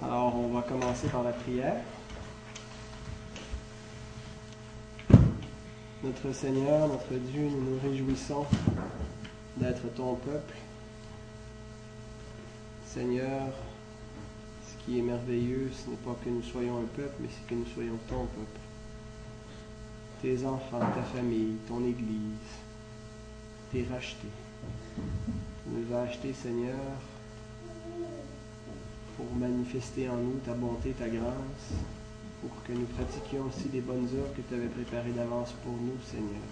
Alors, 0.00 0.36
on 0.36 0.48
va 0.48 0.62
commencer 0.62 1.08
par 1.08 1.24
la 1.24 1.32
prière. 1.32 1.82
Notre 6.04 6.32
Seigneur, 6.32 6.86
notre 6.86 7.14
Dieu, 7.14 7.48
nous 7.48 7.72
nous 7.72 7.80
réjouissons 7.82 8.46
d'être 9.56 9.92
ton 9.96 10.14
peuple. 10.14 10.54
Seigneur, 12.86 13.48
ce 14.64 14.84
qui 14.84 15.00
est 15.00 15.02
merveilleux, 15.02 15.68
ce 15.72 15.90
n'est 15.90 15.96
pas 15.96 16.16
que 16.24 16.30
nous 16.30 16.44
soyons 16.44 16.78
un 16.78 16.86
peuple, 16.96 17.14
mais 17.20 17.28
c'est 17.32 17.48
que 17.48 17.58
nous 17.58 17.66
soyons 17.74 17.98
ton 18.08 18.26
peuple. 18.26 18.60
Tes 20.22 20.46
enfants, 20.46 20.78
ta 20.78 21.02
famille, 21.02 21.56
ton 21.66 21.84
Église, 21.84 22.54
tes 23.72 23.84
rachetés. 23.92 24.28
Tu 24.96 25.70
nous 25.70 25.92
as 25.92 26.02
achetés, 26.02 26.32
Seigneur, 26.32 26.76
pour 29.18 29.26
manifester 29.34 30.08
en 30.08 30.16
nous 30.16 30.38
ta 30.46 30.54
bonté, 30.54 30.92
ta 30.92 31.08
grâce, 31.08 31.74
pour 32.40 32.50
que 32.62 32.72
nous 32.72 32.86
pratiquions 32.86 33.46
aussi 33.46 33.68
les 33.72 33.80
bonnes 33.80 34.06
œuvres 34.14 34.32
que 34.36 34.42
tu 34.48 34.54
avais 34.54 34.68
préparées 34.68 35.10
d'avance 35.10 35.52
pour 35.64 35.72
nous, 35.72 35.98
Seigneur. 36.06 36.46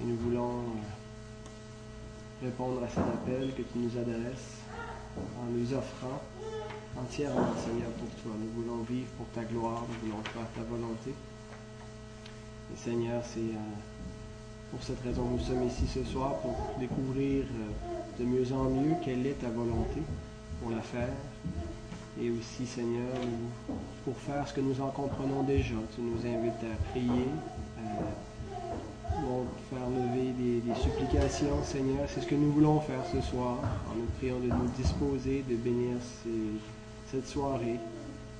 Et 0.00 0.04
nous 0.04 0.16
voulons 0.16 0.64
répondre 2.42 2.82
à 2.82 2.88
cet 2.88 3.04
appel 3.04 3.52
que 3.56 3.62
tu 3.62 3.78
nous 3.78 3.96
adresses 3.96 4.58
en 5.16 5.46
nous 5.48 5.72
offrant 5.72 6.20
entièrement, 6.98 7.54
Seigneur, 7.64 7.90
pour 7.90 8.10
toi. 8.20 8.32
Nous 8.40 8.60
voulons 8.60 8.82
vivre 8.82 9.06
pour 9.16 9.26
ta 9.28 9.44
gloire, 9.44 9.84
nous 9.88 10.08
voulons 10.08 10.24
faire 10.24 10.48
ta 10.56 10.62
volonté. 10.62 11.14
Et 12.72 12.76
Seigneur, 12.76 13.22
c'est 13.24 13.54
pour 14.72 14.82
cette 14.82 15.00
raison 15.04 15.24
que 15.24 15.40
nous 15.40 15.46
sommes 15.46 15.68
ici 15.68 15.86
ce 15.86 16.02
soir, 16.02 16.40
pour 16.40 16.74
découvrir 16.80 17.44
de 18.18 18.24
mieux 18.24 18.52
en 18.52 18.64
mieux 18.64 18.96
quelle 19.04 19.24
est 19.24 19.40
ta 19.40 19.50
volonté 19.50 20.02
pour 20.62 20.70
la 20.70 20.80
faire. 20.80 21.08
Et 22.20 22.30
aussi, 22.30 22.66
Seigneur, 22.66 23.10
pour 24.04 24.16
faire 24.18 24.46
ce 24.46 24.54
que 24.54 24.60
nous 24.60 24.80
en 24.80 24.88
comprenons 24.88 25.42
déjà. 25.42 25.74
Tu 25.94 26.02
nous 26.02 26.18
invites 26.18 26.62
à 26.62 26.90
prier, 26.90 27.28
à 27.78 29.12
faire 29.70 29.88
lever 29.90 30.32
des, 30.32 30.74
supplications, 30.74 31.62
Seigneur. 31.64 32.06
C'est 32.08 32.20
ce 32.20 32.26
que 32.26 32.34
nous 32.34 32.52
voulons 32.52 32.80
faire 32.80 33.02
ce 33.12 33.20
soir, 33.20 33.58
en 33.90 33.96
nous 33.96 34.06
priant 34.18 34.38
de 34.38 34.48
nous 34.48 34.70
disposer, 34.76 35.44
de 35.48 35.56
bénir 35.56 35.96
cette 37.10 37.26
soirée, 37.26 37.80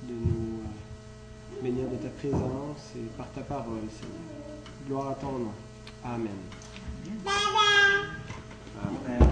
de 0.03 0.13
nous 0.13 0.59
euh, 0.59 1.63
bénir 1.63 1.85
de 1.89 1.95
ta 1.95 2.09
présence 2.09 2.91
et 2.95 3.07
par 3.17 3.29
ta 3.31 3.41
parole, 3.41 3.87
Seigneur. 3.99 4.87
Gloire 4.87 5.11
à 5.11 5.15
ton 5.15 5.31
nom. 5.31 5.51
Amen. 6.03 6.27
Amen. 9.07 9.29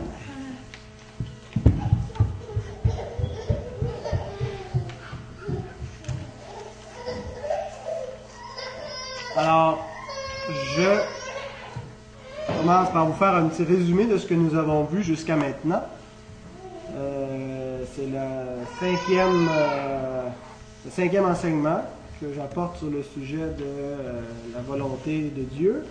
Alors, 9.37 9.87
je 10.75 10.99
commence 12.59 12.91
par 12.91 13.05
vous 13.05 13.13
faire 13.13 13.35
un 13.35 13.47
petit 13.47 13.63
résumé 13.63 14.05
de 14.05 14.17
ce 14.17 14.25
que 14.25 14.33
nous 14.33 14.55
avons 14.55 14.83
vu 14.83 15.03
jusqu'à 15.03 15.37
maintenant. 15.37 15.83
Euh, 16.93 17.81
c'est 17.95 18.07
le 18.07 18.65
cinquième, 18.77 19.47
euh, 19.49 20.27
le 20.83 20.91
cinquième 20.91 21.25
enseignement 21.25 21.81
que 22.19 22.33
j'apporte 22.35 22.79
sur 22.79 22.89
le 22.89 23.03
sujet 23.03 23.37
de 23.37 23.63
euh, 23.63 24.21
la 24.53 24.61
volonté 24.61 25.31
de 25.33 25.43
Dieu. 25.43 25.85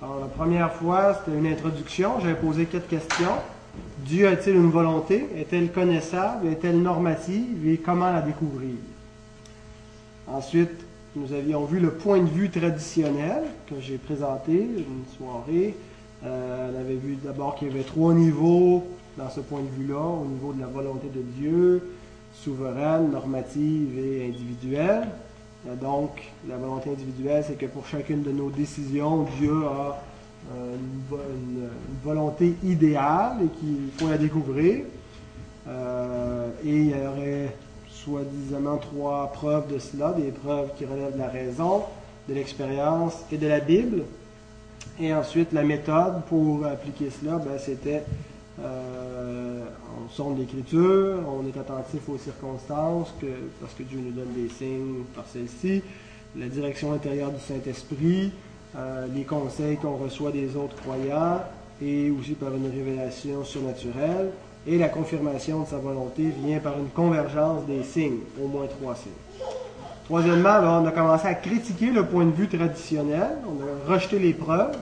Alors, 0.00 0.20
la 0.20 0.28
première 0.28 0.72
fois, 0.72 1.18
c'était 1.18 1.36
une 1.36 1.46
introduction. 1.46 2.20
J'avais 2.20 2.36
posé 2.36 2.64
quatre 2.64 2.88
questions. 2.88 3.34
Dieu 3.98 4.28
a-t-il 4.28 4.56
une 4.56 4.70
volonté? 4.70 5.28
Est-elle 5.36 5.70
connaissable? 5.72 6.46
Est-elle 6.46 6.80
normative? 6.80 7.68
Et 7.68 7.76
comment 7.76 8.10
la 8.10 8.22
découvrir? 8.22 8.76
Ensuite, 10.26 10.87
nous 11.18 11.32
avions 11.32 11.64
vu 11.64 11.80
le 11.80 11.90
point 11.90 12.20
de 12.20 12.28
vue 12.28 12.48
traditionnel 12.48 13.42
que 13.66 13.74
j'ai 13.80 13.98
présenté 13.98 14.52
une 14.52 15.04
soirée. 15.16 15.74
Euh, 16.24 16.70
on 16.72 16.80
avait 16.80 16.94
vu 16.94 17.16
d'abord 17.22 17.56
qu'il 17.56 17.68
y 17.68 17.70
avait 17.70 17.82
trois 17.82 18.14
niveaux 18.14 18.84
dans 19.16 19.28
ce 19.30 19.40
point 19.40 19.60
de 19.60 19.82
vue-là, 19.82 20.00
au 20.00 20.26
niveau 20.26 20.52
de 20.52 20.60
la 20.60 20.66
volonté 20.66 21.08
de 21.08 21.22
Dieu, 21.22 21.82
souveraine, 22.34 23.10
normative 23.10 23.98
et 23.98 24.26
individuelle. 24.26 25.08
Euh, 25.66 25.74
donc, 25.74 26.10
la 26.48 26.56
volonté 26.56 26.90
individuelle, 26.90 27.44
c'est 27.46 27.58
que 27.58 27.66
pour 27.66 27.86
chacune 27.86 28.22
de 28.22 28.30
nos 28.30 28.50
décisions, 28.50 29.26
Dieu 29.38 29.64
a 29.66 30.00
euh, 30.54 30.76
une, 30.76 31.68
volonté 32.04 32.54
idéale 32.62 33.38
et 33.44 33.58
qu'il 33.58 33.90
faut 33.98 34.08
la 34.08 34.18
découvrir. 34.18 34.84
et 35.66 35.70
il 36.64 36.90
y 36.90 36.94
aurait 36.94 37.54
soi-disant 38.04 38.76
trois 38.78 39.30
preuves 39.32 39.72
de 39.72 39.78
cela, 39.78 40.12
des 40.12 40.30
preuves 40.30 40.70
qui 40.76 40.84
relèvent 40.84 41.14
de 41.14 41.18
la 41.18 41.28
raison, 41.28 41.82
de 42.28 42.34
l'expérience 42.34 43.14
et 43.32 43.36
de 43.36 43.46
la 43.46 43.60
Bible. 43.60 44.04
Et 45.00 45.14
ensuite, 45.14 45.52
la 45.52 45.62
méthode 45.62 46.22
pour 46.28 46.64
appliquer 46.66 47.10
cela, 47.10 47.36
ben, 47.38 47.58
c'était 47.58 48.02
euh, 48.60 49.64
on 49.96 50.08
sonde 50.10 50.38
l'écriture, 50.38 51.18
on 51.28 51.46
est 51.46 51.58
attentif 51.58 52.08
aux 52.08 52.18
circonstances, 52.18 53.14
que, 53.20 53.26
parce 53.60 53.74
que 53.74 53.84
Dieu 53.84 54.00
nous 54.02 54.10
donne 54.10 54.32
des 54.34 54.48
signes 54.48 55.04
par 55.14 55.24
celle-ci, 55.32 55.82
la 56.36 56.48
direction 56.48 56.92
intérieure 56.92 57.30
du 57.30 57.40
Saint-Esprit, 57.40 58.32
euh, 58.76 59.06
les 59.14 59.22
conseils 59.22 59.76
qu'on 59.76 59.96
reçoit 59.96 60.32
des 60.32 60.56
autres 60.56 60.76
croyants, 60.76 61.40
et 61.80 62.10
aussi 62.10 62.32
par 62.32 62.54
une 62.54 62.68
révélation 62.68 63.44
surnaturelle. 63.44 64.30
Et 64.66 64.76
la 64.76 64.88
confirmation 64.88 65.60
de 65.62 65.66
sa 65.66 65.78
volonté 65.78 66.32
vient 66.44 66.58
par 66.58 66.78
une 66.78 66.88
convergence 66.88 67.64
des 67.66 67.82
signes, 67.82 68.20
au 68.42 68.48
moins 68.48 68.66
trois 68.66 68.94
signes. 68.94 69.12
Troisièmement, 70.04 70.80
on 70.82 70.86
a 70.86 70.90
commencé 70.90 71.26
à 71.26 71.34
critiquer 71.34 71.90
le 71.90 72.04
point 72.06 72.24
de 72.24 72.30
vue 72.30 72.48
traditionnel, 72.48 73.28
on 73.46 73.60
a 73.62 73.92
rejeté 73.92 74.18
les 74.18 74.32
preuves, 74.32 74.76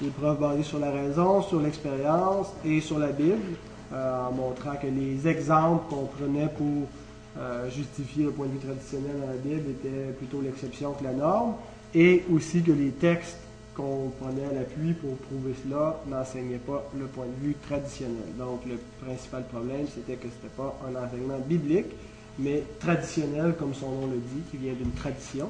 les 0.00 0.10
preuves 0.10 0.38
basées 0.38 0.62
sur 0.62 0.78
la 0.78 0.90
raison, 0.90 1.42
sur 1.42 1.60
l'expérience 1.60 2.48
et 2.64 2.80
sur 2.80 2.98
la 2.98 3.08
Bible, 3.08 3.56
euh, 3.92 4.28
en 4.28 4.32
montrant 4.32 4.74
que 4.80 4.86
les 4.86 5.26
exemples 5.28 5.84
qu'on 5.88 6.06
prenait 6.06 6.48
pour 6.56 6.88
euh, 7.36 7.68
justifier 7.68 8.24
le 8.24 8.30
point 8.30 8.46
de 8.46 8.52
vue 8.52 8.58
traditionnel 8.58 9.20
dans 9.20 9.26
la 9.26 9.38
Bible 9.38 9.70
étaient 9.70 10.12
plutôt 10.18 10.40
l'exception 10.40 10.92
que 10.92 11.04
la 11.04 11.12
norme, 11.12 11.54
et 11.94 12.24
aussi 12.32 12.62
que 12.62 12.72
les 12.72 12.90
textes 12.90 13.38
qu'on 13.74 14.10
prenait 14.20 14.46
à 14.46 14.52
l'appui 14.52 14.92
pour 14.92 15.16
prouver 15.16 15.54
cela 15.64 16.00
n'enseignait 16.06 16.58
pas 16.58 16.88
le 16.98 17.06
point 17.06 17.26
de 17.26 17.46
vue 17.46 17.56
traditionnel. 17.66 18.36
Donc 18.38 18.60
le 18.66 18.78
principal 19.04 19.44
problème, 19.44 19.86
c'était 19.92 20.14
que 20.14 20.28
ce 20.28 20.34
n'était 20.34 20.56
pas 20.56 20.78
un 20.88 21.04
enseignement 21.04 21.38
biblique, 21.38 21.92
mais 22.38 22.62
traditionnel, 22.78 23.54
comme 23.58 23.74
son 23.74 23.90
nom 23.90 24.06
le 24.06 24.18
dit, 24.18 24.42
qui 24.50 24.56
vient 24.56 24.74
d'une 24.74 24.92
tradition, 24.92 25.48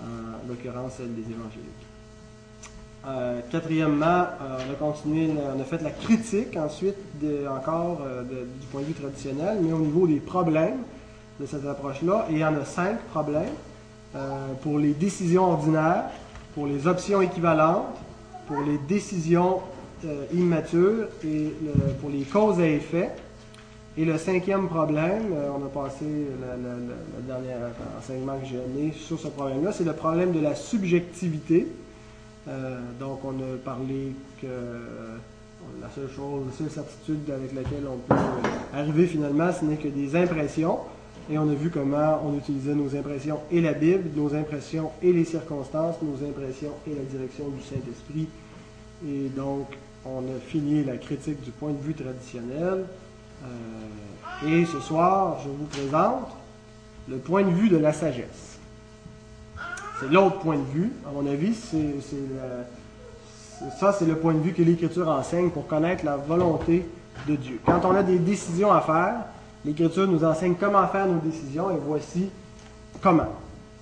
en 0.00 0.48
l'occurrence 0.48 0.94
celle 0.96 1.14
des 1.14 1.22
évangéliques. 1.22 1.84
Euh, 3.06 3.40
quatrièmement, 3.50 4.06
euh, 4.06 4.58
on 4.66 4.72
a 4.72 4.76
continué, 4.76 5.28
on 5.54 5.60
a 5.60 5.64
fait 5.64 5.82
la 5.82 5.90
critique 5.90 6.56
ensuite 6.56 6.96
encore 7.50 8.00
euh, 8.02 8.22
du 8.22 8.66
point 8.72 8.80
de 8.80 8.86
vue 8.86 8.94
traditionnel, 8.94 9.58
mais 9.60 9.72
au 9.72 9.78
niveau 9.78 10.06
des 10.06 10.20
problèmes 10.20 10.78
de 11.38 11.44
cette 11.44 11.66
approche-là, 11.66 12.26
et 12.30 12.32
il 12.32 12.38
y 12.38 12.44
en 12.44 12.56
a 12.56 12.64
cinq 12.64 12.98
problèmes. 13.10 13.52
pour 14.62 14.78
les 14.78 14.94
décisions 14.94 15.50
ordinaires, 15.50 16.04
pour 16.54 16.66
les 16.66 16.86
options 16.86 17.20
équivalentes, 17.20 17.96
pour 18.46 18.62
les 18.62 18.78
décisions 18.88 19.60
euh, 20.04 20.24
immatures 20.32 21.08
et 21.24 21.52
pour 22.00 22.10
les 22.10 22.22
causes 22.22 22.60
à 22.60 22.66
effet. 22.66 23.10
Et 23.96 24.04
le 24.04 24.18
cinquième 24.18 24.68
problème, 24.68 25.32
euh, 25.32 25.50
on 25.56 25.64
a 25.64 25.68
passé 25.68 26.04
le, 26.04 27.22
dernier 27.26 27.54
enseignement 27.98 28.38
que 28.38 28.46
j'ai 28.46 28.56
donné 28.56 28.92
sur 28.92 29.18
ce 29.18 29.28
problème-là, 29.28 29.72
c'est 29.72 29.84
le 29.84 29.92
problème 29.92 30.32
de 30.32 30.40
la 30.40 30.54
subjectivité. 30.54 31.68
Euh, 32.48 32.80
donc, 32.98 33.20
on 33.24 33.30
a 33.30 33.56
parlé 33.64 34.12
que 34.42 34.46
la 35.80 35.88
seule 35.94 36.10
chose, 36.14 36.44
la 36.46 36.52
seule 36.52 36.70
certitude 36.70 37.30
avec 37.30 37.54
laquelle 37.54 37.84
on 37.88 37.96
peut 37.96 38.20
arriver 38.74 39.06
finalement, 39.06 39.50
ce 39.52 39.64
n'est 39.64 39.76
que 39.76 39.88
des 39.88 40.14
impressions. 40.16 40.78
Et 41.30 41.38
on 41.38 41.48
a 41.48 41.54
vu 41.54 41.70
comment 41.70 42.20
on 42.24 42.36
utilisait 42.36 42.74
nos 42.74 42.94
impressions 42.94 43.40
et 43.50 43.62
la 43.62 43.72
Bible, 43.72 44.10
nos 44.14 44.34
impressions 44.34 44.90
et 45.02 45.10
les 45.12 45.24
circonstances, 45.24 45.96
nos 46.02 46.22
impressions 46.26 46.72
et 46.86 46.94
la 46.94 47.02
direction 47.02 47.48
du 47.48 47.62
Saint-Esprit. 47.62 48.28
Et 49.06 49.30
donc, 49.34 49.68
on 50.04 50.18
a 50.18 50.38
fini 50.46 50.84
la 50.84 50.98
critique 50.98 51.42
du 51.42 51.50
point 51.50 51.72
de 51.72 51.80
vue 51.80 51.94
traditionnel. 51.94 52.84
Euh, 53.42 54.46
et 54.46 54.66
ce 54.66 54.80
soir, 54.80 55.38
je 55.42 55.48
vous 55.48 55.64
présente 55.64 56.28
le 57.08 57.16
point 57.16 57.42
de 57.42 57.50
vue 57.50 57.70
de 57.70 57.78
la 57.78 57.94
sagesse. 57.94 58.58
C'est 60.00 60.10
l'autre 60.10 60.40
point 60.40 60.56
de 60.56 60.64
vue. 60.74 60.90
À 61.08 61.12
mon 61.12 61.24
avis, 61.30 61.54
ça, 61.54 61.78
c'est 63.92 64.06
le 64.06 64.16
point 64.16 64.34
de 64.34 64.40
vue 64.40 64.52
que 64.52 64.62
l'Écriture 64.62 65.08
enseigne 65.08 65.50
pour 65.50 65.66
connaître 65.66 66.04
la 66.04 66.16
volonté 66.16 66.84
de 67.26 67.36
Dieu. 67.36 67.60
Quand 67.64 67.82
on 67.84 67.94
a 67.94 68.02
des 68.02 68.18
décisions 68.18 68.72
à 68.72 68.82
faire, 68.82 69.14
L'Écriture 69.64 70.06
nous 70.06 70.24
enseigne 70.24 70.54
comment 70.58 70.86
faire 70.88 71.06
nos 71.06 71.20
décisions 71.20 71.70
et 71.70 71.78
voici 71.84 72.30
comment. 73.00 73.28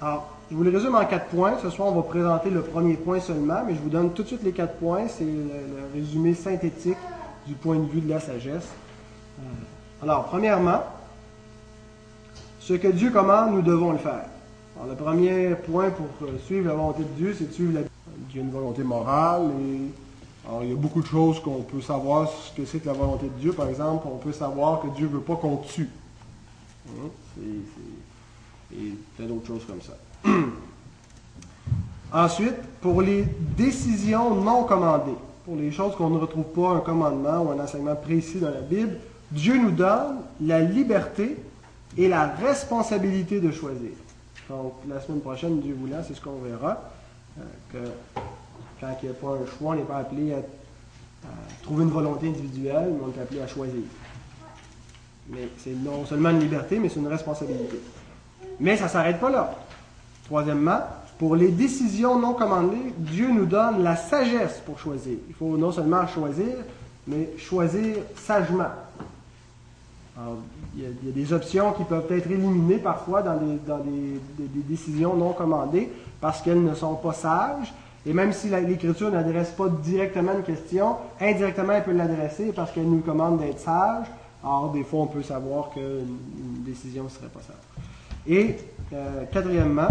Alors, 0.00 0.38
je 0.50 0.56
vous 0.56 0.62
les 0.62 0.70
résume 0.70 0.94
en 0.94 1.04
quatre 1.04 1.26
points. 1.26 1.54
Ce 1.62 1.70
soir, 1.70 1.88
on 1.88 1.96
va 1.96 2.02
présenter 2.02 2.50
le 2.50 2.62
premier 2.62 2.94
point 2.94 3.20
seulement, 3.20 3.62
mais 3.66 3.74
je 3.74 3.80
vous 3.80 3.88
donne 3.88 4.12
tout 4.12 4.22
de 4.22 4.28
suite 4.28 4.42
les 4.44 4.52
quatre 4.52 4.74
points. 4.74 5.08
C'est 5.08 5.24
le, 5.24 5.50
résumé 5.94 6.34
synthétique 6.34 6.98
du 7.46 7.54
point 7.54 7.76
de 7.76 7.86
vue 7.86 8.00
de 8.00 8.08
la 8.10 8.20
sagesse. 8.20 8.68
Euh, 9.40 10.02
alors, 10.02 10.26
premièrement, 10.26 10.82
ce 12.60 12.74
que 12.74 12.88
Dieu 12.88 13.10
commande, 13.10 13.52
nous 13.52 13.62
devons 13.62 13.92
le 13.92 13.98
faire. 13.98 14.26
Alors, 14.76 14.88
le 14.88 14.94
premier 14.94 15.54
point 15.54 15.90
pour 15.90 16.06
euh, 16.28 16.38
suivre 16.44 16.68
la 16.68 16.74
volonté 16.74 17.02
de 17.02 17.16
Dieu, 17.16 17.34
c'est 17.36 17.48
de 17.48 17.52
suivre 17.52 17.74
la... 17.74 17.80
A 17.80 18.38
une 18.38 18.50
volonté 18.50 18.82
morale 18.82 19.50
et 19.60 19.80
alors, 20.48 20.64
il 20.64 20.70
y 20.70 20.72
a 20.72 20.76
beaucoup 20.76 21.00
de 21.00 21.06
choses 21.06 21.40
qu'on 21.40 21.62
peut 21.62 21.80
savoir 21.80 22.28
ce 22.28 22.54
que 22.56 22.66
c'est 22.66 22.80
que 22.80 22.86
la 22.86 22.94
volonté 22.94 23.26
de 23.26 23.40
Dieu. 23.40 23.52
Par 23.52 23.68
exemple, 23.68 24.08
on 24.12 24.16
peut 24.16 24.32
savoir 24.32 24.80
que 24.80 24.88
Dieu 24.88 25.06
ne 25.06 25.12
veut 25.12 25.20
pas 25.20 25.36
qu'on 25.36 25.58
tue. 25.58 25.88
Hein? 26.88 27.08
Et 28.74 28.94
plein 29.16 29.26
d'autres 29.26 29.46
choses 29.46 29.64
comme 29.66 29.80
ça. 29.80 29.96
Ensuite, 32.12 32.56
pour 32.80 33.02
les 33.02 33.24
décisions 33.56 34.34
non 34.34 34.64
commandées, 34.64 35.16
pour 35.44 35.56
les 35.56 35.70
choses 35.70 35.94
qu'on 35.94 36.10
ne 36.10 36.18
retrouve 36.18 36.44
pas 36.44 36.70
un 36.70 36.80
commandement 36.80 37.42
ou 37.42 37.50
un 37.52 37.60
enseignement 37.62 37.96
précis 37.96 38.38
dans 38.38 38.50
la 38.50 38.60
Bible, 38.60 38.96
Dieu 39.30 39.56
nous 39.56 39.70
donne 39.70 40.16
la 40.40 40.60
liberté 40.60 41.36
et 41.96 42.08
la 42.08 42.26
responsabilité 42.26 43.40
de 43.40 43.52
choisir. 43.52 43.92
Donc, 44.48 44.74
la 44.88 45.00
semaine 45.00 45.20
prochaine, 45.20 45.60
Dieu 45.60 45.76
voulant, 45.78 46.02
c'est 46.06 46.14
ce 46.14 46.20
qu'on 46.20 46.40
verra, 46.40 46.90
euh, 47.38 47.42
que 47.72 48.20
quand 48.82 48.88
il 49.00 49.08
n'y 49.08 49.14
a 49.14 49.14
pas 49.14 49.28
un 49.28 49.46
choix, 49.46 49.70
on 49.70 49.74
n'est 49.76 49.82
pas 49.82 49.98
appelé 49.98 50.34
à, 50.34 50.38
trouver 51.62 51.84
une 51.84 51.90
volonté 51.90 52.26
individuelle, 52.28 52.88
mais 52.90 53.04
on 53.06 53.16
est 53.16 53.22
appelé 53.22 53.40
à 53.40 53.46
choisir. 53.46 53.82
Mais 55.28 55.48
c'est 55.56 55.70
non 55.70 56.04
seulement 56.04 56.30
une 56.30 56.40
liberté, 56.40 56.80
mais 56.80 56.88
c'est 56.88 56.98
une 56.98 57.06
responsabilité. 57.06 57.80
Mais 58.58 58.76
ça 58.76 58.84
ne 58.84 58.88
s'arrête 58.88 59.20
pas 59.20 59.30
là. 59.30 59.54
Troisièmement, 60.24 60.80
pour 61.18 61.36
les 61.36 61.50
décisions 61.52 62.18
non 62.18 62.34
commandées, 62.34 62.92
Dieu 62.98 63.30
nous 63.30 63.46
donne 63.46 63.84
la 63.84 63.94
sagesse 63.94 64.60
pour 64.66 64.80
choisir. 64.80 65.16
Il 65.28 65.34
faut 65.34 65.56
non 65.56 65.70
seulement 65.70 66.04
choisir, 66.08 66.52
mais 67.06 67.30
choisir 67.38 67.98
sagement. 68.16 68.72
il, 70.76 70.82
y 70.82 70.86
a, 70.86 71.12
des 71.12 71.32
options 71.32 71.72
qui 71.74 71.84
peuvent 71.84 72.10
être 72.10 72.28
éliminées 72.28 72.78
parfois 72.78 73.22
dans, 73.22 73.36
des, 73.36 74.62
décisions 74.68 75.14
non 75.14 75.32
commandées 75.34 75.92
parce 76.20 76.42
qu'elles 76.42 76.64
ne 76.64 76.74
sont 76.74 76.96
pas 76.96 77.12
sages. 77.12 77.72
Et 78.04 78.12
même 78.12 78.32
si 78.32 78.48
l'Écriture 78.48 79.10
n'adresse 79.10 79.50
pas 79.50 79.68
directement 79.68 80.32
une 80.32 80.42
question, 80.42 80.96
indirectement 81.20 81.74
elle 81.74 81.84
peut 81.84 81.92
l'adresser 81.92 82.52
parce 82.52 82.72
qu'elle 82.72 82.88
nous 82.88 83.00
commande 83.00 83.38
d'être 83.38 83.60
sage. 83.60 84.06
Alors, 84.42 84.72
des 84.72 84.82
fois, 84.82 85.02
on 85.02 85.06
peut 85.06 85.22
savoir 85.22 85.70
qu'une 85.70 86.64
décision 86.64 87.04
ne 87.04 87.08
serait 87.08 87.28
pas 87.28 87.40
sage. 87.40 87.86
Et 88.26 88.56
euh, 88.92 89.24
quatrièmement, 89.32 89.88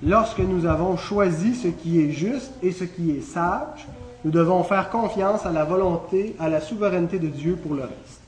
lorsque 0.00 0.38
nous 0.38 0.64
avons 0.64 0.96
choisi 0.96 1.56
ce 1.56 1.68
qui 1.68 2.00
est 2.00 2.12
juste 2.12 2.52
et 2.62 2.70
ce 2.70 2.84
qui 2.84 3.10
est 3.10 3.20
sage, 3.20 3.88
nous 4.24 4.30
devons 4.30 4.62
faire 4.62 4.90
confiance 4.90 5.44
à 5.46 5.50
la 5.50 5.64
volonté, 5.64 6.36
à 6.38 6.48
la 6.48 6.60
souveraineté 6.60 7.18
de 7.18 7.26
Dieu 7.26 7.56
pour 7.56 7.74
le 7.74 7.82
reste. 7.82 8.20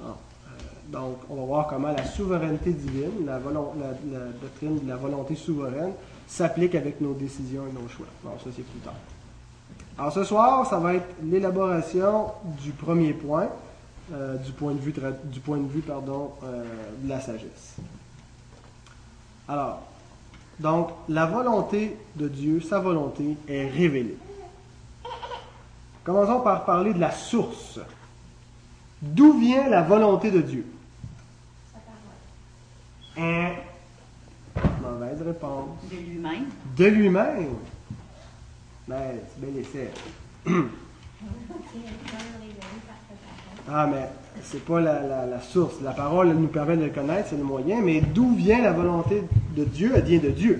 Euh, 0.00 0.04
donc, 0.88 1.16
on 1.28 1.36
va 1.36 1.42
voir 1.42 1.66
comment 1.66 1.88
la 1.88 2.04
souveraineté 2.04 2.70
divine, 2.70 3.26
la 3.26 3.38
doctrine 3.38 4.78
de 4.82 4.88
la 4.88 4.96
volonté 4.96 5.34
souveraine, 5.34 5.92
s'applique 6.26 6.74
avec 6.74 7.00
nos 7.00 7.14
décisions 7.14 7.64
et 7.68 7.72
nos 7.72 7.88
choix. 7.88 8.06
Bon, 8.22 8.32
ça 8.38 8.50
c'est 8.54 8.62
plus 8.62 8.80
tard. 8.80 8.94
Alors 9.98 10.12
ce 10.12 10.24
soir, 10.24 10.66
ça 10.66 10.78
va 10.78 10.94
être 10.94 11.08
l'élaboration 11.22 12.32
du 12.62 12.72
premier 12.72 13.12
point, 13.12 13.48
euh, 14.12 14.36
du 14.36 14.52
point 14.52 14.72
de 14.72 14.78
vue, 14.78 14.94
du 15.24 15.40
point 15.40 15.58
de 15.58 15.68
vue 15.68 15.82
pardon, 15.82 16.32
euh, 16.44 16.64
de 17.02 17.08
la 17.08 17.20
sagesse. 17.20 17.76
Alors, 19.48 19.82
donc, 20.58 20.90
la 21.08 21.26
volonté 21.26 21.96
de 22.16 22.28
Dieu, 22.28 22.60
sa 22.60 22.78
volonté 22.78 23.36
est 23.48 23.68
révélée. 23.68 24.16
Commençons 26.04 26.40
par 26.40 26.64
parler 26.64 26.94
de 26.94 27.00
la 27.00 27.10
source. 27.10 27.80
D'où 29.00 29.38
vient 29.38 29.68
la 29.68 29.82
volonté 29.82 30.30
de 30.30 30.40
Dieu? 30.40 30.66
Hein? 33.16 33.50
Mauvaise 34.82 35.22
réponse. 35.22 35.68
De 35.90 35.96
lui-même? 35.96 36.44
De 36.76 36.84
lui-même. 36.84 37.48
Ben, 38.88 38.96
c'est 39.28 39.46
bien 39.46 39.60
essai. 39.60 39.90
ah, 43.70 43.86
mais 43.86 44.08
c'est 44.42 44.64
pas 44.64 44.80
la, 44.80 45.40
source. 45.40 45.76
La 45.82 45.92
parole 45.92 46.32
nous 46.34 46.48
permet 46.48 46.76
de 46.76 46.84
le 46.84 46.90
connaître, 46.90 47.28
c'est 47.30 47.36
le 47.36 47.44
moyen, 47.44 47.80
mais 47.80 48.00
d'où 48.00 48.34
vient 48.34 48.60
la 48.60 48.72
volonté 48.72 49.22
de 49.56 49.64
Dieu? 49.64 49.92
Elle 49.94 50.04
vient 50.04 50.18
de 50.18 50.30
Dieu. 50.30 50.58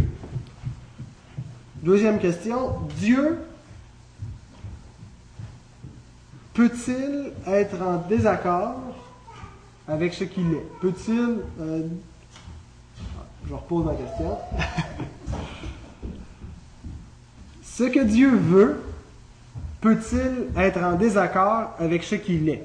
Deuxième 1.82 2.18
question. 2.20 2.78
Dieu 2.98 3.38
peut-il 6.54 7.32
être 7.46 7.82
en 7.82 7.98
désaccord 8.08 8.76
avec 9.88 10.14
ce 10.14 10.24
qu'il 10.24 10.52
est? 10.52 10.66
Peut-il 10.80 11.38
euh, 11.60 11.88
je 13.48 13.54
repose 13.54 13.84
ma 13.84 13.94
question. 13.94 14.38
ce 17.62 17.84
que 17.84 18.04
Dieu 18.04 18.30
veut 18.34 18.82
peut-il 19.80 20.48
être 20.56 20.82
en 20.82 20.94
désaccord 20.94 21.74
avec 21.78 22.04
ce 22.04 22.14
qu'il 22.14 22.48
est? 22.48 22.64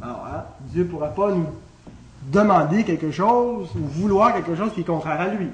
Alors, 0.00 0.26
hein, 0.26 0.44
Dieu 0.72 0.84
ne 0.84 0.88
pourra 0.88 1.08
pas 1.08 1.30
nous 1.30 1.46
demander 2.30 2.84
quelque 2.84 3.10
chose 3.10 3.68
ou 3.76 3.86
vouloir 4.00 4.34
quelque 4.34 4.56
chose 4.56 4.72
qui 4.72 4.80
est 4.80 4.84
contraire 4.84 5.20
à 5.20 5.28
lui. 5.28 5.48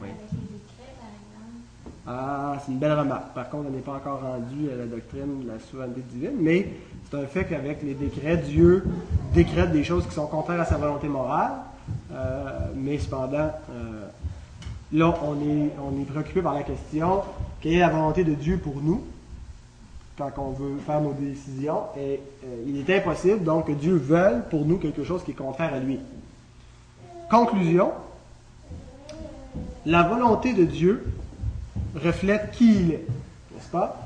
Oui. 0.00 0.08
Ah, 2.10 2.54
c'est 2.64 2.72
une 2.72 2.78
belle 2.78 2.98
remarque. 2.98 3.34
Par 3.34 3.50
contre, 3.50 3.66
on 3.68 3.70
n'est 3.70 3.82
pas 3.82 3.92
encore 3.92 4.22
rendu 4.22 4.70
à 4.72 4.76
la 4.76 4.86
doctrine 4.86 5.42
de 5.42 5.48
la 5.48 5.58
souveraineté 5.58 6.00
divine, 6.10 6.36
mais 6.40 6.66
c'est 7.04 7.18
un 7.18 7.26
fait 7.26 7.44
qu'avec 7.44 7.82
les 7.82 7.92
décrets, 7.92 8.38
Dieu 8.38 8.82
décrète 9.34 9.72
des 9.72 9.84
choses 9.84 10.06
qui 10.06 10.14
sont 10.14 10.26
contraires 10.26 10.62
à 10.62 10.64
sa 10.64 10.78
volonté 10.78 11.06
morale, 11.06 11.52
euh, 12.12 12.60
mais 12.74 12.98
cependant, 12.98 13.50
euh, 13.70 14.06
là, 14.94 15.14
on 15.22 16.00
est, 16.00 16.04
préoccupé 16.04 16.40
par 16.40 16.54
la 16.54 16.62
question 16.62 17.20
quelle 17.60 17.74
est 17.74 17.80
la 17.80 17.90
volonté 17.90 18.24
de 18.24 18.32
Dieu 18.32 18.56
pour 18.56 18.80
nous 18.80 19.02
quand 20.16 20.32
on 20.38 20.50
veut 20.50 20.78
faire 20.86 21.02
nos 21.02 21.12
décisions, 21.12 21.82
et 21.96 22.20
euh, 22.44 22.64
il 22.66 22.78
est 22.78 22.96
impossible 22.96 23.44
donc 23.44 23.66
que 23.66 23.72
Dieu 23.72 23.96
veuille 23.96 24.40
pour 24.50 24.64
nous 24.64 24.78
quelque 24.78 25.04
chose 25.04 25.22
qui 25.22 25.32
est 25.32 25.34
contraire 25.34 25.74
à 25.74 25.78
lui. 25.78 26.00
Conclusion, 27.30 27.92
la 29.84 30.02
volonté 30.04 30.54
de 30.54 30.64
Dieu 30.64 31.04
reflète 31.94 32.50
qui 32.52 32.74
il 32.74 32.92
est, 32.92 33.06
n'est-ce 33.54 33.70
pas? 33.70 33.96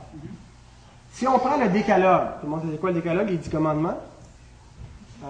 Si 1.13 1.27
on 1.27 1.39
prend 1.39 1.59
le 1.59 1.69
décalogue, 1.69 2.29
tout 2.41 2.47
le 2.47 2.51
monde 2.51 2.63
sait 2.71 2.79
quoi 2.79 2.91
le 2.91 2.97
décalogue, 2.97 3.29
les 3.29 3.37
dix 3.37 3.51
commandements? 3.51 3.99
Euh, 5.25 5.29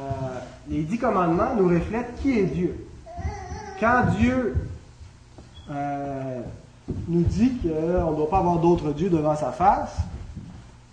les 0.68 0.82
dix 0.82 0.98
commandements 0.98 1.54
nous 1.56 1.68
reflètent 1.68 2.14
qui 2.20 2.38
est 2.38 2.44
Dieu. 2.44 2.86
Quand 3.80 4.04
Dieu 4.18 4.54
euh, 5.70 6.40
nous 7.08 7.22
dit 7.22 7.52
qu'on 7.58 8.10
ne 8.12 8.16
doit 8.16 8.30
pas 8.30 8.38
avoir 8.38 8.58
d'autres 8.58 8.92
dieux 8.92 9.10
devant 9.10 9.36
sa 9.36 9.50
face, 9.50 9.96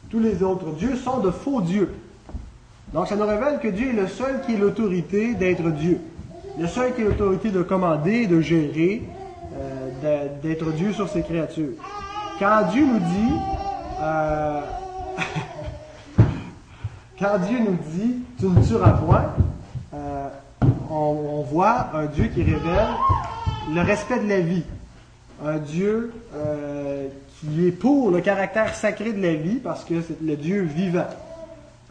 tous 0.10 0.20
les 0.20 0.42
autres 0.42 0.72
dieux 0.72 0.96
sont 0.96 1.20
de 1.20 1.32
faux 1.32 1.62
dieux. 1.62 1.94
Donc 2.94 3.08
ça 3.08 3.16
nous 3.16 3.28
révèle 3.28 3.60
que 3.60 3.68
Dieu 3.68 3.90
est 3.90 3.94
le 3.94 4.08
seul 4.08 4.42
qui 4.42 4.56
ait 4.56 4.58
l'autorité 4.58 5.36
d'être 5.36 5.70
Dieu. 5.70 6.02
Le 6.58 6.68
seul 6.68 6.96
qui 6.96 7.02
a 7.02 7.06
l'autorité 7.06 7.52
de 7.52 7.62
commander, 7.62 8.26
de 8.26 8.42
gérer, 8.42 9.04
d'être 10.42 10.72
Dieu 10.74 10.94
sur 10.94 11.10
ses 11.10 11.22
créatures. 11.22 11.74
Quand 12.40 12.64
Dieu 12.72 12.86
nous 12.86 13.00
dit, 13.00 13.34
Quand 17.20 17.38
Dieu 17.40 17.60
nous 17.60 17.78
dit 17.92 18.16
tu 18.40 18.46
ne 18.46 18.64
tueras 18.64 18.92
point, 18.92 19.26
euh, 19.94 20.30
on, 20.90 21.42
voit 21.42 21.88
un 21.94 22.06
Dieu 22.06 22.28
qui 22.28 22.44
révèle 22.44 22.88
le 23.74 23.82
respect 23.82 24.20
de 24.20 24.30
la 24.30 24.40
vie. 24.40 24.64
Un 25.46 25.58
Dieu 25.58 26.14
euh, 26.34 27.10
qui 27.42 27.68
est 27.68 27.72
pour 27.72 28.10
le 28.12 28.22
caractère 28.22 28.74
sacré 28.74 29.12
de 29.12 29.22
la 29.22 29.34
vie 29.34 29.58
parce 29.58 29.84
que 29.84 30.02
c'est 30.02 30.22
le 30.22 30.38
Dieu 30.38 30.62
vivant. 30.62 31.08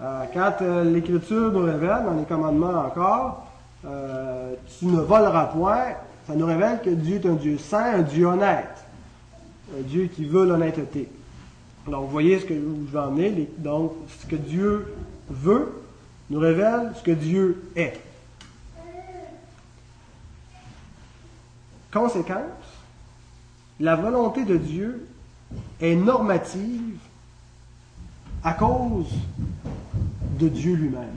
Euh, 0.01 0.23
quand 0.33 0.63
l'Écriture 0.85 1.53
nous 1.53 1.65
révèle, 1.65 2.05
dans 2.07 2.15
les 2.15 2.25
commandements 2.25 2.87
encore, 2.87 3.45
tu 3.83 4.87
ne 4.87 5.01
voleras 5.01 5.45
point, 5.47 5.95
ça 6.29 6.35
nous 6.35 6.45
révèle 6.45 6.83
que 6.83 6.91
Dieu 6.91 7.17
est 7.17 7.27
un 7.27 7.35
Dieu 7.35 7.57
saint, 7.57 7.95
un 7.95 8.03
Dieu 8.03 8.27
honnête, 8.27 8.85
un 9.77 9.81
Dieu 9.81 10.09
qui 10.09 10.27
veut 10.27 10.47
l'honnêteté. 10.47 11.09
Donc, 11.87 12.05
vous 12.05 12.11
voyez 12.11 12.39
ce 12.39 12.45
que 12.45 12.55
je 12.55 12.61
veux 12.61 13.01
emmener. 13.01 13.49
Donc, 13.57 13.95
ce 14.21 14.27
que 14.27 14.37
Dieu 14.37 14.95
veut 15.31 15.73
nous 16.29 16.39
révèle 16.39 16.93
ce 16.97 17.03
que 17.03 17.13
Dieu 17.13 17.71
est. 17.75 17.99
Conséquence, 21.91 22.43
la 23.81 23.97
volonté 23.97 24.45
de 24.45 24.59
Dieu 24.59 25.09
est 25.81 25.97
normative 25.97 26.99
à 28.45 28.53
cause 28.53 29.15
de 30.39 30.49
Dieu 30.49 30.75
lui-même. 30.75 31.17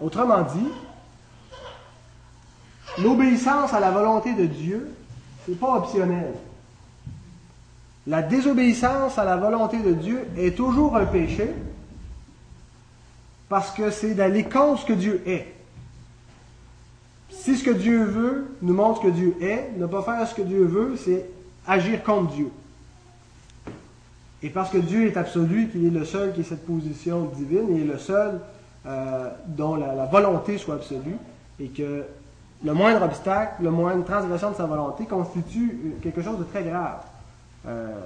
Autrement 0.00 0.42
dit, 0.42 0.66
l'obéissance 3.02 3.72
à 3.72 3.80
la 3.80 3.90
volonté 3.90 4.34
de 4.34 4.46
Dieu, 4.46 4.90
ce 5.44 5.50
n'est 5.50 5.56
pas 5.56 5.76
optionnel. 5.76 6.32
La 8.06 8.22
désobéissance 8.22 9.18
à 9.18 9.24
la 9.24 9.36
volonté 9.36 9.78
de 9.78 9.92
Dieu 9.92 10.26
est 10.36 10.56
toujours 10.56 10.96
un 10.96 11.06
péché, 11.06 11.50
parce 13.48 13.70
que 13.70 13.90
c'est 13.90 14.14
d'aller 14.14 14.44
contre 14.44 14.82
ce 14.82 14.86
que 14.86 14.92
Dieu 14.92 15.22
est. 15.26 15.54
Si 17.30 17.56
ce 17.56 17.64
que 17.64 17.70
Dieu 17.70 18.04
veut 18.04 18.56
nous 18.62 18.74
montre 18.74 19.02
ce 19.02 19.06
que 19.06 19.12
Dieu 19.12 19.36
est, 19.40 19.72
ne 19.76 19.86
pas 19.86 20.02
faire 20.02 20.26
ce 20.26 20.34
que 20.34 20.42
Dieu 20.42 20.64
veut, 20.64 20.96
c'est 20.96 21.26
agir 21.66 22.02
contre 22.02 22.32
Dieu. 22.32 22.50
Et 24.42 24.50
parce 24.50 24.70
que 24.70 24.78
Dieu 24.78 25.06
est 25.06 25.16
absolu, 25.16 25.68
qu'il 25.68 25.86
est 25.86 25.90
le 25.90 26.04
seul 26.04 26.32
qui 26.32 26.40
ait 26.40 26.44
cette 26.44 26.66
position 26.66 27.24
divine, 27.36 27.66
il 27.70 27.82
est 27.82 27.92
le 27.92 27.98
seul 27.98 28.40
euh, 28.86 29.30
dont 29.46 29.74
la, 29.76 30.06
volonté 30.06 30.58
soit 30.58 30.74
absolue, 30.74 31.16
et 31.58 31.68
que 31.68 32.04
le 32.64 32.72
moindre 32.72 33.02
obstacle, 33.02 33.62
le 33.62 33.70
moindre 33.70 34.04
transgression 34.04 34.50
de 34.50 34.56
sa 34.56 34.66
volonté 34.66 35.04
constitue 35.04 35.96
quelque 36.02 36.22
chose 36.22 36.38
de 36.38 36.44
très 36.44 36.62
grave. 36.62 37.02
Euh, 37.66 38.00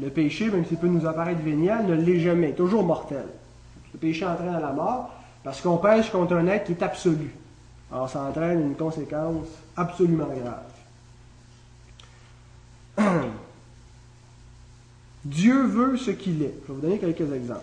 le 0.00 0.10
péché, 0.10 0.50
même 0.50 0.64
s'il 0.64 0.78
peut 0.78 0.86
nous 0.86 1.06
apparaître 1.06 1.40
vénial, 1.40 1.86
ne 1.86 1.94
l'est 1.94 2.20
jamais, 2.20 2.52
toujours 2.52 2.84
mortel. 2.84 3.26
Le 3.92 3.98
péché 3.98 4.26
entraîne 4.26 4.54
à 4.54 4.60
la 4.60 4.72
mort 4.72 5.10
parce 5.42 5.60
qu'on 5.60 5.76
pêche 5.76 6.10
contre 6.10 6.34
un 6.34 6.46
être 6.46 6.66
qui 6.66 6.72
est 6.72 6.82
absolu. 6.82 7.30
Alors 7.92 8.08
ça 8.08 8.22
entraîne 8.22 8.60
une 8.60 8.74
conséquence 8.74 9.46
absolument 9.76 10.28
grave. 12.96 13.22
Dieu 15.24 15.62
veut 15.64 15.96
ce 15.96 16.10
qu'il 16.10 16.42
est. 16.42 16.54
Je 16.62 16.68
vais 16.68 16.74
vous 16.74 16.80
donner 16.80 16.98
quelques 16.98 17.32
exemples. 17.32 17.60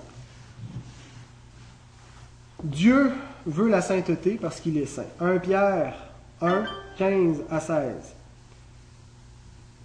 Dieu 2.64 3.12
veut 3.46 3.70
la 3.70 3.82
sainteté 3.82 4.38
parce 4.42 4.60
qu'il 4.60 4.78
est 4.78 4.86
saint. 4.86 5.06
1 5.20 5.38
Pierre 5.40 5.94
1, 6.42 6.64
15 6.98 7.44
à 7.50 7.60
16. 7.60 7.76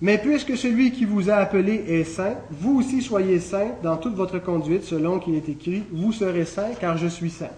Mais 0.00 0.18
puisque 0.18 0.56
celui 0.56 0.92
qui 0.92 1.04
vous 1.04 1.30
a 1.30 1.36
appelé 1.36 1.74
est 1.88 2.04
saint, 2.04 2.34
vous 2.50 2.80
aussi 2.80 3.00
soyez 3.00 3.40
saints 3.40 3.72
dans 3.82 3.96
toute 3.96 4.14
votre 4.14 4.38
conduite, 4.38 4.84
selon 4.84 5.18
qu'il 5.18 5.34
est 5.34 5.48
écrit, 5.48 5.84
vous 5.90 6.12
serez 6.12 6.44
saints 6.44 6.74
car 6.78 6.98
je 6.98 7.06
suis 7.06 7.30
saint. 7.30 7.50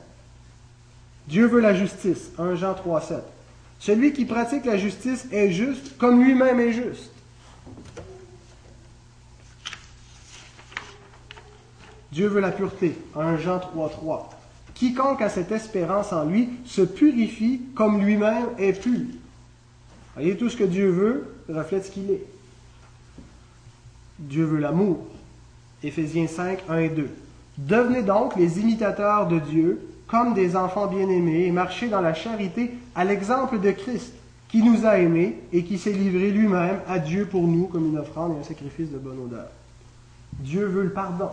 Dieu 1.26 1.46
veut 1.46 1.60
la 1.60 1.74
justice. 1.74 2.30
1 2.38 2.54
Jean 2.54 2.74
3, 2.74 3.00
7. 3.00 3.18
Celui 3.80 4.12
qui 4.12 4.24
pratique 4.24 4.64
la 4.64 4.76
justice 4.76 5.26
est 5.32 5.50
juste 5.50 5.98
comme 5.98 6.22
lui-même 6.22 6.60
est 6.60 6.72
juste. 6.72 7.12
Dieu 12.12 12.28
veut 12.28 12.40
la 12.40 12.50
pureté. 12.50 12.96
1 13.16 13.36
Jean 13.36 13.58
3, 13.58 13.90
3. 13.90 14.37
Quiconque 14.78 15.22
a 15.22 15.28
cette 15.28 15.50
espérance 15.50 16.12
en 16.12 16.24
lui 16.24 16.50
se 16.64 16.82
purifie 16.82 17.62
comme 17.74 18.00
lui-même 18.00 18.46
est 18.58 18.80
pur. 18.80 19.06
Voyez, 20.14 20.36
tout 20.36 20.48
ce 20.48 20.56
que 20.56 20.64
Dieu 20.64 20.88
veut 20.88 21.34
reflète 21.48 21.86
ce 21.86 21.90
qu'il 21.90 22.08
est. 22.12 22.24
Dieu 24.20 24.44
veut 24.44 24.60
l'amour. 24.60 24.98
Éphésiens 25.82 26.28
5, 26.28 26.60
1 26.68 26.78
et 26.78 26.88
2. 26.90 27.08
Devenez 27.58 28.02
donc 28.02 28.36
les 28.36 28.60
imitateurs 28.60 29.26
de 29.26 29.40
Dieu 29.40 29.80
comme 30.06 30.34
des 30.34 30.54
enfants 30.54 30.86
bien-aimés 30.86 31.46
et 31.46 31.50
marchez 31.50 31.88
dans 31.88 32.00
la 32.00 32.14
charité 32.14 32.72
à 32.94 33.04
l'exemple 33.04 33.58
de 33.58 33.72
Christ, 33.72 34.14
qui 34.48 34.62
nous 34.62 34.86
a 34.86 34.98
aimés 34.98 35.40
et 35.52 35.64
qui 35.64 35.76
s'est 35.76 35.92
livré 35.92 36.30
lui-même 36.30 36.78
à 36.88 37.00
Dieu 37.00 37.26
pour 37.26 37.48
nous 37.48 37.66
comme 37.66 37.86
une 37.86 37.98
offrande 37.98 38.36
et 38.36 38.40
un 38.40 38.44
sacrifice 38.44 38.90
de 38.90 38.98
bonne 38.98 39.18
odeur. 39.18 39.48
Dieu 40.34 40.66
veut 40.66 40.84
le 40.84 40.92
pardon, 40.92 41.30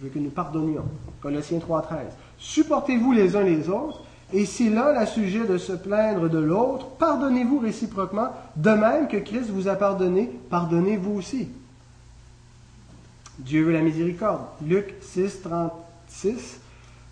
veut 0.00 0.10
que 0.10 0.18
nous 0.18 0.30
pardonnions. 0.30 0.84
Colossiens 1.22 1.58
3.13. 1.58 1.96
Supportez-vous 2.44 3.12
les 3.12 3.36
uns 3.36 3.42
les 3.42 3.70
autres, 3.70 4.02
et 4.30 4.44
si 4.44 4.68
l'un 4.68 4.88
a 4.88 5.06
sujet 5.06 5.46
de 5.46 5.56
se 5.56 5.72
plaindre 5.72 6.28
de 6.28 6.38
l'autre, 6.38 6.88
pardonnez-vous 6.98 7.58
réciproquement, 7.58 8.28
de 8.54 8.68
même 8.68 9.08
que 9.08 9.16
Christ 9.16 9.48
vous 9.48 9.66
a 9.66 9.76
pardonné, 9.76 10.30
pardonnez-vous 10.50 11.12
aussi. 11.12 11.48
Dieu 13.38 13.64
veut 13.64 13.72
la 13.72 13.80
miséricorde. 13.80 14.42
Luc 14.62 14.94
6, 15.00 15.40
36. 15.40 16.60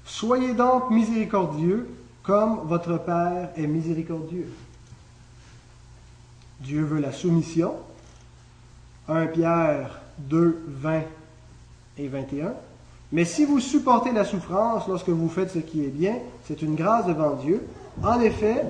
Soyez 0.04 0.52
donc 0.52 0.90
miséricordieux 0.90 1.88
comme 2.22 2.60
votre 2.64 2.98
Père 2.98 3.48
est 3.56 3.66
miséricordieux. 3.66 4.52
Dieu 6.60 6.84
veut 6.84 7.00
la 7.00 7.10
soumission. 7.10 7.74
1 9.08 9.26
Pierre 9.28 9.98
2, 10.18 10.62
20 10.68 11.00
et 11.96 12.08
21. 12.08 12.52
Mais 13.12 13.26
si 13.26 13.44
vous 13.44 13.60
supportez 13.60 14.10
la 14.10 14.24
souffrance 14.24 14.88
lorsque 14.88 15.10
vous 15.10 15.28
faites 15.28 15.50
ce 15.50 15.58
qui 15.58 15.84
est 15.84 15.88
bien, 15.88 16.14
c'est 16.46 16.62
une 16.62 16.74
grâce 16.74 17.06
devant 17.06 17.34
Dieu. 17.34 17.60
En 18.02 18.18
effet, 18.20 18.64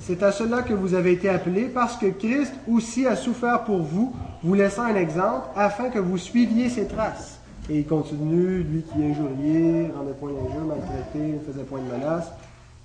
c'est 0.00 0.22
à 0.22 0.32
cela 0.32 0.62
que 0.62 0.72
vous 0.72 0.94
avez 0.94 1.12
été 1.12 1.28
appelés, 1.28 1.66
parce 1.66 1.98
que 1.98 2.06
Christ 2.06 2.54
aussi 2.66 3.06
a 3.06 3.14
souffert 3.14 3.64
pour 3.64 3.82
vous, 3.82 4.14
vous 4.42 4.54
laissant 4.54 4.84
un 4.84 4.94
exemple, 4.94 5.48
afin 5.54 5.90
que 5.90 5.98
vous 5.98 6.16
suiviez 6.16 6.70
ses 6.70 6.86
traces. 6.86 7.40
Et 7.68 7.80
il 7.80 7.86
continue, 7.86 8.62
lui 8.62 8.82
qui 8.82 9.04
injuriait, 9.04 9.90
rendait 9.94 10.14
point 10.18 10.30
d'injure, 10.30 10.64
maltraité, 10.64 11.38
faisait 11.46 11.64
point 11.64 11.80
de 11.80 11.92
menace, 11.94 12.30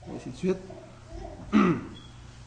et 0.07 0.17
ainsi 0.17 0.29
de 0.31 0.35
suite. 0.35 0.57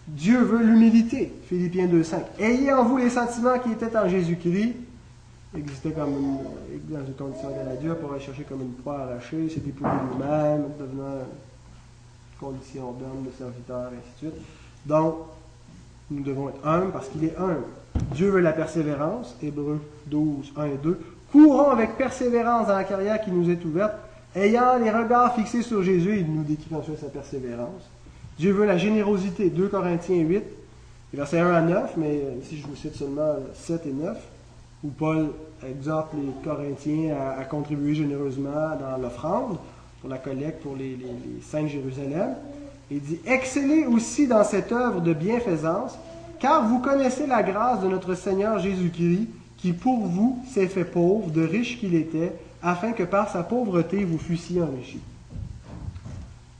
Dieu 0.08 0.38
veut 0.40 0.62
l'humilité, 0.62 1.32
Philippiens 1.48 1.86
2.5. 1.86 2.16
Ayez 2.38 2.72
en 2.72 2.84
vous 2.84 2.98
les 2.98 3.10
sentiments 3.10 3.58
qui 3.58 3.72
étaient 3.72 3.96
en 3.96 4.08
Jésus-Christ, 4.08 4.74
existait 5.58 5.92
comme 5.92 6.10
une, 6.10 6.94
dans 6.94 7.06
une 7.06 7.14
condition 7.14 7.48
Dieu 7.80 7.94
pour 7.94 8.12
aller 8.12 8.22
chercher 8.22 8.44
comme 8.44 8.62
une 8.62 8.72
proie 8.72 9.00
arrachée, 9.00 9.48
s'est 9.48 9.60
dépouillé 9.60 9.90
lui-même, 10.10 10.64
devenant 10.78 11.16
une 11.20 12.38
condition 12.38 12.92
d'homme, 12.92 13.24
de 13.26 13.36
serviteur, 13.36 13.90
et 13.92 13.96
ainsi 13.96 14.24
de 14.24 14.30
suite. 14.30 14.42
Donc, 14.84 15.14
nous 16.10 16.22
devons 16.22 16.48
être 16.48 16.66
humbles 16.66 16.92
parce 16.92 17.08
qu'il 17.08 17.24
est 17.24 17.36
humble. 17.36 17.64
Dieu 18.12 18.30
veut 18.30 18.40
la 18.40 18.52
persévérance, 18.52 19.34
Hébreu 19.42 19.80
12, 20.06 20.52
1 20.56 20.64
et 20.66 20.78
2. 20.82 21.00
Courons 21.32 21.70
avec 21.70 21.96
persévérance 21.96 22.68
dans 22.68 22.76
la 22.76 22.84
carrière 22.84 23.20
qui 23.20 23.30
nous 23.30 23.50
est 23.50 23.64
ouverte, 23.64 23.94
ayant 24.34 24.78
les 24.78 24.90
regards 24.90 25.34
fixés 25.34 25.62
sur 25.62 25.82
Jésus, 25.82 26.18
il 26.20 26.32
nous 26.32 26.44
décrit 26.44 26.74
ensuite 26.74 27.00
sa 27.00 27.08
persévérance. 27.08 27.82
Dieu 28.38 28.52
veut 28.52 28.66
la 28.66 28.78
générosité, 28.78 29.50
2 29.50 29.68
Corinthiens 29.68 30.20
8, 30.20 30.44
versets 31.14 31.40
1 31.40 31.52
à 31.52 31.60
9, 31.62 31.96
mais 31.96 32.20
ici 32.42 32.58
je 32.58 32.66
vous 32.66 32.76
cite 32.76 32.94
seulement 32.94 33.36
7 33.54 33.86
et 33.86 33.92
9, 33.92 34.16
où 34.86 34.90
Paul 34.90 35.30
exhorte 35.68 36.12
les 36.14 36.32
Corinthiens 36.44 37.16
à, 37.38 37.44
contribuer 37.44 37.94
généreusement 37.94 38.76
dans 38.80 39.02
l'offrande 39.02 39.58
pour 40.00 40.10
la 40.10 40.18
collecte 40.18 40.62
pour 40.62 40.76
les, 40.76 40.96
les, 40.96 41.42
saints 41.42 41.64
de 41.64 41.68
Jérusalem. 41.68 42.34
Il 42.90 43.00
dit 43.00 43.18
Excellez 43.26 43.86
aussi 43.86 44.26
dans 44.28 44.44
cette 44.44 44.70
œuvre 44.70 45.00
de 45.00 45.12
bienfaisance, 45.12 45.98
car 46.38 46.68
vous 46.68 46.78
connaissez 46.78 47.26
la 47.26 47.42
grâce 47.42 47.80
de 47.80 47.88
notre 47.88 48.14
Seigneur 48.14 48.58
Jésus-Christ, 48.58 49.28
qui 49.56 49.72
pour 49.72 50.06
vous 50.06 50.38
s'est 50.48 50.68
fait 50.68 50.84
pauvre, 50.84 51.30
de 51.30 51.42
riche 51.42 51.80
qu'il 51.80 51.94
était, 51.94 52.32
afin 52.62 52.92
que 52.92 53.02
par 53.02 53.30
sa 53.30 53.42
pauvreté 53.42 54.04
vous 54.04 54.18
fussiez 54.18 54.62
enrichis. 54.62 55.00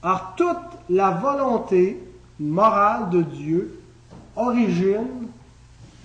Alors 0.03 0.33
toute 0.35 0.57
la 0.89 1.11
volonté 1.11 2.01
morale 2.39 3.09
de 3.09 3.21
Dieu 3.21 3.79
origine 4.35 5.27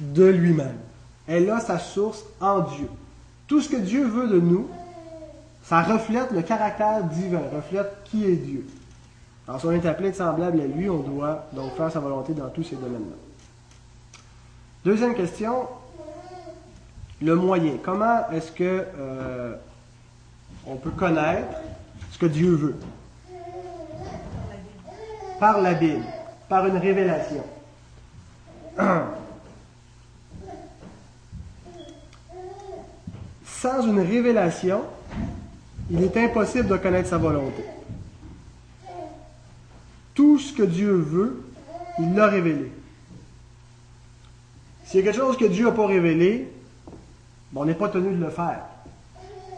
de 0.00 0.25
lui-même. 0.25 0.79
Elle 1.26 1.50
a 1.50 1.61
sa 1.61 1.79
source 1.79 2.25
en 2.41 2.61
Dieu. 2.61 2.88
Tout 3.47 3.61
ce 3.61 3.69
que 3.69 3.76
Dieu 3.76 4.05
veut 4.07 4.29
de 4.29 4.41
nous, 4.41 4.69
ça 5.64 5.83
reflète 5.83 6.31
le 6.33 6.43
caractère 6.43 7.05
divin, 7.05 7.43
reflète 7.55 7.93
qui 8.05 8.25
est 8.25 8.37
Dieu. 8.37 8.67
Alors 9.47 9.61
si 9.61 9.67
on 9.67 9.73
est 9.73 9.87
appelé 9.87 10.11
de 10.11 10.17
semblable 10.17 10.61
à 10.61 10.67
lui, 10.67 10.88
on 10.88 11.00
doit 11.00 11.47
donc 11.52 11.75
faire 11.76 11.91
sa 11.91 12.00
volonté 12.00 12.33
dans 12.33 12.49
tous 12.49 12.62
ces 12.62 12.76
domaines-là. 12.76 13.17
Deuxième 14.85 15.14
question, 15.14 15.69
le 17.21 17.37
moyen. 17.37 17.75
Comment 17.83 18.29
est-ce 18.31 18.50
que 18.50 18.85
euh, 18.99 19.55
on 20.67 20.76
peut 20.76 20.91
connaître 20.91 21.57
ce 22.11 22.19
que 22.19 22.26
Dieu 22.26 22.50
veut? 22.50 22.76
Par 25.38 25.61
la 25.61 25.75
Bible, 25.75 26.05
par 26.49 26.67
une 26.67 26.76
révélation. 26.76 27.45
Sans 33.62 33.87
une 33.87 34.00
révélation, 34.00 34.81
il 35.88 36.02
est 36.02 36.16
impossible 36.16 36.66
de 36.66 36.76
connaître 36.76 37.11
sa 37.11 37.16
volonté. 37.16 37.62
Tout 40.14 40.40
ce 40.40 40.52
que 40.52 40.64
Dieu 40.64 40.90
veut, 40.95 41.45
il 42.00 42.12
l'a 42.12 42.26
révélé. 42.26 42.73
S'il 44.85 44.99
y 44.99 45.02
a 45.04 45.07
quelque 45.12 45.21
chose 45.21 45.37
que 45.37 45.45
Dieu 45.45 45.66
n'a 45.66 45.71
pas 45.71 45.87
révélé, 45.87 46.50
on 47.54 47.64
n'est 47.64 47.75
pas 47.75 47.88
tenu 47.88 48.12
de 48.12 48.25
le 48.25 48.31
faire. 48.31 48.62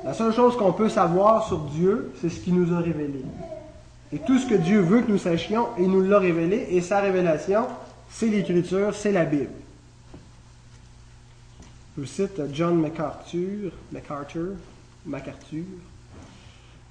La 0.05 0.13
seule 0.13 0.35
chose 0.35 0.55
qu'on 0.59 0.75
peut 0.75 0.91
savoir 0.91 1.49
sur 1.49 1.61
Dieu, 1.61 2.13
c'est 2.21 2.29
ce 2.29 2.41
qu'il 2.41 2.57
nous 2.57 2.75
a 2.75 2.81
révélé. 2.81 3.23
Et 4.13 4.19
tout 4.19 4.39
ce 4.39 4.47
que 4.47 4.55
Dieu 4.55 4.81
veut 4.81 5.01
que 5.01 5.13
nous 5.13 5.17
sachions, 5.17 5.69
il 5.79 5.91
nous 5.91 6.03
l'a 6.03 6.19
révélé, 6.19 6.67
et 6.73 6.83
sa 6.83 7.01
révélation, 7.01 7.69
c'est 8.11 8.27
l'Écriture, 8.27 8.95
c'est 8.95 9.13
la 9.13 9.25
Bible. 9.25 9.64
Je 11.97 12.05
cite 12.05 12.41
John 12.53 12.81
MacArthur, 12.81 13.71
MacArthur, 13.93 14.55
MacArthur. 15.07 15.65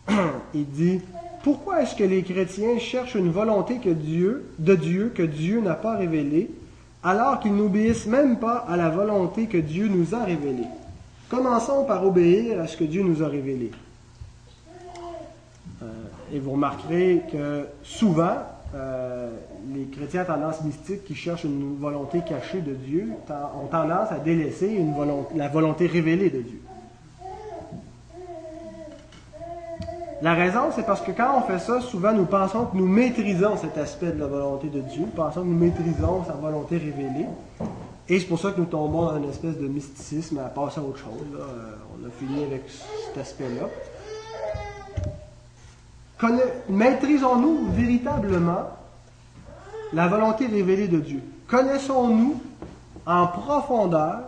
Il 0.53 0.65
dit 0.69 1.01
Pourquoi 1.43 1.81
est-ce 1.81 1.95
que 1.95 2.05
les 2.05 2.23
chrétiens 2.23 2.79
cherchent 2.79 3.15
une 3.15 3.31
volonté 3.31 3.79
que 3.79 3.89
Dieu, 3.89 4.45
de 4.59 4.75
Dieu 4.75 5.11
que 5.13 5.23
Dieu 5.23 5.59
n'a 5.59 5.73
pas 5.73 5.97
révélée, 5.97 6.49
alors 7.03 7.41
qu'ils 7.41 7.55
n'obéissent 7.55 8.05
même 8.05 8.39
pas 8.39 8.57
à 8.57 8.77
la 8.77 8.89
volonté 8.89 9.47
que 9.47 9.57
Dieu 9.57 9.89
nous 9.89 10.15
a 10.15 10.23
révélée? 10.23 10.67
Commençons 11.27 11.83
par 11.83 12.05
obéir 12.05 12.61
à 12.61 12.67
ce 12.67 12.77
que 12.77 12.85
Dieu 12.85 13.03
nous 13.03 13.23
a 13.23 13.27
révélé. 13.27 13.71
Euh, 15.81 15.85
et 16.31 16.39
vous 16.39 16.51
remarquerez 16.51 17.23
que 17.29 17.65
souvent, 17.83 18.37
euh, 18.75 19.29
les 19.73 19.85
chrétiens 19.85 20.21
à 20.21 20.25
tendance 20.25 20.63
mystique 20.63 21.05
qui 21.05 21.15
cherchent 21.15 21.43
une 21.43 21.77
volonté 21.79 22.21
cachée 22.27 22.61
de 22.61 22.73
Dieu 22.73 23.11
ont 23.29 23.67
tendance 23.67 24.11
à 24.11 24.17
délaisser 24.17 24.79
la 25.35 25.47
volonté 25.47 25.87
révélée 25.87 26.29
de 26.29 26.41
Dieu. 26.41 26.61
La 30.23 30.33
raison, 30.35 30.71
c'est 30.73 30.85
parce 30.85 31.01
que 31.01 31.11
quand 31.11 31.37
on 31.37 31.41
fait 31.41 31.59
ça, 31.59 31.81
souvent 31.81 32.13
nous 32.13 32.25
pensons 32.25 32.65
que 32.65 32.77
nous 32.77 32.87
maîtrisons 32.87 33.57
cet 33.57 33.77
aspect 33.77 34.11
de 34.13 34.19
la 34.19 34.27
volonté 34.27 34.69
de 34.69 34.79
Dieu, 34.79 35.01
nous 35.01 35.07
pensons 35.07 35.41
que 35.41 35.47
nous 35.47 35.59
maîtrisons 35.59 36.23
sa 36.25 36.33
volonté 36.33 36.77
révélée. 36.77 37.27
Et 38.07 38.19
c'est 38.19 38.27
pour 38.27 38.39
ça 38.39 38.51
que 38.51 38.59
nous 38.59 38.65
tombons 38.65 39.05
dans 39.07 39.17
une 39.17 39.29
espèce 39.29 39.57
de 39.57 39.67
mysticisme 39.67 40.39
à 40.39 40.49
passer 40.49 40.79
à 40.79 40.83
autre 40.83 40.99
chose. 40.99 41.27
Euh, 41.35 41.75
on 41.93 42.07
a 42.07 42.09
fini 42.09 42.43
avec 42.43 42.63
cet 42.69 43.17
aspect-là. 43.17 43.67
Maîtrisons-nous 46.69 47.71
véritablement 47.71 48.69
la 49.91 50.07
volonté 50.07 50.47
révélée 50.47 50.87
de 50.87 50.99
Dieu? 50.99 51.21
Connaissons-nous 51.47 52.41
en 53.05 53.27
profondeur 53.27 54.21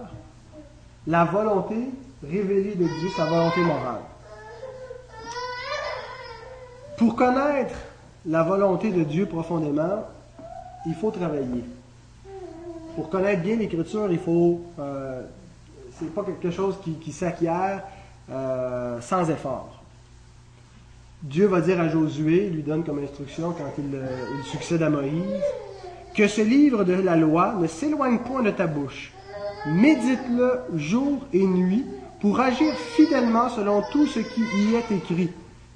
la 1.07 1.25
volonté 1.25 1.75
révélée 2.23 2.75
de 2.75 2.85
Dieu, 2.85 3.09
sa 3.15 3.25
volonté 3.25 3.61
morale? 3.61 4.01
Pour 6.97 7.15
connaître 7.15 7.75
la 8.25 8.43
volonté 8.43 8.91
de 8.91 9.03
Dieu 9.03 9.25
profondément, 9.25 10.05
il 10.85 10.95
faut 10.95 11.11
travailler. 11.11 11.63
Pour 12.95 13.09
connaître 13.09 13.41
bien 13.41 13.57
l'Écriture, 13.57 14.09
il 14.11 14.19
faut. 14.19 14.61
Euh, 14.79 15.21
c'est 15.99 16.13
pas 16.13 16.23
quelque 16.23 16.51
chose 16.51 16.77
qui, 17.01 17.11
s'acquiert 17.11 17.83
euh, 18.29 18.99
sans 19.01 19.29
effort. 19.29 19.74
Dieu 21.23 21.47
va 21.47 21.61
dire 21.61 21.79
à 21.79 21.89
Josué, 21.89 22.49
lui 22.49 22.61
donne 22.61 22.83
comme 22.83 22.99
instruction 22.99 23.51
quand 23.51 23.71
il, 23.77 23.95
euh, 23.95 24.05
il 24.37 24.43
succède 24.45 24.83
à 24.83 24.89
Moïse, 24.89 25.41
que 26.15 26.27
ce 26.27 26.41
livre 26.41 26.83
de 26.83 26.93
la 26.93 27.15
loi 27.15 27.55
ne 27.59 27.67
s'éloigne 27.67 28.19
point 28.19 28.43
de 28.43 28.51
ta 28.51 28.67
bouche. 28.67 29.11
Médite-le 29.67 30.77
jour 30.77 31.25
et 31.33 31.45
nuit 31.45 31.85
pour 32.21 32.39
agir 32.39 32.73
fidèlement 32.95 33.49
selon 33.49 33.81
tout 33.91 34.05
ce 34.05 34.19
qui 34.19 34.41
y 34.41 34.75
est 34.75 34.95
écrit. 34.95 35.31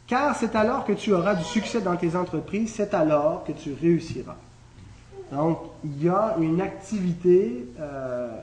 Car 0.08 0.36
c'est 0.36 0.56
alors 0.56 0.86
que 0.86 0.94
tu 0.94 1.14
auras 1.14 1.36
du 1.36 1.44
succès 1.44 1.82
dans 1.82 1.96
tes 1.96 2.16
entreprises, 2.16 2.74
c'est 2.76 2.94
alors 2.94 3.44
que 3.44 3.52
tu 3.52 3.74
réussiras. 3.80 4.38
Donc, 5.32 5.60
il 5.84 6.04
y 6.04 6.10
a 6.10 6.36
une 6.40 6.62
activité, 6.62 7.68
euh, 7.80 8.36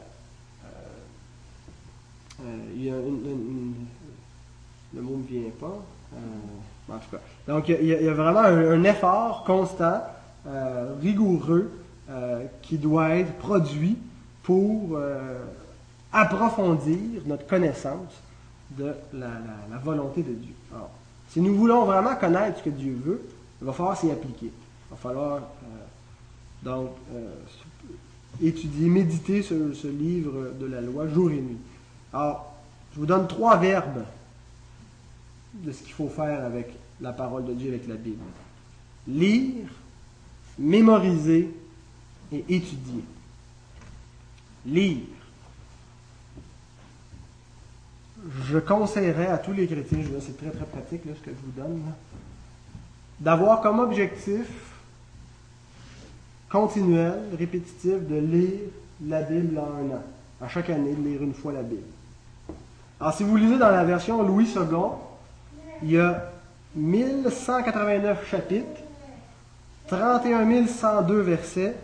euh, 2.44 2.56
il 2.76 2.84
y 2.84 2.90
a 2.90 2.94
une, 2.94 3.74
le 4.94 5.02
mot 5.02 5.16
ne 5.16 5.26
vient 5.26 5.50
pas. 5.58 5.84
Donc, 7.48 7.68
il 7.68 7.84
y, 7.84 8.08
a, 8.08 8.14
vraiment 8.14 8.40
un, 8.40 8.84
effort 8.84 9.44
constant, 9.44 10.02
euh, 10.46 10.94
rigoureux, 11.02 11.70
euh, 12.08 12.44
qui 12.62 12.78
doit 12.78 13.10
être 13.10 13.32
produit 13.38 13.96
pour 14.44 14.90
euh, 14.92 15.38
approfondir 16.12 17.22
notre 17.26 17.46
connaissance 17.46 18.12
de 18.70 18.92
la, 19.12 19.28
volonté 19.82 20.22
de 20.22 20.32
Dieu. 20.32 20.54
Alors, 20.72 20.90
si 21.30 21.40
nous 21.40 21.54
voulons 21.54 21.84
vraiment 21.84 22.14
connaître 22.14 22.58
ce 22.58 22.64
que 22.64 22.70
Dieu 22.70 22.96
veut, 23.04 23.22
il 23.60 23.66
va 23.66 23.72
falloir 23.72 23.96
s'y 23.96 24.10
appliquer. 24.10 24.46
Il 24.46 24.90
va 24.90 24.96
falloir 24.96 25.40
donc 26.62 26.90
étudier, 28.40 28.88
méditer 28.88 29.42
ce, 29.42 29.72
ce 29.72 29.88
livre 29.88 30.52
de 30.58 30.66
la 30.66 30.80
loi 30.80 31.08
jour 31.08 31.30
et 31.30 31.40
nuit. 31.40 31.58
Alors, 32.12 32.54
je 32.94 33.00
vous 33.00 33.06
donne 33.06 33.26
trois 33.26 33.56
verbes 33.56 34.04
de 35.64 35.72
ce 35.72 35.82
qu'il 35.82 35.92
faut 35.92 36.08
faire 36.08 36.44
avec 36.44 36.74
la 37.00 37.12
parole 37.12 37.44
de 37.44 37.54
Dieu, 37.54 37.68
avec 37.68 37.86
la 37.86 37.94
Bible. 37.94 38.22
Lire, 39.08 39.68
mémoriser 40.58 41.50
et 42.32 42.44
étudier. 42.48 43.04
Lire. 44.64 44.98
Je 48.44 48.58
conseillerais 48.58 49.28
à 49.28 49.38
tous 49.38 49.52
les 49.52 49.66
chrétiens, 49.66 49.98
c'est 50.20 50.36
très 50.36 50.50
très 50.50 50.64
pratique 50.64 51.02
ce 51.04 51.20
que 51.20 51.30
je 51.30 51.36
vous 51.44 51.52
donne, 51.60 51.82
d'avoir 53.20 53.60
comme 53.60 53.78
objectif 53.78 54.46
continuel, 56.48 57.20
répétitif, 57.38 58.06
de 58.08 58.16
lire 58.16 58.60
la 59.04 59.22
Bible 59.22 59.58
en 59.58 59.62
un 59.62 59.96
an. 59.96 60.02
À 60.40 60.48
chaque 60.48 60.70
année, 60.70 60.94
de 60.94 61.08
lire 61.08 61.22
une 61.22 61.34
fois 61.34 61.52
la 61.52 61.62
Bible. 61.62 61.82
Alors, 63.00 63.14
si 63.14 63.24
vous 63.24 63.36
lisez 63.36 63.58
dans 63.58 63.70
la 63.70 63.84
version 63.84 64.22
Louis 64.22 64.46
II, 64.54 64.62
il 65.82 65.92
y 65.92 65.98
a 65.98 66.30
1189 66.74 68.28
chapitres, 68.30 68.80
31 69.88 70.66
102 70.66 71.20
versets, 71.20 71.76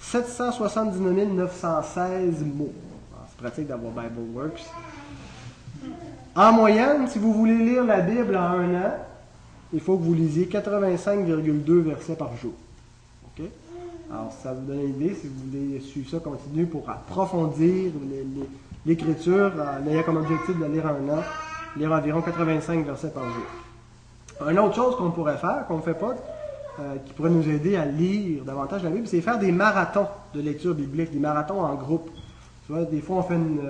779 0.00 1.28
916 1.34 2.44
mots. 2.44 2.72
Ah, 3.14 3.26
c'est 3.28 3.38
pratique 3.38 3.66
d'avoir 3.66 3.92
BibleWorks. 3.92 4.64
En 6.34 6.52
moyenne, 6.52 7.06
si 7.08 7.18
vous 7.18 7.32
voulez 7.32 7.58
lire 7.58 7.84
la 7.84 8.00
Bible 8.00 8.36
en 8.36 8.40
un 8.40 8.74
an, 8.74 8.94
il 9.72 9.80
faut 9.80 9.96
que 9.96 10.02
vous 10.02 10.14
lisiez 10.14 10.46
85,2 10.46 11.80
versets 11.80 12.16
par 12.16 12.36
jour. 12.36 12.52
OK? 13.26 13.44
Alors, 14.10 14.32
ça 14.42 14.52
vous 14.52 14.66
donne 14.66 14.80
une 14.80 15.02
idée, 15.02 15.14
si 15.14 15.26
vous 15.26 15.50
voulez 15.50 15.80
suivre 15.80 16.10
ça, 16.10 16.18
continuez 16.18 16.66
pour 16.66 16.88
approfondir 16.88 17.92
l'écriture 18.84 19.52
en 19.58 19.86
ayant 19.90 20.02
comme 20.02 20.18
objectif 20.18 20.58
de 20.58 20.64
lire 20.66 20.86
en 20.86 21.10
un 21.10 21.18
an 21.18 21.22
lire 21.76 21.92
environ 21.92 22.20
85 22.20 22.86
versets 22.86 23.10
par 23.10 23.24
jour. 23.24 24.50
Une 24.50 24.58
autre 24.58 24.74
chose 24.74 24.96
qu'on 24.96 25.10
pourrait 25.10 25.36
faire, 25.36 25.66
qu'on 25.68 25.78
ne 25.78 25.82
fait 25.82 25.94
pas, 25.94 26.14
euh, 26.80 26.96
qui 27.04 27.12
pourrait 27.12 27.30
nous 27.30 27.48
aider 27.48 27.76
à 27.76 27.84
lire 27.84 28.44
davantage 28.44 28.82
la 28.82 28.90
Bible, 28.90 29.06
c'est 29.06 29.20
faire 29.20 29.38
des 29.38 29.52
marathons 29.52 30.06
de 30.34 30.40
lecture 30.40 30.74
biblique, 30.74 31.12
des 31.12 31.18
marathons 31.18 31.60
en 31.60 31.74
groupe. 31.74 32.10
Des 32.90 33.02
fois, 33.02 33.16
on 33.16 33.22
fait 33.22 33.34
une 33.34 33.60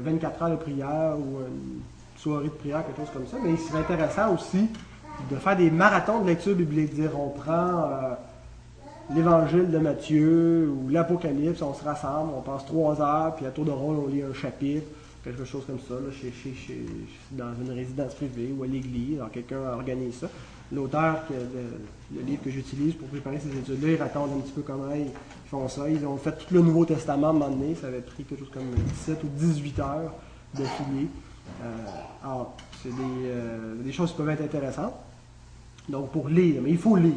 24 0.00 0.42
euh, 0.42 0.44
heures 0.44 0.50
de 0.52 0.56
prière 0.56 1.14
ou 1.18 1.40
une 1.40 1.80
soirée 2.16 2.44
de 2.44 2.50
prière, 2.50 2.84
quelque 2.86 2.98
chose 2.98 3.12
comme 3.12 3.26
ça, 3.26 3.36
mais 3.42 3.50
il 3.50 3.58
serait 3.58 3.80
intéressant 3.80 4.32
aussi 4.32 4.68
de 5.28 5.36
faire 5.36 5.56
des 5.56 5.70
marathons 5.70 6.20
de 6.20 6.28
lecture 6.28 6.54
biblique. 6.54 6.94
Dire, 6.94 7.10
on 7.18 7.30
prend 7.30 7.52
euh, 7.52 8.14
l'évangile 9.14 9.68
de 9.70 9.78
Matthieu 9.78 10.70
ou 10.70 10.88
l'Apocalypse, 10.88 11.60
on 11.62 11.74
se 11.74 11.84
rassemble, 11.84 12.32
on 12.36 12.42
passe 12.42 12.64
trois 12.66 13.00
heures, 13.00 13.34
puis 13.34 13.46
à 13.46 13.50
tour 13.50 13.64
de 13.64 13.72
rôle, 13.72 13.96
on 14.04 14.06
lit 14.06 14.22
un 14.22 14.34
chapitre 14.34 14.86
quelque 15.26 15.44
chose 15.44 15.64
comme 15.66 15.80
ça, 15.80 15.94
dans 17.32 17.52
une 17.60 17.72
résidence 17.72 18.14
privée 18.14 18.54
ou 18.56 18.62
à 18.62 18.66
l'église. 18.66 19.16
Alors, 19.16 19.32
quelqu'un 19.32 19.58
organise 19.58 20.14
ça. 20.20 20.28
L'auteur, 20.72 21.24
le, 21.30 22.22
livre 22.22 22.42
que 22.44 22.50
j'utilise 22.50 22.94
pour 22.94 23.08
préparer 23.08 23.40
ces 23.40 23.56
études-là, 23.58 23.90
il 23.90 23.96
raconte 23.96 24.30
un 24.36 24.40
petit 24.40 24.52
peu 24.52 24.62
comment 24.62 24.92
ils 24.94 25.10
font 25.50 25.68
ça. 25.68 25.90
Ils 25.90 26.06
ont 26.06 26.16
fait 26.16 26.32
tout 26.32 26.54
le 26.54 26.60
Nouveau 26.60 26.84
Testament 26.84 27.26
à 27.26 27.30
un 27.30 27.32
moment 27.32 27.50
donné. 27.50 27.74
Ça 27.74 27.88
avait 27.88 28.00
pris 28.00 28.22
quelque 28.22 28.38
chose 28.38 28.50
comme 28.52 28.70
17 29.06 29.24
ou 29.24 29.28
18 29.36 29.78
heures 29.80 30.14
de 30.54 30.62
Euh, 30.62 31.64
alors, 32.24 32.56
c'est 32.82 32.88
euh, 32.88 33.74
des, 33.82 33.92
choses 33.92 34.10
qui 34.12 34.16
peuvent 34.16 34.30
être 34.30 34.42
intéressantes. 34.42 34.94
Donc, 35.88 36.10
pour 36.10 36.28
lire, 36.28 36.60
mais 36.62 36.70
il 36.70 36.78
faut 36.78 36.96
lire. 36.96 37.14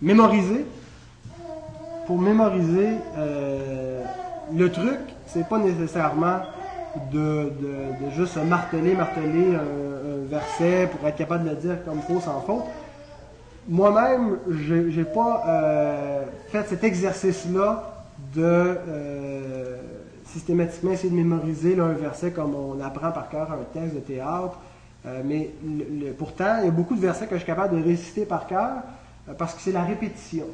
Mémoriser. 0.00 0.66
Pour 2.06 2.20
mémoriser, 2.20 2.90
euh, 3.16 4.02
le 4.52 4.72
truc, 4.72 4.98
c'est 5.32 5.48
pas 5.48 5.58
nécessairement 5.58 6.40
de, 7.10 7.52
juste 8.14 8.36
marteler, 8.36 8.94
marteler 8.94 9.54
un, 9.54 10.28
verset 10.28 10.88
pour 10.90 11.06
être 11.06 11.16
capable 11.16 11.44
de 11.44 11.50
le 11.50 11.56
dire 11.56 11.84
comme 11.84 11.98
il 11.98 12.14
faut 12.14 12.20
sans 12.20 12.40
faute. 12.40 12.64
Moi-même, 13.68 14.38
je 14.48 14.74
n'ai 14.74 15.04
pas 15.04 15.44
euh, 15.46 16.24
fait 16.48 16.66
cet 16.68 16.84
exercice-là 16.84 18.06
de 18.34 18.42
euh, 18.42 19.76
systématiquement 20.26 20.92
essayer 20.92 21.10
de 21.10 21.14
mémoriser 21.14 21.78
un 21.78 21.92
verset 21.92 22.30
comme 22.30 22.54
on 22.54 22.80
apprend 22.80 23.12
par 23.12 23.28
cœur 23.28 23.52
un 23.52 23.78
texte 23.78 23.94
de 23.94 24.00
théâtre. 24.00 24.58
Euh, 25.04 25.20
mais 25.24 25.50
pourtant, 26.16 26.56
il 26.60 26.64
y 26.64 26.68
a 26.68 26.72
beaucoup 26.72 26.94
de 26.94 27.00
versets 27.00 27.26
que 27.26 27.34
je 27.34 27.40
suis 27.40 27.46
capable 27.46 27.78
de 27.78 27.84
réciter 27.84 28.24
par 28.24 28.46
cœur 28.46 28.70
parce 29.36 29.54
que 29.54 29.60
c'est 29.60 29.72
la 29.72 29.82
répétition 29.82 30.46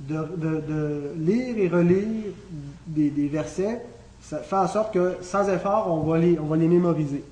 de, 0.00 1.12
lire 1.18 1.58
et 1.58 1.68
relire 1.68 2.06
des, 2.86 3.28
versets, 3.28 3.82
ça 4.20 4.38
fait 4.38 4.56
en 4.56 4.68
sorte 4.68 4.92
que 4.92 5.16
sans 5.22 5.48
effort, 5.48 5.88
on 5.90 6.08
va 6.08 6.18
les, 6.18 6.38
on 6.38 6.46
va 6.46 6.56
les 6.56 6.68
mémoriser. 6.68 7.24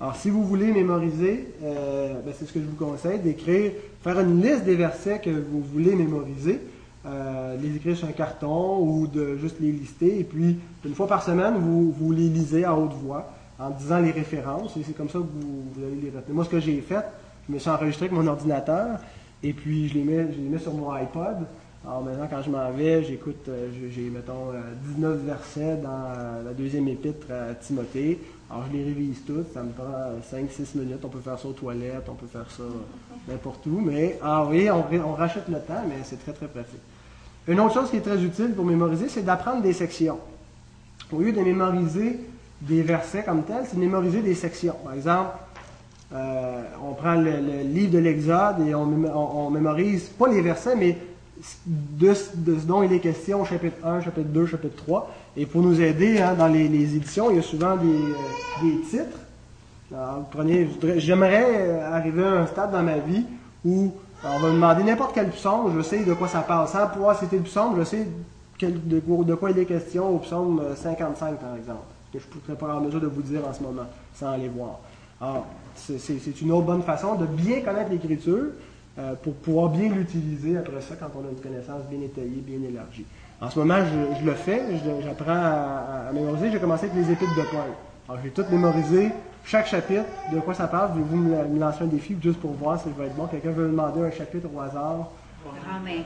Alors, 0.00 0.14
si 0.16 0.28
vous 0.28 0.44
voulez 0.44 0.72
mémoriser, 0.72 1.48
euh, 1.62 2.20
ben, 2.24 2.34
c'est 2.38 2.44
ce 2.44 2.52
que 2.52 2.60
je 2.60 2.66
vous 2.66 2.76
conseille, 2.76 3.18
d'écrire, 3.18 3.72
faire 4.02 4.20
une 4.20 4.42
liste 4.42 4.64
des 4.64 4.76
versets 4.76 5.20
que 5.20 5.30
vous 5.30 5.62
voulez 5.62 5.94
mémoriser, 5.94 6.60
euh, 7.06 7.56
les 7.62 7.76
écrire 7.76 7.96
sur 7.96 8.06
un 8.06 8.12
carton 8.12 8.78
ou 8.80 9.06
de 9.06 9.38
juste 9.38 9.56
les 9.58 9.72
lister, 9.72 10.20
et 10.20 10.24
puis 10.24 10.58
une 10.84 10.94
fois 10.94 11.06
par 11.06 11.22
semaine, 11.22 11.54
vous, 11.58 11.92
vous 11.92 12.12
les 12.12 12.28
lisez 12.28 12.64
à 12.64 12.76
haute 12.76 12.92
voix 12.92 13.32
en 13.58 13.70
disant 13.70 14.00
les 14.00 14.10
références, 14.10 14.76
et 14.76 14.82
c'est 14.84 14.92
comme 14.92 15.08
ça 15.08 15.18
que 15.18 15.24
vous, 15.24 15.64
vous 15.72 15.82
allez 15.82 15.96
les 16.02 16.10
retenir. 16.10 16.34
Moi, 16.34 16.44
ce 16.44 16.50
que 16.50 16.60
j'ai 16.60 16.80
fait, 16.82 17.04
je 17.48 17.54
me 17.54 17.58
suis 17.58 17.70
enregistré 17.70 18.06
avec 18.06 18.18
mon 18.18 18.26
ordinateur, 18.26 18.98
et 19.42 19.54
puis 19.54 19.88
je 19.88 19.94
les 19.94 20.04
mets, 20.04 20.26
je 20.30 20.36
les 20.36 20.48
mets 20.48 20.58
sur 20.58 20.74
mon 20.74 20.92
iPod. 20.92 21.46
Alors 21.86 22.02
maintenant, 22.02 22.26
quand 22.28 22.42
je 22.42 22.50
m'en 22.50 22.68
vais, 22.72 23.04
j'écoute, 23.04 23.48
euh, 23.48 23.68
j'ai, 23.92 24.10
mettons, 24.10 24.52
19 24.96 25.04
euh, 25.12 25.16
versets 25.24 25.76
dans 25.76 25.88
euh, 25.88 26.42
la 26.44 26.52
deuxième 26.52 26.88
épître 26.88 27.28
à 27.30 27.54
Timothée. 27.54 28.18
Alors, 28.50 28.64
je 28.66 28.76
les 28.76 28.84
révise 28.86 29.22
toutes. 29.24 29.52
Ça 29.54 29.62
me 29.62 29.70
prend 29.70 29.84
5-6 30.20 30.76
minutes. 30.78 30.98
On 31.04 31.08
peut 31.08 31.20
faire 31.20 31.38
ça 31.38 31.46
aux 31.46 31.52
toilettes, 31.52 32.08
on 32.08 32.14
peut 32.14 32.26
faire 32.26 32.50
ça 32.50 32.64
n'importe 33.28 33.64
où. 33.66 33.80
Mais, 33.80 34.18
ah 34.20 34.44
oui, 34.50 34.68
on, 34.68 34.84
on 35.06 35.12
rachète 35.12 35.48
le 35.48 35.60
temps, 35.60 35.84
mais 35.88 35.98
c'est 36.02 36.20
très, 36.20 36.32
très 36.32 36.48
pratique. 36.48 36.80
Une 37.46 37.60
autre 37.60 37.74
chose 37.74 37.90
qui 37.90 37.98
est 37.98 38.00
très 38.00 38.20
utile 38.20 38.52
pour 38.56 38.64
mémoriser, 38.64 39.08
c'est 39.08 39.22
d'apprendre 39.22 39.62
des 39.62 39.72
sections. 39.72 40.18
Au 41.12 41.20
lieu 41.20 41.30
de 41.30 41.40
mémoriser 41.40 42.18
des 42.62 42.82
versets 42.82 43.22
comme 43.22 43.44
tels, 43.44 43.64
c'est 43.64 43.76
de 43.76 43.80
mémoriser 43.80 44.22
des 44.22 44.34
sections. 44.34 44.74
Par 44.82 44.94
exemple, 44.94 45.30
on 46.12 46.94
prend 46.94 47.14
le, 47.14 47.62
livre 47.62 47.92
de 47.92 47.98
l'Exode 47.98 48.66
et 48.66 48.74
on, 48.74 49.50
mémorise 49.50 50.08
pas 50.08 50.26
les 50.26 50.40
versets, 50.40 50.74
mais 50.74 50.98
de, 51.66 52.14
ce 52.14 52.66
dont 52.66 52.82
il 52.82 52.92
est 52.92 53.00
question, 53.00 53.44
chapitre 53.44 53.76
1, 53.84 54.00
chapitre 54.00 54.28
2, 54.28 54.46
chapitre 54.46 54.76
3. 54.76 55.14
Et 55.36 55.46
pour 55.46 55.62
nous 55.62 55.80
aider 55.80 56.18
hein, 56.20 56.34
dans 56.34 56.46
les, 56.46 56.64
éditions, 56.64 57.30
il 57.30 57.36
y 57.36 57.38
a 57.38 57.42
souvent 57.42 57.76
des, 57.76 57.86
euh, 57.86 58.82
titres. 58.88 59.18
j'aimerais 60.96 61.80
arriver 61.80 62.24
à 62.24 62.32
un 62.42 62.46
stade 62.46 62.72
dans 62.72 62.82
ma 62.82 62.98
vie 62.98 63.24
où 63.64 63.92
on 64.24 64.38
va 64.38 64.48
me 64.48 64.54
demander 64.54 64.82
n'importe 64.82 65.12
quel 65.14 65.30
psaume, 65.30 65.72
je 65.76 65.82
sais 65.82 66.04
de 66.04 66.14
quoi 66.14 66.28
ça 66.28 66.40
parle. 66.40 66.68
Sans 66.68 66.86
pouvoir 66.88 67.18
citer 67.18 67.36
le 67.36 67.42
psaume, 67.42 67.74
je 67.78 67.84
sais 67.84 68.06
de, 68.60 69.34
quoi 69.34 69.50
il 69.50 69.58
est 69.58 69.66
question 69.66 70.08
au 70.14 70.18
psaume 70.18 70.62
55, 70.74 71.36
par 71.36 71.56
exemple. 71.56 71.84
Que 72.12 72.18
je 72.18 72.24
ne 72.26 72.40
pourrais 72.40 72.56
pas 72.56 72.76
en 72.76 72.80
mesure 72.80 73.00
de 73.00 73.06
vous 73.06 73.22
dire 73.22 73.40
en 73.46 73.52
ce 73.52 73.62
moment, 73.62 73.86
sans 74.14 74.30
aller 74.30 74.48
voir. 74.48 74.78
Alors, 75.20 75.46
c'est 75.74 76.40
une 76.40 76.52
autre 76.52 76.66
bonne 76.66 76.82
façon 76.82 77.14
de 77.14 77.26
bien 77.26 77.60
connaître 77.60 77.90
l'Écriture 77.90 78.46
euh, 78.98 79.14
pour 79.22 79.34
pouvoir 79.34 79.68
bien 79.68 79.90
l'utiliser 79.90 80.56
après 80.56 80.80
ça 80.80 80.96
quand 80.96 81.10
on 81.14 81.26
a 81.26 81.30
une 81.30 81.40
connaissance 81.40 81.82
bien 81.90 82.00
étayée, 82.00 82.42
bien 82.44 82.66
élargie. 82.66 83.04
En 83.40 83.50
ce 83.50 83.58
moment, 83.58 83.78
je, 83.84 84.24
le 84.24 84.32
fais, 84.32 84.62
j'apprends 85.04 85.32
à, 85.32 86.10
mémoriser. 86.14 86.50
J'ai 86.50 86.58
commencé 86.58 86.86
avec 86.86 86.96
les 86.96 87.12
épîtres 87.12 87.36
de 87.36 87.42
Paul. 87.42 87.60
Alors, 88.08 88.22
j'ai 88.24 88.30
tout 88.30 88.44
mémorisé, 88.50 89.10
chaque 89.44 89.66
chapitre, 89.66 90.04
de 90.32 90.40
quoi 90.40 90.54
ça 90.54 90.66
parle. 90.66 90.92
Voulez-vous 90.92 91.16
me, 91.16 91.58
lancer 91.58 91.84
un 91.84 91.88
défi 91.88 92.16
juste 92.22 92.40
pour 92.40 92.52
voir 92.52 92.80
si 92.80 92.88
je 92.88 92.94
vais 92.94 93.08
être 93.08 93.14
bon? 93.14 93.26
Quelqu'un 93.26 93.50
veut 93.50 93.66
me 93.66 93.70
demander 93.72 94.02
un 94.02 94.10
chapitre 94.10 94.48
au 94.54 94.60
hasard? 94.60 95.10
Romain. 95.44 96.02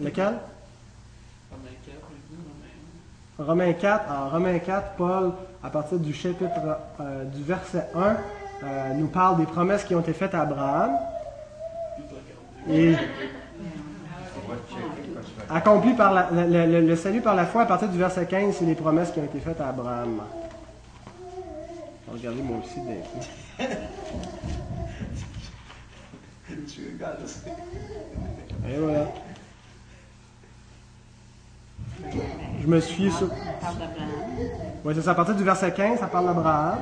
Lequel? 0.00 0.34
Romains 3.38 3.72
4. 3.72 4.10
Alors, 4.10 4.32
Romains 4.32 4.58
4, 4.58 4.92
Paul, 4.96 5.32
à 5.62 5.70
partir 5.70 5.98
du 5.98 6.12
chapitre, 6.12 6.50
euh, 7.00 7.24
du 7.24 7.42
verset 7.42 7.86
1, 7.94 8.16
euh, 8.64 8.94
nous 8.94 9.08
parle 9.08 9.38
des 9.38 9.46
promesses 9.46 9.84
qui 9.84 9.94
ont 9.94 10.00
été 10.00 10.12
faites 10.12 10.34
à 10.34 10.42
Abraham. 10.42 10.92
Et 12.70 12.94
accompli 15.50 15.94
par 15.94 16.30
le, 16.32 16.96
salut 16.96 17.20
par 17.20 17.34
la 17.34 17.46
foi 17.46 17.62
à 17.62 17.66
partir 17.66 17.88
du 17.88 17.98
verset 17.98 18.26
15, 18.26 18.56
c'est 18.58 18.64
les 18.64 18.74
promesses 18.74 19.10
qui 19.10 19.20
ont 19.20 19.24
été 19.24 19.40
faites 19.40 19.60
à 19.60 19.68
Abraham. 19.68 20.22
Regardez 22.12 22.42
moi 22.42 22.58
aussi 22.62 22.80
d'un 22.80 22.92
Et 28.68 28.76
voilà. 28.78 29.06
Je 32.60 32.66
me 32.66 32.80
suis 32.80 33.10
sur. 33.10 33.28
Oui, 34.84 34.92
c'est 34.94 35.02
ça. 35.02 35.12
À 35.12 35.14
partir 35.14 35.34
du 35.34 35.44
verset 35.44 35.72
15, 35.72 36.00
ça 36.00 36.06
parle 36.06 36.26
d'Abraham. 36.26 36.78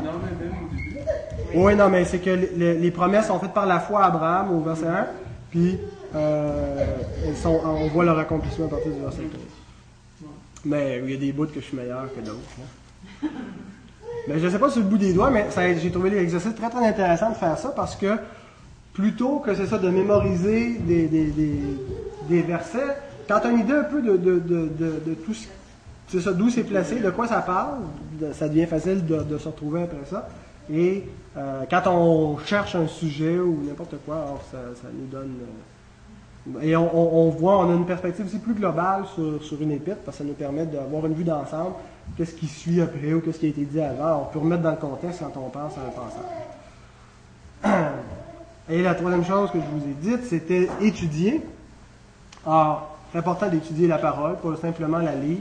Oui, 1.54 1.74
non, 1.74 1.88
mais 1.88 2.04
c'est 2.04 2.18
que 2.18 2.30
les, 2.30 2.90
promesses 2.90 3.26
sont 3.26 3.38
faites 3.38 3.52
par 3.52 3.66
la 3.66 3.80
foi 3.80 4.04
à 4.04 4.06
Abraham 4.06 4.52
au 4.52 4.60
verset 4.60 4.86
1, 4.86 5.06
puis 5.50 5.78
euh, 6.14 6.86
on 7.44 7.86
voit 7.88 8.04
leur 8.04 8.18
accomplissement 8.18 8.66
à 8.66 8.68
partir 8.68 8.92
du 8.92 9.00
verset 9.00 9.22
15. 9.22 9.30
Mais 10.64 11.00
il 11.04 11.10
y 11.10 11.14
a 11.14 11.16
des 11.16 11.32
bouts 11.32 11.46
que 11.46 11.60
je 11.60 11.64
suis 11.66 11.76
meilleur 11.76 12.06
que 12.14 12.20
d'autres. 12.20 13.30
Mais 14.28 14.38
je 14.38 14.46
ne 14.46 14.50
sais 14.50 14.58
pas 14.58 14.70
sur 14.70 14.82
le 14.82 14.86
bout 14.86 14.98
des 14.98 15.12
doigts, 15.12 15.30
mais 15.30 15.46
j'ai 15.80 15.90
trouvé 15.90 16.10
l'exercice 16.10 16.54
très 16.54 16.68
très 16.68 16.86
intéressant 16.86 17.30
de 17.30 17.36
faire 17.36 17.56
ça 17.58 17.70
parce 17.70 17.96
que 17.96 18.18
plutôt 18.92 19.38
que 19.38 19.54
c'est 19.54 19.66
ça 19.66 19.78
de 19.78 19.88
mémoriser 19.88 20.78
des, 20.78 22.42
versets, 22.42 22.96
quand 23.28 23.40
tu 23.40 23.46
as 23.46 23.50
une 23.50 23.60
idée 23.60 23.72
un 23.72 23.84
peu 23.84 24.02
de, 24.02 25.14
tout 25.24 25.34
c'est 26.08 26.20
ça, 26.20 26.32
d'où 26.32 26.50
c'est 26.50 26.64
placé, 26.64 26.96
de 26.96 27.10
quoi 27.10 27.28
ça 27.28 27.40
parle, 27.40 27.78
ça 28.32 28.48
devient 28.48 28.66
facile 28.66 29.06
de, 29.06 29.38
se 29.38 29.46
retrouver 29.46 29.82
après 29.82 30.04
ça. 30.10 30.28
Et 30.72 31.04
euh, 31.36 31.64
quand 31.70 31.82
on 31.86 32.38
cherche 32.38 32.74
un 32.74 32.86
sujet 32.86 33.38
ou 33.38 33.62
n'importe 33.66 33.96
quoi, 34.04 34.16
alors 34.16 34.42
ça, 34.50 34.58
nous 34.92 35.06
donne. 35.06 35.36
Euh, 36.56 36.60
et 36.62 36.74
on, 36.76 37.28
voit, 37.30 37.58
on 37.58 37.70
a 37.70 37.74
une 37.74 37.86
perspective 37.86 38.26
aussi 38.26 38.38
plus 38.38 38.54
globale 38.54 39.04
sur, 39.14 39.60
une 39.60 39.72
épître, 39.72 40.00
parce 40.04 40.16
que 40.16 40.22
ça 40.22 40.28
nous 40.28 40.34
permet 40.34 40.64
d'avoir 40.66 41.06
une 41.06 41.14
vue 41.14 41.24
d'ensemble, 41.24 41.72
qu'est-ce 42.16 42.34
qui 42.34 42.46
suit 42.46 42.80
après 42.80 43.12
ou 43.12 43.20
qu'est-ce 43.20 43.38
qui 43.38 43.46
a 43.46 43.50
été 43.50 43.64
dit 43.64 43.80
avant? 43.80 44.22
On 44.22 44.32
peut 44.32 44.38
remettre 44.38 44.62
dans 44.62 44.70
le 44.70 44.76
contexte 44.76 45.20
quand 45.20 45.38
on 45.38 45.50
pense 45.50 45.74
à 45.76 45.80
un 45.82 45.90
passage. 47.62 47.92
Et 48.70 48.82
la 48.82 48.94
troisième 48.94 49.24
chose 49.24 49.50
que 49.50 49.58
je 49.58 49.66
vous 49.66 49.84
ai 49.84 49.94
dite, 50.00 50.24
c'était 50.24 50.68
étudier. 50.80 51.42
Alors, 52.46 52.96
c'est 53.12 53.18
important 53.18 53.48
d'étudier 53.48 53.88
la 53.88 53.98
parole, 53.98 54.36
pas 54.36 54.56
simplement 54.56 54.98
la 54.98 55.14
lire, 55.14 55.38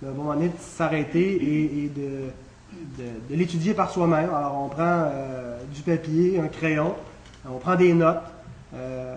mais 0.00 0.08
à 0.08 0.10
un 0.10 0.14
moment 0.14 0.34
donné, 0.34 0.48
de 0.48 0.58
s'arrêter 0.60 1.84
et, 1.84 1.88
de, 1.88 2.30
de, 2.98 3.36
l'étudier 3.36 3.74
par 3.74 3.90
soi-même. 3.90 4.30
Alors, 4.34 4.62
on 4.64 4.68
prend 4.68 5.04
euh, 5.06 5.58
du 5.74 5.82
papier, 5.82 6.40
un 6.40 6.48
crayon, 6.48 6.94
on 7.48 7.58
prend 7.58 7.76
des 7.76 7.92
notes, 7.92 8.22
euh, 8.74 9.16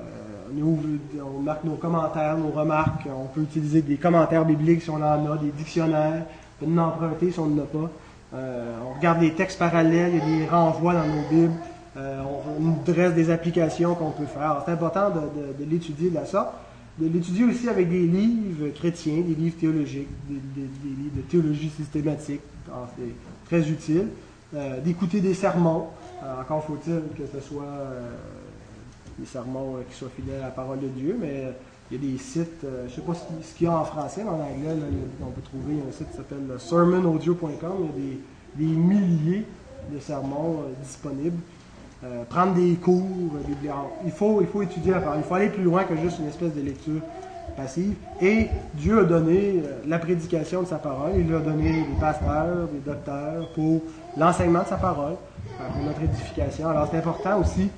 on, 0.61 1.39
marque 1.41 1.63
nos 1.63 1.75
commentaires, 1.75 2.37
nos 2.37 2.49
remarques, 2.49 3.07
on 3.07 3.27
peut 3.27 3.41
utiliser 3.41 3.81
des 3.81 3.97
commentaires 3.97 4.45
bibliques 4.45 4.83
si 4.83 4.89
on 4.89 4.95
en 4.95 5.01
a, 5.01 5.37
des 5.37 5.51
dictionnaires, 5.51 6.25
on 6.61 6.65
peut 6.65 6.71
en 6.71 6.77
emprunter 6.77 7.31
si 7.31 7.39
on 7.39 7.47
n'en 7.47 7.63
a 7.63 7.65
pas. 7.65 7.89
Euh, 8.35 8.77
on 8.87 8.97
regarde 8.97 9.19
des 9.19 9.33
textes 9.33 9.59
parallèles, 9.59 10.11
il 10.13 10.17
y 10.17 10.21
a 10.21 10.39
des 10.39 10.47
renvois 10.47 10.93
dans 10.93 11.07
nos 11.07 11.27
Bibles. 11.29 11.53
on, 11.95 12.61
nous 12.61 12.77
dresse 12.85 13.13
des 13.13 13.31
applications 13.31 13.95
qu'on 13.95 14.11
peut 14.11 14.25
faire. 14.25 14.61
C'est 14.65 14.71
important 14.71 15.09
de, 15.09 15.63
de 15.63 15.69
l'étudier 15.69 16.09
de 16.09 16.15
la 16.15 16.25
sorte 16.25 16.49
de 16.99 17.07
l'étudier 17.07 17.45
aussi 17.45 17.69
avec 17.69 17.89
des 17.89 18.05
livres 18.05 18.69
chrétiens, 18.75 19.21
des 19.21 19.35
livres 19.35 19.57
théologiques, 19.57 20.09
des, 20.27 20.35
livres 20.35 21.15
de 21.15 21.21
théologie 21.21 21.69
systématique. 21.69 22.41
C'est 22.97 23.13
très 23.45 23.69
utile. 23.69 24.07
Euh, 24.55 24.79
d'écouter 24.79 25.21
des 25.21 25.35
sermons. 25.35 25.87
Euh, 26.23 26.41
encore 26.41 26.63
faut-il 26.63 27.01
que 27.15 27.29
ce 27.31 27.39
soit 27.39 27.63
euh, 27.63 28.09
des 29.19 29.27
sermons 29.27 29.77
qui 29.87 29.95
soient 29.95 30.09
fidèles 30.15 30.41
à 30.41 30.45
la 30.45 30.51
parole 30.51 30.79
de 30.79 30.87
Dieu, 30.87 31.15
mais 31.19 31.53
il 31.91 32.03
y 32.03 32.07
a 32.07 32.11
des 32.11 32.17
sites, 32.17 32.61
je 32.63 32.83
ne 32.83 32.89
sais 32.89 33.01
pas 33.01 33.13
ce 33.13 33.55
qu'il 33.55 33.67
y 33.67 33.69
a 33.69 33.77
en 33.77 33.83
français, 33.83 34.21
mais 34.23 34.29
en 34.29 34.41
anglais, 34.41 34.75
on 35.21 35.31
peut 35.31 35.41
trouver 35.41 35.75
un 35.87 35.91
site 35.91 36.09
qui 36.11 36.17
s'appelle 36.17 36.47
sermonaudio.com. 36.57 37.71
Il 37.79 37.85
y 37.85 37.89
a 37.89 38.15
des, 38.57 38.65
des 38.65 38.75
milliers 38.75 39.45
de 39.91 39.99
sermons 39.99 40.63
disponibles. 40.81 41.37
Prendre 42.29 42.53
des 42.53 42.75
cours, 42.75 43.03
euh, 43.03 43.69
il 44.05 44.11
faut, 44.11 44.39
il 44.39 44.47
faut 44.47 44.61
étudier 44.61 44.91
la 44.91 45.01
parole. 45.01 45.19
Il 45.19 45.23
faut 45.23 45.35
aller 45.35 45.49
plus 45.49 45.63
loin 45.63 45.83
que 45.83 45.97
juste 45.97 46.19
une 46.19 46.27
espèce 46.27 46.53
de 46.55 46.61
lecture 46.61 47.01
passive. 47.55 47.95
Et 48.21 48.47
Dieu 48.73 48.99
a 48.99 49.03
donné 49.03 49.61
euh, 49.63 49.81
la 49.87 49.99
prédication 49.99 50.61
de 50.63 50.67
sa 50.67 50.77
parole. 50.77 51.11
Il 51.17 51.33
a 51.33 51.39
donné 51.39 51.71
des 51.71 51.99
pasteurs, 51.99 52.67
des 52.67 52.79
docteurs 52.79 53.51
pour 53.53 53.81
l'enseignement 54.17 54.63
de 54.63 54.67
sa 54.67 54.77
parole, 54.77 55.15
pour 55.57 55.83
notre 55.83 56.01
édification. 56.01 56.69
Alors 56.69 56.87
c'est 56.91 56.97
important 56.97 57.39
aussi 57.39 57.69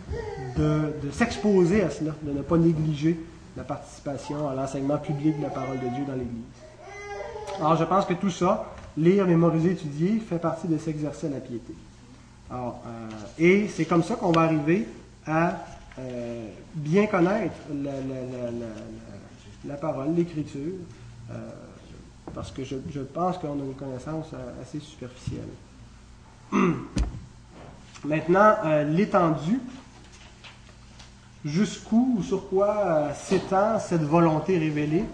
de, 0.58 0.94
s'exposer 1.12 1.84
à 1.84 1.90
cela, 1.90 2.12
de 2.22 2.32
ne 2.32 2.42
pas 2.42 2.58
négliger 2.58 3.20
la 3.58 3.64
participation 3.64 4.48
à 4.50 4.56
l'enseignement 4.56 4.98
public 4.98 5.38
de 5.38 5.44
la 5.44 5.50
parole 5.50 5.80
de 5.80 5.88
Dieu 5.96 6.06
dans 6.08 6.14
l'Église. 6.14 6.42
Alors 7.60 7.76
je 7.76 7.84
pense 7.84 8.06
que 8.06 8.14
tout 8.14 8.30
ça, 8.30 8.66
lire, 8.98 9.26
mémoriser, 9.26 9.72
étudier, 9.72 10.20
fait 10.20 10.40
partie 10.40 10.68
de 10.68 10.78
s'exercer 10.78 11.28
à 11.28 11.32
la 11.32 11.40
piété. 11.40 11.74
Alors, 12.50 12.82
euh, 12.86 13.10
et 13.40 13.68
c'est 13.68 13.86
comme 13.86 14.04
ça 14.04 14.16
qu'on 14.16 14.32
va 14.32 14.42
arriver 14.42 14.88
à 15.26 15.58
euh, 16.00 16.48
bien 16.74 17.06
connaître 17.08 17.56
la, 17.74 17.92
parole, 19.76 20.16
l'écriture, 20.16 20.74
euh, 21.30 21.50
parce 22.34 22.52
que 22.52 22.64
je, 22.64 22.76
pense 23.02 23.38
qu'on 23.38 23.60
a 23.60 23.64
une 23.64 23.76
connaissance 23.76 24.28
assez 24.62 24.80
superficielle. 24.80 25.50
Maintenant, 28.04 28.56
l'étendue, 28.90 29.60
jusqu'où 31.46 32.18
ou 32.18 32.24
sur 32.24 32.50
quoi 32.50 33.14
s'étend 33.14 33.80
cette 33.80 34.04
volonté 34.04 34.58
révélée, 34.58 35.06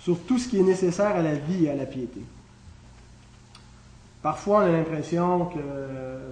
sur 0.00 0.18
tout 0.20 0.38
ce 0.38 0.48
qui 0.48 0.58
est 0.58 0.62
nécessaire 0.62 1.16
à 1.16 1.22
la 1.22 1.34
vie 1.34 1.66
et 1.66 1.70
à 1.70 1.74
la 1.76 1.86
piété. 1.86 2.20
Parfois, 4.22 4.58
on 4.58 4.60
a 4.62 4.68
l'impression 4.72 5.46
que 5.46 5.58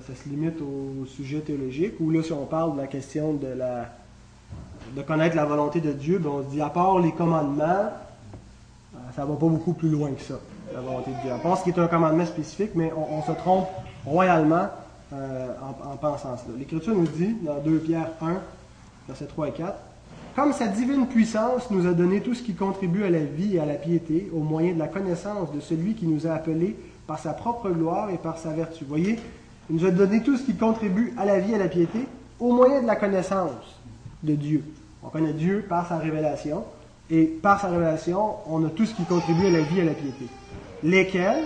ça 0.06 0.14
se 0.14 0.28
limite 0.28 0.60
au 0.60 1.06
sujet 1.06 1.40
théologique, 1.40 1.94
ou 2.00 2.10
là, 2.10 2.22
si 2.22 2.32
on 2.32 2.46
parle 2.46 2.74
de 2.74 2.80
la 2.80 2.86
question 2.86 3.34
de, 3.34 3.46
la, 3.46 3.90
de 4.94 5.02
connaître 5.02 5.36
la 5.36 5.44
volonté 5.44 5.80
de 5.80 5.92
Dieu, 5.92 6.18
ben, 6.18 6.30
on 6.30 6.42
se 6.42 6.48
dit, 6.48 6.60
à 6.60 6.68
part 6.68 6.98
les 6.98 7.12
commandements, 7.12 7.64
euh, 7.64 8.98
ça 9.14 9.22
ne 9.22 9.28
va 9.28 9.34
pas 9.34 9.46
beaucoup 9.46 9.72
plus 9.72 9.88
loin 9.88 10.10
que 10.12 10.22
ça, 10.22 10.38
la 10.74 10.80
volonté 10.80 11.10
de 11.10 11.20
Dieu. 11.22 11.32
À 11.32 11.38
part 11.38 11.58
ce 11.58 11.64
qui 11.64 11.70
est 11.70 11.78
un 11.78 11.88
commandement 11.88 12.26
spécifique, 12.26 12.70
mais 12.74 12.92
on, 12.94 13.22
se 13.22 13.32
trompe 13.32 13.68
royalement 14.04 14.68
euh, 15.12 15.48
en, 15.62 15.92
en, 15.92 15.96
pensant 15.96 16.36
cela. 16.36 16.56
L'Écriture 16.58 16.94
nous 16.94 17.06
dit, 17.06 17.36
dans 17.42 17.58
2 17.58 17.78
Pierre 17.78 18.10
1, 18.20 18.34
versets 19.08 19.26
3 19.26 19.48
et 19.48 19.52
4, 19.52 19.74
comme 20.36 20.52
sa 20.52 20.66
divine 20.66 21.06
puissance 21.06 21.70
nous 21.70 21.86
a 21.86 21.92
donné 21.92 22.20
tout 22.20 22.34
ce 22.34 22.42
qui 22.42 22.54
contribue 22.54 23.04
à 23.04 23.10
la 23.10 23.24
vie 23.24 23.56
et 23.56 23.60
à 23.60 23.64
la 23.64 23.74
piété, 23.74 24.30
au 24.34 24.40
moyen 24.40 24.74
de 24.74 24.78
la 24.78 24.86
connaissance 24.86 25.50
de 25.52 25.60
celui 25.60 25.94
qui 25.94 26.06
nous 26.06 26.26
a 26.26 26.32
appelés 26.32 26.76
par 27.06 27.18
sa 27.18 27.32
propre 27.32 27.70
gloire 27.70 28.10
et 28.10 28.18
par 28.18 28.36
sa 28.36 28.50
vertu. 28.50 28.84
Voyez, 28.84 29.18
il 29.70 29.76
nous 29.76 29.86
a 29.86 29.90
donné 29.90 30.22
tout 30.22 30.36
ce 30.36 30.42
qui 30.42 30.54
contribue 30.54 31.14
à 31.16 31.24
la 31.24 31.38
vie 31.38 31.52
et 31.52 31.54
à 31.54 31.58
la 31.58 31.68
piété 31.68 32.06
au 32.38 32.52
moyen 32.52 32.82
de 32.82 32.86
la 32.86 32.96
connaissance 32.96 33.80
de 34.22 34.34
Dieu. 34.34 34.64
On 35.02 35.08
connaît 35.08 35.32
Dieu 35.32 35.64
par 35.68 35.86
sa 35.88 35.98
révélation, 35.98 36.64
et 37.10 37.24
par 37.24 37.60
sa 37.60 37.68
révélation, 37.68 38.34
on 38.48 38.64
a 38.66 38.70
tout 38.70 38.84
ce 38.84 38.94
qui 38.94 39.04
contribue 39.04 39.46
à 39.46 39.50
la 39.50 39.60
vie 39.60 39.78
et 39.78 39.82
à 39.82 39.84
la 39.84 39.92
piété. 39.92 40.26
Lesquels, 40.82 41.44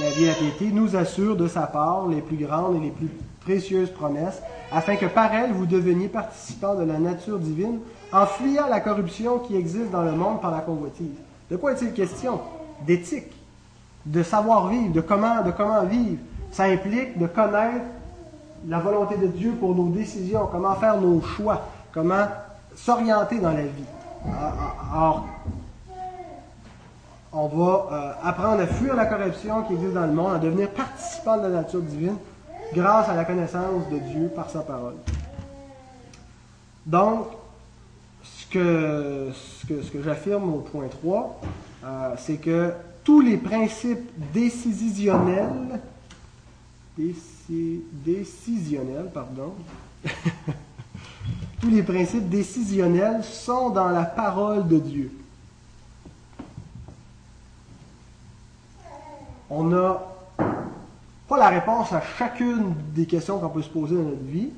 la 0.00 0.10
vie 0.10 0.24
et 0.24 0.28
la 0.28 0.34
piété, 0.34 0.70
nous 0.72 0.96
assurent 0.96 1.36
de 1.36 1.48
sa 1.48 1.66
part 1.66 2.06
les 2.08 2.22
plus 2.22 2.36
grandes 2.36 2.76
et 2.76 2.80
les 2.80 2.90
plus 2.90 3.10
précieuses 3.40 3.90
promesses, 3.90 4.42
afin 4.72 4.96
que 4.96 5.06
par 5.06 5.32
elles 5.34 5.52
vous 5.52 5.66
deveniez 5.66 6.08
participants 6.08 6.74
de 6.74 6.84
la 6.84 6.98
nature 6.98 7.38
divine, 7.38 7.78
en 8.12 8.26
fuyant 8.26 8.68
la 8.68 8.80
corruption 8.80 9.38
qui 9.40 9.56
existe 9.56 9.90
dans 9.90 10.02
le 10.02 10.12
monde 10.12 10.40
par 10.40 10.50
la 10.50 10.60
convoitise. 10.60 11.16
De 11.50 11.56
quoi 11.56 11.72
est-il 11.72 11.92
question? 11.92 12.40
D'éthique, 12.86 13.32
de 14.06 14.22
savoir-vivre, 14.22 14.92
de 14.92 15.00
comment, 15.00 15.42
de 15.42 15.50
comment 15.50 15.84
vivre. 15.84 16.18
Ça 16.50 16.64
implique 16.64 17.18
de 17.18 17.26
connaître 17.26 17.84
la 18.68 18.78
volonté 18.78 19.16
de 19.16 19.26
Dieu 19.26 19.52
pour 19.58 19.74
nos 19.74 19.88
décisions, 19.88 20.48
comment 20.50 20.74
faire 20.74 21.00
nos 21.00 21.20
choix, 21.20 21.62
comment 21.92 22.26
s'orienter 22.74 23.38
dans 23.38 23.52
la 23.52 23.62
vie. 23.62 23.84
Alors, 24.92 25.24
on 27.32 27.48
va 27.48 27.88
euh, 27.92 28.12
apprendre 28.28 28.62
à 28.62 28.66
fuir 28.66 28.96
la 28.96 29.06
corruption 29.06 29.62
qui 29.64 29.74
existe 29.74 29.92
dans 29.92 30.06
le 30.06 30.12
monde, 30.12 30.34
à 30.36 30.38
devenir 30.38 30.70
participant 30.70 31.36
de 31.36 31.42
la 31.42 31.48
nature 31.48 31.82
divine 31.82 32.16
grâce 32.72 33.08
à 33.08 33.14
la 33.14 33.24
connaissance 33.24 33.88
de 33.90 33.98
Dieu 33.98 34.30
par 34.34 34.50
sa 34.50 34.60
parole. 34.60 34.94
Donc, 36.84 37.26
ce 38.22 38.46
que, 38.46 39.30
ce 39.32 39.66
que, 39.66 39.82
ce 39.82 39.90
que 39.90 40.02
j'affirme 40.02 40.54
au 40.54 40.58
point 40.58 40.88
3, 40.88 41.40
euh, 41.84 42.14
c'est 42.18 42.36
que 42.36 42.72
tous 43.04 43.20
les 43.20 43.36
principes 43.36 44.10
décisionnels, 44.32 45.80
décisionnels, 46.96 47.35
pardon, 49.12 49.54
tous 51.60 51.68
les 51.70 51.82
principes 51.82 52.28
décisionnels 52.28 53.22
sont 53.22 53.70
dans 53.70 53.88
la 53.88 54.04
parole 54.04 54.66
de 54.66 54.78
Dieu. 54.78 55.12
On 59.48 59.64
n'a 59.64 60.02
pas 61.28 61.38
la 61.38 61.48
réponse 61.48 61.92
à 61.92 62.02
chacune 62.18 62.74
des 62.94 63.06
questions 63.06 63.38
qu'on 63.38 63.48
peut 63.48 63.62
se 63.62 63.68
poser 63.68 63.94
dans 63.94 64.02
notre 64.02 64.24
vie. 64.24 64.50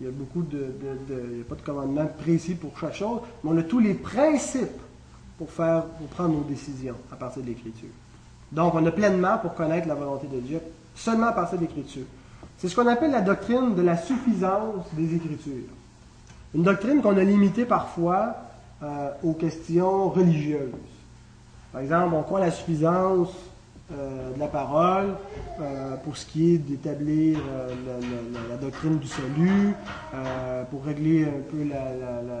Il 0.00 0.06
y 0.06 0.08
a 0.08 0.12
beaucoup 0.12 0.42
de, 0.42 0.74
il 0.80 1.36
n'y 1.36 1.40
a 1.40 1.44
pas 1.44 1.54
de 1.54 1.62
commandement 1.62 2.06
précis 2.18 2.54
pour 2.54 2.78
chaque 2.78 2.94
chose, 2.94 3.20
mais 3.42 3.50
on 3.50 3.58
a 3.58 3.62
tous 3.62 3.80
les 3.80 3.94
principes 3.94 4.80
pour 5.38 5.50
faire, 5.50 5.84
pour 5.84 6.06
prendre 6.08 6.34
nos 6.34 6.44
décisions 6.44 6.96
à 7.10 7.16
partir 7.16 7.42
de 7.42 7.48
l'Écriture. 7.48 7.88
Donc, 8.52 8.74
on 8.74 8.86
a 8.86 8.92
pleinement 8.92 9.38
pour 9.38 9.54
connaître 9.54 9.88
la 9.88 9.94
volonté 9.94 10.28
de 10.28 10.38
Dieu 10.38 10.60
seulement 10.96 11.28
à 11.28 11.32
partir 11.32 11.58
de 11.58 11.64
l'Écriture. 11.64 12.06
C'est 12.58 12.68
ce 12.68 12.74
qu'on 12.74 12.86
appelle 12.86 13.12
la 13.12 13.20
doctrine 13.20 13.74
de 13.74 13.82
la 13.82 13.96
suffisance 13.96 14.86
des 14.94 15.14
Écritures. 15.14 15.70
Une 16.54 16.62
doctrine 16.62 17.02
qu'on 17.02 17.16
a 17.16 17.22
limitée 17.22 17.66
parfois 17.66 18.34
euh, 18.82 19.10
aux 19.22 19.34
questions 19.34 20.08
religieuses. 20.08 20.72
Par 21.72 21.82
exemple, 21.82 22.14
on 22.14 22.22
croit 22.22 22.40
la 22.40 22.50
suffisance 22.50 23.28
euh, 23.92 24.32
de 24.34 24.40
la 24.40 24.46
parole 24.46 25.14
euh, 25.60 25.96
pour 25.96 26.16
ce 26.16 26.24
qui 26.24 26.54
est 26.54 26.58
d'établir 26.58 27.38
la, 28.50 28.56
doctrine 28.56 28.98
du 28.98 29.06
salut, 29.06 29.74
pour 30.70 30.84
régler 30.84 31.24
un 31.24 31.42
peu 31.50 31.62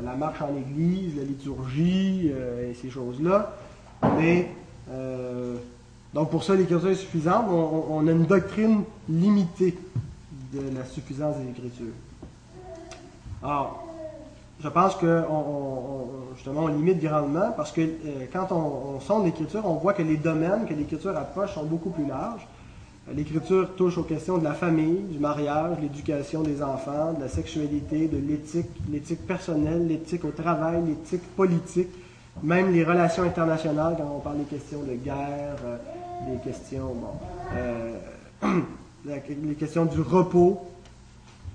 la, 0.02 0.14
marche 0.14 0.40
en 0.40 0.56
Église, 0.56 1.16
la 1.16 1.24
liturgie 1.24 2.28
et 2.28 2.74
ces 2.74 2.88
choses-là. 2.88 3.54
Mais 4.18 4.48
donc 6.16 6.30
pour 6.30 6.42
ça, 6.42 6.54
l'Écriture 6.54 6.88
est 6.88 6.94
suffisante. 6.94 7.44
On, 7.50 7.88
on, 7.90 8.06
a 8.08 8.10
une 8.10 8.24
doctrine 8.24 8.84
limitée 9.06 9.76
de 10.50 10.74
la 10.74 10.82
suffisance 10.86 11.36
des 11.36 11.50
Écritures. 11.50 11.92
Alors, 13.42 13.86
je 14.62 14.68
pense 14.70 14.94
que 14.94 15.24
on, 15.28 16.34
justement 16.34 16.62
on 16.62 16.68
limite 16.68 17.02
grandement 17.02 17.52
parce 17.54 17.70
que 17.70 17.82
euh, 17.82 18.24
quand 18.32 18.50
on, 18.50 18.98
sonde 19.00 19.26
l'Écriture, 19.26 19.60
on 19.66 19.74
voit 19.74 19.92
que 19.92 20.00
les 20.00 20.16
domaines 20.16 20.64
que 20.66 20.72
l'Écriture 20.72 21.14
approche 21.14 21.52
sont 21.52 21.64
beaucoup 21.64 21.90
plus 21.90 22.06
larges. 22.06 22.48
Euh, 23.10 23.12
L'Écriture 23.12 23.76
touche 23.76 23.98
aux 23.98 24.04
questions 24.04 24.38
de 24.38 24.44
la 24.44 24.54
famille, 24.54 25.02
du 25.10 25.18
mariage, 25.18 25.76
l'éducation 25.82 26.40
des 26.40 26.62
enfants, 26.62 27.12
de 27.12 27.20
la 27.20 27.28
sexualité, 27.28 28.08
de 28.08 28.16
l'éthique, 28.16 28.70
l'éthique 28.90 29.26
personnelle, 29.26 29.86
l'éthique 29.86 30.24
au 30.24 30.30
travail, 30.30 30.80
l'éthique 30.86 31.28
politique, 31.36 31.90
même 32.42 32.72
les 32.72 32.84
relations 32.84 33.24
internationales 33.24 33.96
quand 33.98 34.10
on 34.16 34.20
parle 34.20 34.38
des 34.38 34.44
questions 34.44 34.80
de 34.82 34.94
guerre, 34.94 35.56
euh, 36.22 36.32
des 36.32 36.38
questions, 36.42 36.94
bon, 36.94 38.48
les 39.04 39.54
questions 39.54 39.84
du 39.84 40.00
repos, 40.00 40.66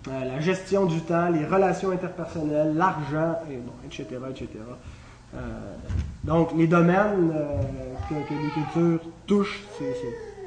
euh, 0.08 0.26
la 0.26 0.39
gestion 0.39 0.86
du 0.86 1.00
temps, 1.02 1.30
les 1.30 1.45
relations 1.45 1.91
interpersonnelles, 1.91 2.74
l'argent, 2.76 3.36
etc., 3.86 4.06
etc. 4.32 4.47
Euh, 5.36 5.39
donc, 6.24 6.50
les 6.58 6.65
domaines 6.65 7.32
euh, 7.36 7.62
que, 8.10 8.34
l'écriture 8.34 9.00
touche, 9.28 9.62
c'est 9.78 9.93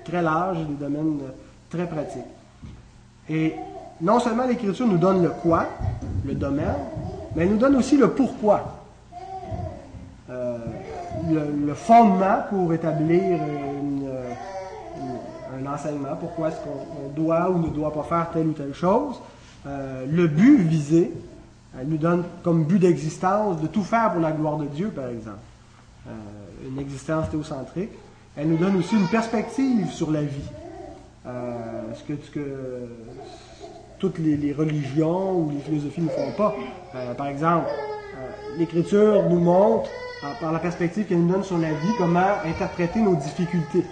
très 0.05 0.22
large, 0.22 0.59
des 0.66 0.85
domaines 0.85 1.20
très 1.70 1.87
pratiques. 1.87 2.22
Et 3.31 3.55
non 4.00 4.18
seulement 4.18 4.44
l'écriture 4.44 4.88
nous 4.88 4.98
donne 4.98 5.22
le 5.22 5.31
quoi, 5.31 5.66
le 6.24 6.35
domaine, 6.35 6.74
mais 7.37 7.44
elle 7.44 7.50
nous 7.50 7.59
donne 7.59 7.77
aussi 7.77 7.96
le 7.96 8.11
pourquoi. 8.11 8.81
Le, 10.29 11.74
fondement 11.74 12.42
pour 12.50 12.72
établir 12.72 13.40
un 13.40 13.93
enseignement, 15.66 16.16
pourquoi 16.18 16.48
est-ce 16.48 16.57
qu'on 16.57 17.09
doit 17.14 17.50
ou 17.50 17.59
ne 17.59 17.68
doit 17.68 17.92
pas 17.92 18.03
faire 18.03 18.31
telle 18.33 18.48
ou 18.48 18.53
telle 18.53 18.74
chose. 18.74 19.20
Euh, 19.66 20.05
le 20.11 20.27
but 20.27 20.59
visé, 20.59 21.12
elle 21.79 21.88
nous 21.88 21.96
donne 21.96 22.24
comme 22.42 22.64
but 22.64 22.79
d'existence 22.79 23.61
de 23.61 23.66
tout 23.66 23.83
faire 23.83 24.12
pour 24.12 24.20
la 24.20 24.33
gloire 24.33 24.57
de 24.59 24.66
Dieu, 24.66 24.88
par 24.88 25.09
exemple. 25.09 25.38
Euh, 26.07 26.11
une 26.68 26.79
existence 26.79 27.31
théocentrique. 27.31 27.90
Elle 28.37 28.48
nous 28.48 28.57
donne 28.57 28.77
aussi 28.77 28.94
une 28.96 29.09
perspective 29.09 29.90
sur 29.90 30.11
la 30.11 30.22
vie. 30.22 30.50
Euh, 31.27 31.83
ce 31.94 32.31
que 32.31 32.48
toutes 33.98 34.18
les, 34.18 34.53
religions 34.53 35.38
ou 35.38 35.50
les 35.50 35.61
philosophies 35.61 36.03
ne 36.03 36.09
font 36.09 36.33
pas. 36.37 36.55
par 37.16 37.29
exemple, 37.29 37.68
l'Écriture 38.59 39.31
nous 39.31 39.40
montre, 39.40 39.88
par 40.40 40.53
la 40.53 40.59
perspective 40.59 41.07
qu'elle 41.07 41.20
nous 41.20 41.33
donne 41.33 41.44
sur 41.44 41.57
la 41.57 41.70
vie, 41.70 41.92
comment 41.96 42.35
interpréter 42.44 43.00
nos 43.00 43.14
difficultés. 43.14 43.85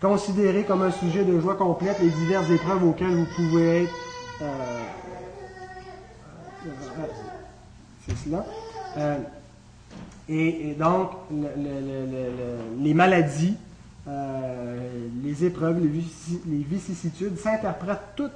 Considérer 0.00 0.64
comme 0.64 0.82
un 0.82 0.90
sujet 0.90 1.24
de 1.24 1.38
joie 1.40 1.56
complète 1.56 1.98
les 2.00 2.08
diverses 2.08 2.50
épreuves 2.50 2.84
auxquelles 2.84 3.14
vous 3.14 3.26
pouvez 3.36 3.84
être 3.84 3.94
c'est 8.06 8.16
cela. 8.16 8.44
Euh, 8.96 9.18
et, 10.28 10.74
donc, 10.78 11.10
les 12.80 12.94
maladies, 12.94 13.56
euh, 14.06 15.08
les 15.22 15.44
épreuves, 15.44 15.80
les, 15.80 16.62
vicissitudes 16.62 17.36
s'interprètent 17.36 18.14
toutes 18.16 18.30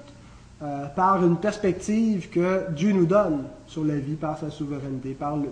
euh, 0.63 0.87
par 0.87 1.25
une 1.25 1.37
perspective 1.37 2.31
que 2.31 2.71
Dieu 2.73 2.93
nous 2.93 3.07
donne 3.07 3.45
sur 3.67 3.85
la 3.85 3.97
vie, 3.97 4.15
par 4.15 4.39
sa 4.39 4.51
souveraineté, 4.51 5.13
par 5.13 5.37
le, 5.37 5.47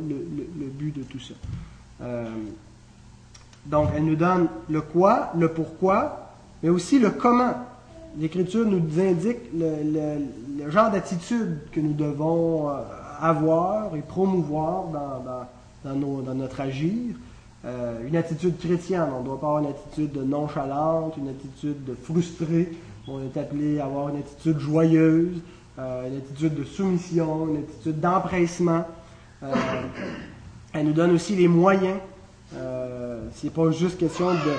but 0.70 0.96
de 0.96 1.02
tout 1.04 1.20
ça. 1.20 1.34
Donc, 3.66 3.88
elle 3.96 4.04
nous 4.04 4.16
donne 4.16 4.48
le 4.68 4.80
quoi, 4.80 5.30
le 5.38 5.48
pourquoi, 5.48 6.32
mais 6.62 6.68
aussi 6.68 6.98
le 6.98 7.10
comment. 7.10 7.54
L'Écriture 8.18 8.66
nous 8.66 8.82
indique 9.00 9.38
le, 9.56 10.70
genre 10.70 10.90
d'attitude 10.90 11.58
que 11.70 11.80
nous 11.80 11.94
devons 11.94 12.70
avoir 13.20 13.94
et 13.94 14.00
promouvoir 14.00 14.84
dans, 15.84 16.34
notre 16.34 16.60
agir. 16.60 17.14
Euh, 17.64 18.08
une 18.08 18.16
attitude 18.16 18.58
chrétienne, 18.58 19.06
on 19.16 19.20
ne 19.20 19.24
doit 19.24 19.40
pas 19.40 19.46
avoir 19.46 19.62
une 19.62 19.70
attitude 19.70 20.12
de 20.12 20.24
nonchalante, 20.24 21.16
une 21.16 21.28
attitude 21.28 21.84
de 21.84 21.94
frustrée. 21.94 22.72
On 23.06 23.20
est 23.20 23.36
appelé 23.36 23.78
à 23.78 23.84
avoir 23.84 24.08
une 24.08 24.16
attitude 24.16 24.58
joyeuse, 24.58 25.40
euh, 25.78 26.08
une 26.08 26.16
attitude 26.16 26.54
de 26.56 26.64
soumission, 26.64 27.48
une 27.48 27.58
attitude 27.58 28.00
d'empressement. 28.00 28.84
Euh, 29.44 29.54
elle 30.72 30.86
nous 30.86 30.92
donne 30.92 31.12
aussi 31.12 31.36
les 31.36 31.46
moyens. 31.46 31.98
N'est 33.42 33.50
pas 33.50 33.70
juste 33.70 33.98
question 33.98 34.30
de, 34.30 34.54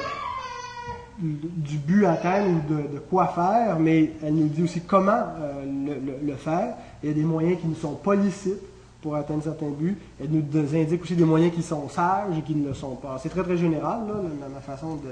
du 1.19 1.77
but 1.77 2.05
à 2.05 2.13
atteindre 2.13 2.49
ou 2.49 2.73
de, 2.73 2.99
quoi 2.99 3.27
faire, 3.27 3.79
mais 3.79 4.11
elle 4.23 4.35
nous 4.35 4.47
dit 4.47 4.63
aussi 4.63 4.81
comment 4.81 5.23
le, 5.65 6.35
faire. 6.35 6.75
Il 7.01 7.09
y 7.09 7.11
a 7.11 7.15
des 7.15 7.23
moyens 7.23 7.59
qui 7.61 7.67
ne 7.67 7.75
sont 7.75 7.95
pas 7.95 8.15
licites 8.15 8.61
pour 9.01 9.15
atteindre 9.15 9.43
certains 9.43 9.69
buts. 9.69 9.97
Elle 10.19 10.29
nous 10.31 10.75
indique 10.75 11.03
aussi 11.03 11.15
des 11.15 11.25
moyens 11.25 11.53
qui 11.53 11.61
sont 11.61 11.89
sages 11.89 12.37
et 12.37 12.41
qui 12.41 12.55
ne 12.55 12.67
le 12.67 12.73
sont 12.73 12.95
pas. 12.95 13.19
C'est 13.21 13.29
très 13.29 13.43
très 13.43 13.57
général, 13.57 14.07
là, 14.07 14.47
ma 14.53 14.61
façon 14.61 14.95
de 14.95 15.09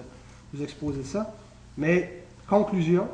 vous 0.53 0.63
exposer 0.63 1.03
ça. 1.03 1.33
Mais, 1.77 2.23
conclusion, 2.47 3.07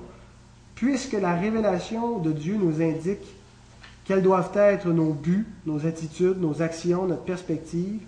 puisque 0.75 1.13
la 1.13 1.35
révélation 1.35 2.19
de 2.19 2.31
Dieu 2.31 2.57
nous 2.61 2.81
indique 2.81 3.25
quels 4.05 4.21
doivent 4.21 4.55
être 4.55 4.87
nos 4.87 5.11
buts, 5.11 5.45
nos 5.65 5.85
attitudes, 5.85 6.39
nos 6.39 6.61
actions, 6.61 7.05
notre 7.05 7.23
perspective, 7.23 7.99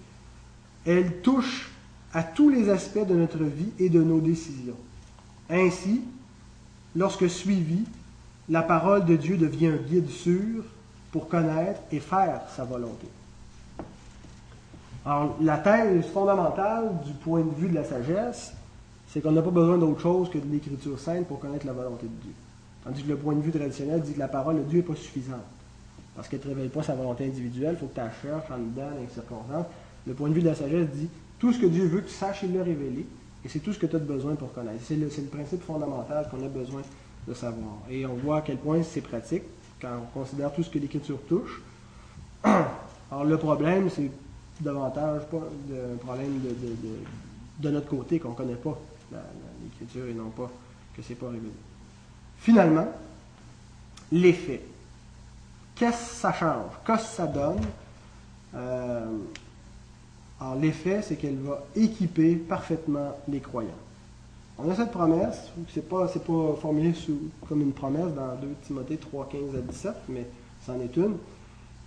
elle 0.85 1.21
touche 1.21 1.69
à 2.13 2.23
tous 2.23 2.49
les 2.49 2.69
aspects 2.69 3.05
de 3.05 3.13
notre 3.13 3.43
vie 3.43 3.71
et 3.79 3.89
de 3.89 4.01
nos 4.01 4.19
décisions. 4.19 4.77
Ainsi, 5.49 6.01
lorsque 6.95 7.29
suivi, 7.29 7.83
la 8.49 8.63
parole 8.63 9.05
de 9.05 9.15
Dieu 9.15 9.37
devient 9.37 9.67
un 9.67 9.77
guide 9.77 10.09
sûr 10.09 10.63
pour 11.11 11.27
connaître 11.27 11.81
et 11.91 11.99
faire 11.99 12.41
sa 12.55 12.63
volonté. 12.63 13.07
Alors, 15.05 15.37
la 15.41 15.57
thèse 15.57 16.05
fondamentale 16.07 16.91
du 17.05 17.13
point 17.13 17.41
de 17.41 17.53
vue 17.55 17.69
de 17.69 17.75
la 17.75 17.83
sagesse, 17.83 18.53
c'est 19.07 19.21
qu'on 19.21 19.31
n'a 19.31 19.41
pas 19.41 19.49
besoin 19.49 19.77
d'autre 19.77 20.01
chose 20.01 20.29
que 20.29 20.37
de 20.37 20.51
l'écriture 20.51 20.99
sainte 20.99 21.27
pour 21.27 21.39
connaître 21.39 21.65
la 21.65 21.73
volonté 21.73 22.05
de 22.05 22.21
Dieu. 22.21 22.33
Tandis 22.83 23.03
que 23.03 23.09
le 23.09 23.17
point 23.17 23.33
de 23.35 23.41
vue 23.41 23.51
traditionnel 23.51 24.01
dit 24.01 24.13
que 24.13 24.19
la 24.19 24.27
parole 24.27 24.57
de 24.57 24.63
Dieu 24.63 24.79
n'est 24.79 24.85
pas 24.85 24.95
suffisante. 24.95 25.39
Parce 26.15 26.27
qu'elle 26.27 26.41
ne 26.43 26.49
révèle 26.49 26.69
pas 26.69 26.83
sa 26.83 26.95
volonté 26.95 27.25
individuelle, 27.25 27.75
il 27.75 27.79
faut 27.79 27.87
que 27.87 27.93
tu 27.93 27.99
la 27.99 28.11
cherches 28.11 28.51
en 28.51 28.57
dedans, 28.57 28.89
dans 28.93 29.01
les 29.01 29.07
circonstances. 29.07 29.65
Le 30.05 30.13
point 30.13 30.29
de 30.29 30.33
vue 30.33 30.41
de 30.41 30.49
la 30.49 30.55
sagesse 30.55 30.87
dit 30.89 31.09
tout 31.39 31.53
ce 31.53 31.59
que 31.59 31.65
Dieu 31.65 31.85
veut 31.85 32.01
que 32.01 32.07
tu 32.07 32.13
saches, 32.13 32.43
il 32.43 32.53
l'a 32.53 32.63
révélé. 32.63 33.05
Et 33.43 33.49
c'est 33.49 33.59
tout 33.59 33.71
ce 33.71 33.79
que 33.79 33.85
tu 33.85 33.95
as 33.95 33.99
besoin 33.99 34.35
pour 34.35 34.53
connaître. 34.53 34.83
C'est 34.83 34.97
le, 34.97 35.07
principe 35.07 35.63
fondamental 35.63 36.27
qu'on 36.29 36.43
a 36.45 36.49
besoin 36.49 36.81
de 37.27 37.33
savoir. 37.33 37.75
Et 37.89 38.05
on 38.05 38.15
voit 38.15 38.37
à 38.37 38.41
quel 38.41 38.57
point 38.57 38.83
c'est 38.83 39.01
pratique 39.01 39.43
quand 39.81 39.89
on 39.97 40.19
considère 40.19 40.53
tout 40.53 40.61
ce 40.61 40.69
que 40.69 40.79
l'Écriture 40.79 41.19
touche. 41.27 41.61
Alors 42.43 43.23
le 43.23 43.37
problème, 43.37 43.89
c'est 43.89 44.11
davantage 44.59 45.25
pas 45.27 45.37
un 45.37 45.97
problème 45.97 46.41
de, 46.41 46.49
de, 46.49 46.75
de, 47.59 47.69
notre 47.69 47.87
côté 47.87 48.19
qu'on 48.19 48.31
ne 48.31 48.35
connaît 48.35 48.55
pas 48.55 48.77
l'Écriture 49.63 50.07
et 50.09 50.13
non 50.13 50.29
pas 50.31 50.51
que 50.95 51.01
c'est 51.01 51.15
pas 51.15 51.27
révélé. 51.27 51.53
Finalement, 52.39 52.87
l'effet. 54.11 54.61
Qu'est-ce 55.75 56.09
que 56.09 56.15
ça 56.15 56.33
change? 56.33 56.71
Qu'est-ce 56.85 57.03
que 57.03 57.15
ça 57.15 57.27
donne? 57.27 57.61
Euh, 58.53 59.05
alors, 60.41 60.55
l'effet, 60.55 61.01
c'est 61.01 61.15
qu'elle 61.15 61.37
va 61.37 61.63
équiper 61.75 62.35
parfaitement 62.35 63.17
les 63.27 63.39
croyants. 63.39 63.69
On 64.57 64.69
a 64.69 64.75
cette 64.75 64.91
promesse, 64.91 65.49
c'est 65.73 65.87
pas, 65.87 66.07
pas 66.07 66.55
formulé 66.61 66.93
sous, 66.93 67.17
comme 67.47 67.61
une 67.61 67.71
promesse 67.71 68.13
dans 68.13 68.35
2 68.41 68.47
Timothée 68.65 68.97
3, 68.97 69.29
15 69.29 69.41
à 69.57 69.61
17, 69.61 69.93
mais 70.09 70.25
c'en 70.65 70.79
est 70.79 70.95
une. 70.97 71.17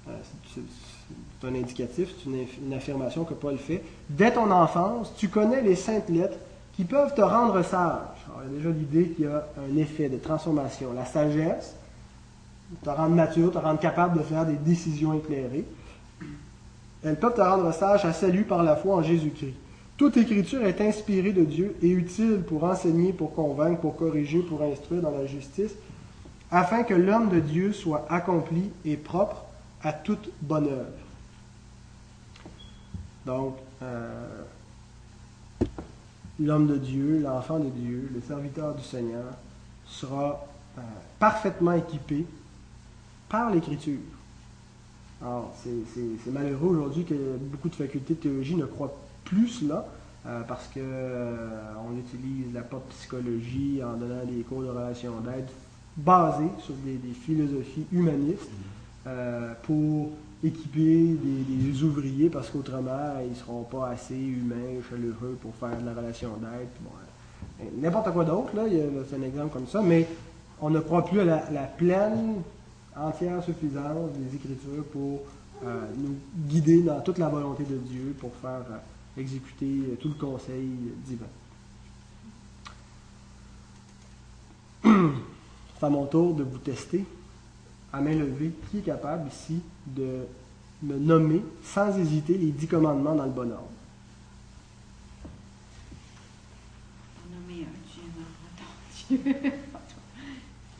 Euh, 0.08 0.18
c'est 0.54 1.46
un 1.46 1.54
indicatif, 1.54 2.14
c'est 2.18 2.30
une, 2.30 2.72
affirmation 2.72 3.24
que 3.24 3.34
Paul 3.34 3.56
fait. 3.58 3.82
Dès 4.08 4.32
ton 4.32 4.50
enfance, 4.50 5.12
tu 5.16 5.28
connais 5.28 5.60
les 5.60 5.76
saintes 5.76 6.08
lettres 6.08 6.38
qui 6.74 6.84
peuvent 6.84 7.14
te 7.14 7.20
rendre 7.20 7.62
sage. 7.62 8.00
Alors, 8.26 8.42
il 8.46 8.52
y 8.52 8.54
a 8.54 8.58
déjà 8.58 8.70
l'idée 8.70 9.08
qu'il 9.10 9.24
y 9.26 9.28
a 9.28 9.46
un 9.58 9.76
effet 9.76 10.08
de 10.08 10.16
transformation. 10.16 10.92
La 10.94 11.04
sagesse 11.04 11.74
te 12.82 12.88
rendre 12.90 13.14
mature, 13.14 13.52
te 13.52 13.58
rendre 13.58 13.80
capable 13.80 14.18
de 14.18 14.22
faire 14.22 14.46
des 14.46 14.54
décisions 14.54 15.12
éclairées. 15.14 15.66
Elles 17.04 17.18
peuvent 17.18 17.34
te 17.34 17.40
rendre 17.40 17.72
sage 17.72 18.04
à 18.04 18.12
salut 18.12 18.44
par 18.44 18.62
la 18.62 18.76
foi 18.76 18.96
en 18.96 19.02
Jésus-Christ. 19.02 19.54
Toute 19.96 20.16
écriture 20.16 20.62
est 20.64 20.80
inspirée 20.80 21.32
de 21.32 21.44
Dieu 21.44 21.76
et 21.82 21.88
utile 21.88 22.42
pour 22.46 22.64
enseigner, 22.64 23.12
pour 23.12 23.34
convaincre, 23.34 23.80
pour 23.80 23.96
corriger, 23.96 24.40
pour 24.40 24.62
instruire 24.62 25.02
dans 25.02 25.10
la 25.10 25.26
justice, 25.26 25.72
afin 26.50 26.82
que 26.82 26.94
l'homme 26.94 27.28
de 27.28 27.40
Dieu 27.40 27.72
soit 27.72 28.06
accompli 28.08 28.70
et 28.84 28.96
propre 28.96 29.44
à 29.82 29.92
toute 29.92 30.30
bonne 30.40 30.66
œuvre. 30.66 30.86
Donc, 33.26 33.56
euh, 33.82 34.26
l'homme 36.40 36.66
de 36.66 36.76
Dieu, 36.76 37.20
l'enfant 37.22 37.58
de 37.58 37.68
Dieu, 37.68 38.10
le 38.12 38.20
serviteur 38.20 38.74
du 38.74 38.82
Seigneur 38.82 39.24
sera 39.86 40.46
euh, 40.78 40.80
parfaitement 41.18 41.72
équipé 41.72 42.26
par 43.28 43.50
l'Écriture. 43.50 44.00
Alors, 45.22 45.52
c'est 45.62 46.30
malheureux 46.32 46.70
aujourd'hui 46.70 47.04
que 47.04 47.14
beaucoup 47.38 47.68
de 47.68 47.76
facultés 47.76 48.14
de 48.14 48.18
théologie 48.18 48.56
ne 48.56 48.66
croient 48.66 48.92
plus 49.24 49.48
cela, 49.48 49.86
euh, 50.26 50.40
parce 50.46 50.66
qu'on 50.66 50.80
euh, 50.80 51.98
utilise 51.98 52.52
la 52.52 52.62
pop 52.62 52.82
psychologie 52.90 53.80
en 53.84 53.96
donnant 53.96 54.24
des 54.24 54.42
cours 54.42 54.62
de 54.62 54.68
relations 54.68 55.20
d'aide 55.20 55.46
basés 55.96 56.50
sur 56.58 56.74
des, 56.84 56.98
philosophies 57.12 57.86
humanistes 57.92 58.50
euh, 59.06 59.52
pour 59.62 60.10
équiper 60.42 61.16
des, 61.22 61.82
ouvriers, 61.84 62.28
parce 62.28 62.50
qu'autrement, 62.50 63.20
ils 63.24 63.30
ne 63.30 63.34
seront 63.34 63.62
pas 63.62 63.90
assez 63.90 64.16
humains, 64.16 64.80
chaleureux 64.90 65.38
pour 65.40 65.54
faire 65.54 65.80
de 65.80 65.86
la 65.86 65.94
relation 65.94 66.30
d'aide. 66.40 67.70
N'importe 67.80 68.12
quoi 68.12 68.24
d'autre, 68.24 68.50
c'est 69.08 69.16
un 69.16 69.22
exemple 69.22 69.52
comme 69.52 69.68
ça, 69.68 69.82
mais 69.82 70.08
on 70.60 70.70
ne 70.70 70.80
croit 70.80 71.04
plus 71.04 71.20
à 71.20 71.24
la 71.24 71.62
pleine 71.76 72.42
entière 72.96 73.42
suffisance 73.42 74.12
des 74.12 74.36
Écritures 74.36 74.84
pour 74.92 75.22
euh, 75.64 75.86
nous 75.96 76.16
guider 76.48 76.82
dans 76.82 77.00
toute 77.00 77.18
la 77.18 77.28
volonté 77.28 77.64
de 77.64 77.76
Dieu 77.76 78.14
pour 78.18 78.34
faire 78.36 78.64
euh, 78.70 79.20
exécuter 79.20 79.66
euh, 79.66 79.96
tout 80.00 80.08
le 80.08 80.14
conseil 80.14 80.68
divin. 81.06 81.26
C'est 85.78 85.86
à 85.86 85.88
mon 85.88 86.06
tour 86.06 86.34
de 86.34 86.42
vous 86.42 86.58
tester 86.58 87.04
à 87.92 88.00
main 88.00 88.14
levée. 88.14 88.52
Qui 88.70 88.78
est 88.78 88.82
capable 88.82 89.28
ici 89.28 89.62
de 89.86 90.26
me 90.82 90.98
nommer 90.98 91.42
sans 91.62 91.96
hésiter 91.96 92.36
les 92.36 92.50
dix 92.50 92.66
commandements 92.66 93.14
dans 93.14 93.26
le 93.26 93.30
bon 93.30 93.52
ordre? 93.52 93.68
Nommer 97.30 97.66
un 97.66 99.16
Dieu, 99.16 99.52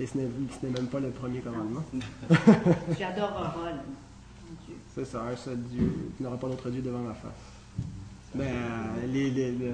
et 0.00 0.07
ce 0.07 0.16
n'est 0.18 0.70
même 0.70 0.87
pas 0.87 1.00
le 1.00 1.11
premier 1.11 1.40
commandement. 1.40 1.83
tu 2.96 3.05
adoreras 3.05 3.72
Dieu. 4.66 4.74
C'est 4.94 5.05
ça, 5.05 5.22
un 5.22 5.37
seul 5.37 5.59
Dieu. 5.59 6.12
Tu 6.16 6.22
n'auras 6.22 6.37
pas 6.37 6.48
d'autre 6.48 6.70
Dieu 6.70 6.83
devant 6.83 7.00
ma 7.00 7.14
face. 7.14 7.31
Mais 8.35 8.48
euh, 8.48 9.07
les, 9.12 9.31
les, 9.31 9.52
les, 9.52 9.72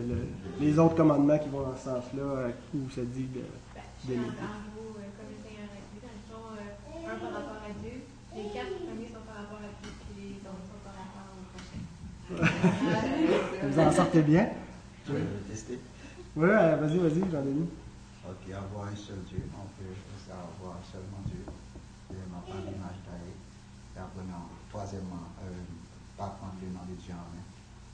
les, 0.61 0.78
autres 0.78 0.96
commandements 0.96 1.38
qui 1.38 1.48
vont 1.48 1.62
dans 1.62 1.76
ce 1.76 1.85
sens-là, 1.85 2.22
euh, 2.22 2.50
où 2.74 2.90
ça 2.90 3.02
dit 3.02 3.28
de. 3.33 3.40
Vous 3.40 4.14
connaissez 4.14 5.54
un 5.54 5.70
récit, 5.70 6.02
ils 6.02 6.26
sont 6.28 7.09
un 7.09 7.16
par 7.18 7.33
rapport 7.33 7.62
à 7.62 7.70
Dieu, 7.81 8.02
les 8.35 8.50
quatre 8.50 8.74
premiers 8.85 9.07
sont 9.07 9.22
par 9.24 9.37
rapport 9.37 9.59
à 9.59 9.70
Dieu, 9.81 9.92
puis 10.11 10.22
les 10.24 10.42
autres 10.42 10.66
sont 10.66 10.83
par 10.83 10.94
rapport 10.98 11.31
au 11.38 11.46
prochain. 11.54 11.83
Vous 13.70 13.78
en 13.78 13.92
sortez 13.92 14.22
bien? 14.22 14.48
Je 15.07 15.12
vais 15.12 15.20
le 15.20 15.52
tester. 15.52 15.78
Oui, 16.35 16.48
vas-y, 16.48 16.98
vas-y, 16.98 17.31
Jean-Denis. 17.31 17.68
Ok, 18.29 18.45
avoir 18.53 18.93
un 18.93 18.97
seul 18.97 19.25
Dieu, 19.25 19.41
on 19.57 19.64
peut 19.81 19.97
avoir 20.29 20.77
seulement 20.85 21.25
Dieu. 21.25 21.49
Deuxièmement, 22.12 22.45
pas 22.45 22.61
l'image 22.61 23.01
taillée. 23.09 23.41
Et 23.41 23.99
après, 23.99 24.21
troisièmement, 24.69 25.33
euh, 25.41 25.64
pas 26.12 26.37
prendre 26.37 26.61
le 26.61 26.69
nom 26.69 26.85
de 26.85 26.93
Dieu 27.01 27.17
en 27.17 27.25
main. 27.33 27.41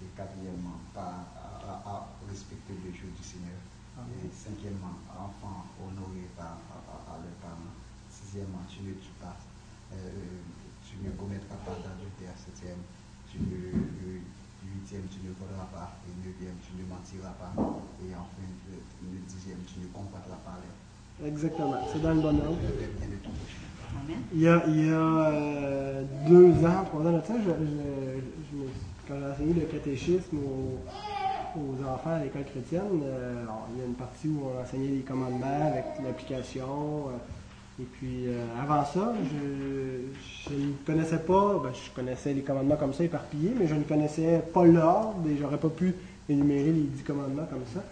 Et 0.02 0.10
quatrièmement, 0.18 0.82
pas 0.90 1.22
à, 1.38 1.86
à, 1.86 2.10
respecter 2.26 2.74
le 2.82 2.90
jour 2.90 3.14
du 3.14 3.22
Seigneur. 3.22 3.62
Et 4.10 4.26
cinquièmement, 4.34 4.98
enfant 5.14 5.70
honoré 5.78 6.26
par 6.34 6.58
à, 6.66 7.14
à, 7.14 7.22
leurs 7.22 7.38
parents. 7.38 7.78
Sixièmement, 8.10 8.66
tu 8.66 8.82
ne 8.82 8.98
tues 8.98 9.14
pas. 9.22 9.38
Euh, 9.94 10.42
tu 10.82 10.98
ne 10.98 11.14
commettras 11.14 11.62
pas 11.62 11.78
d'adultère. 11.78 12.34
Septième, 12.34 12.82
tu 13.30 13.38
ne, 13.38 14.18
huitième, 14.72 15.04
tu 15.10 15.18
ne 15.26 15.32
voleras 15.34 15.68
pas. 15.72 15.96
Et 16.08 16.12
neuvième, 16.24 16.56
tu 16.64 16.72
ne 16.78 16.84
mentiras 16.88 17.34
pas. 17.36 17.52
Et 18.04 18.14
enfin, 18.14 18.46
le 19.02 19.18
dixième, 19.28 19.58
tu 19.66 19.80
ne 19.80 19.86
combattras 19.92 20.40
pas 20.44 20.58
Exactement, 21.24 21.76
c'est 21.92 22.02
dans 22.02 22.10
le 22.14 22.20
bon 22.20 22.36
ordre. 22.40 22.58
Il 24.32 24.40
y 24.40 24.48
a, 24.48 24.62
il 24.66 24.86
y 24.86 24.90
a 24.90 24.94
euh, 24.96 26.02
deux 26.26 26.50
ans, 26.66 26.84
trois 26.84 27.02
ans 27.02 27.12
de 27.12 27.22
ça, 27.24 27.34
je, 27.38 27.50
je, 27.50 28.64
quand 29.06 29.14
j'ai 29.20 29.32
enseigné 29.32 29.54
le 29.54 29.66
catéchisme 29.66 30.38
aux, 30.38 30.80
aux 31.60 31.88
enfants 31.88 32.16
à 32.16 32.24
l'école 32.24 32.44
chrétienne, 32.44 33.00
euh, 33.04 33.44
il 33.72 33.78
y 33.78 33.82
a 33.82 33.86
une 33.86 33.94
partie 33.94 34.26
où 34.28 34.42
on 34.48 34.60
enseignait 34.60 34.88
les 34.88 35.02
commandements 35.02 35.70
avec 35.72 35.84
l'application. 36.02 37.08
Euh, 37.08 37.16
et 37.80 37.84
puis 37.84 38.26
avant 38.62 38.84
ça, 38.84 39.12
je, 40.48 40.54
ne 40.54 40.72
connaissais 40.86 41.18
pas, 41.18 41.60
ben, 41.62 41.70
je 41.72 41.90
connaissais 41.94 42.32
les 42.32 42.42
commandements 42.42 42.76
comme 42.76 42.94
ça 42.94 43.02
éparpillés, 43.02 43.52
mais 43.58 43.66
je 43.66 43.74
ne 43.74 43.82
connaissais 43.82 44.42
pas 44.52 44.64
l'ordre 44.64 45.28
et 45.28 45.36
j'aurais 45.36 45.58
pas 45.58 45.68
pu 45.68 45.94
énumérer 46.28 46.72
les 46.72 46.82
dix 46.82 47.02
commandements 47.02 47.46
comme 47.50 47.64
ça. 47.74 47.82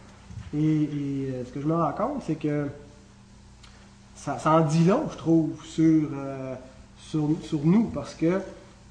Et, 0.55 0.89
euh, 1.31 1.45
ce 1.45 1.53
que 1.53 1.61
je 1.61 1.67
me 1.67 1.75
rends 1.75 1.93
compte, 1.93 2.23
c'est 2.27 2.35
que 2.35 2.69
ça, 4.15 4.39
en 4.45 4.61
dit 4.61 4.85
long, 4.85 5.05
je 5.11 5.17
trouve, 5.17 5.65
sur, 5.65 6.09
euh, 6.15 6.55
sur, 6.99 7.65
nous, 7.65 7.85
parce 7.85 8.15
que 8.15 8.41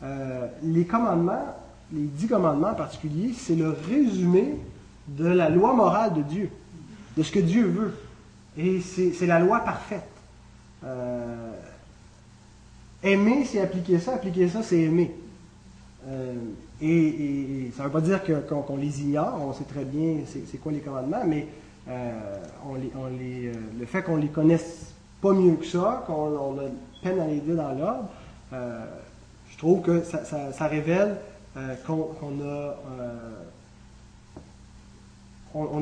euh, 0.04 0.48
les 0.64 0.86
commandements, 0.86 1.56
les 1.94 2.04
dix 2.04 2.28
commandements 2.28 2.72
en 2.72 2.76
particulier, 2.76 3.34
c'est 3.38 3.56
le 3.56 3.70
résumé 3.70 4.56
de 5.08 5.26
la 5.26 5.50
loi 5.50 5.74
morale 5.74 6.14
de 6.14 6.22
Dieu, 6.22 6.50
de 7.16 7.24
ce 7.24 7.32
que 7.32 7.40
Dieu 7.40 7.66
veut. 7.66 7.94
Et 8.58 8.82
c'est 8.82 9.26
la 9.26 9.40
loi 9.40 9.60
parfaite. 9.62 10.11
Aimer, 13.04 13.46
c'est 13.46 13.62
appliquer 13.62 14.00
ça. 14.00 14.16
Appliquer 14.16 14.50
ça, 14.50 14.64
c'est 14.64 14.80
aimer. 14.80 15.12
Et, 16.82 17.72
ça 17.76 17.84
ne 17.84 17.88
veut 17.88 17.94
pas 17.94 18.02
dire 18.02 18.22
qu'on 18.48 18.78
les 18.78 19.02
ignore, 19.02 19.40
on 19.40 19.54
sait 19.54 19.66
très 19.66 19.86
bien 19.86 20.18
c'est 20.26 20.58
quoi 20.58 20.72
les 20.72 20.80
commandements, 20.80 21.24
mais 21.28 21.48
euh, 21.88 22.38
euh, 22.68 23.54
le 23.80 23.86
fait 23.86 24.02
qu'on 24.02 24.16
les 24.16 24.28
connaisse 24.28 24.94
pas 25.22 25.34
mieux 25.34 25.56
que 25.56 25.66
ça, 25.66 26.04
qu'on 26.08 26.58
a 26.58 26.64
peine 27.04 27.20
à 27.20 27.28
les 27.28 27.40
dire 27.40 27.56
dans 27.56 27.74
l'ordre, 27.74 28.10
euh, 28.54 28.86
je 29.52 29.58
trouve 29.58 29.82
que 29.82 30.04
ça, 30.04 30.68
révèle 30.68 31.18
qu'on 31.86 32.40
a 32.44 32.76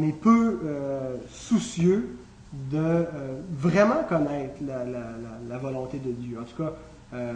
est 0.04 0.20
peu 0.22 0.60
soucieux 1.32 2.19
de 2.54 2.78
euh, 2.78 3.06
vraiment 3.52 4.04
connaître 4.08 4.56
la, 4.66 5.58
volonté 5.58 6.00
de 6.00 6.12
Dieu. 6.12 6.40
En 6.40 6.44
tout 6.44 6.64
cas, 6.64 6.74
euh, 7.14 7.34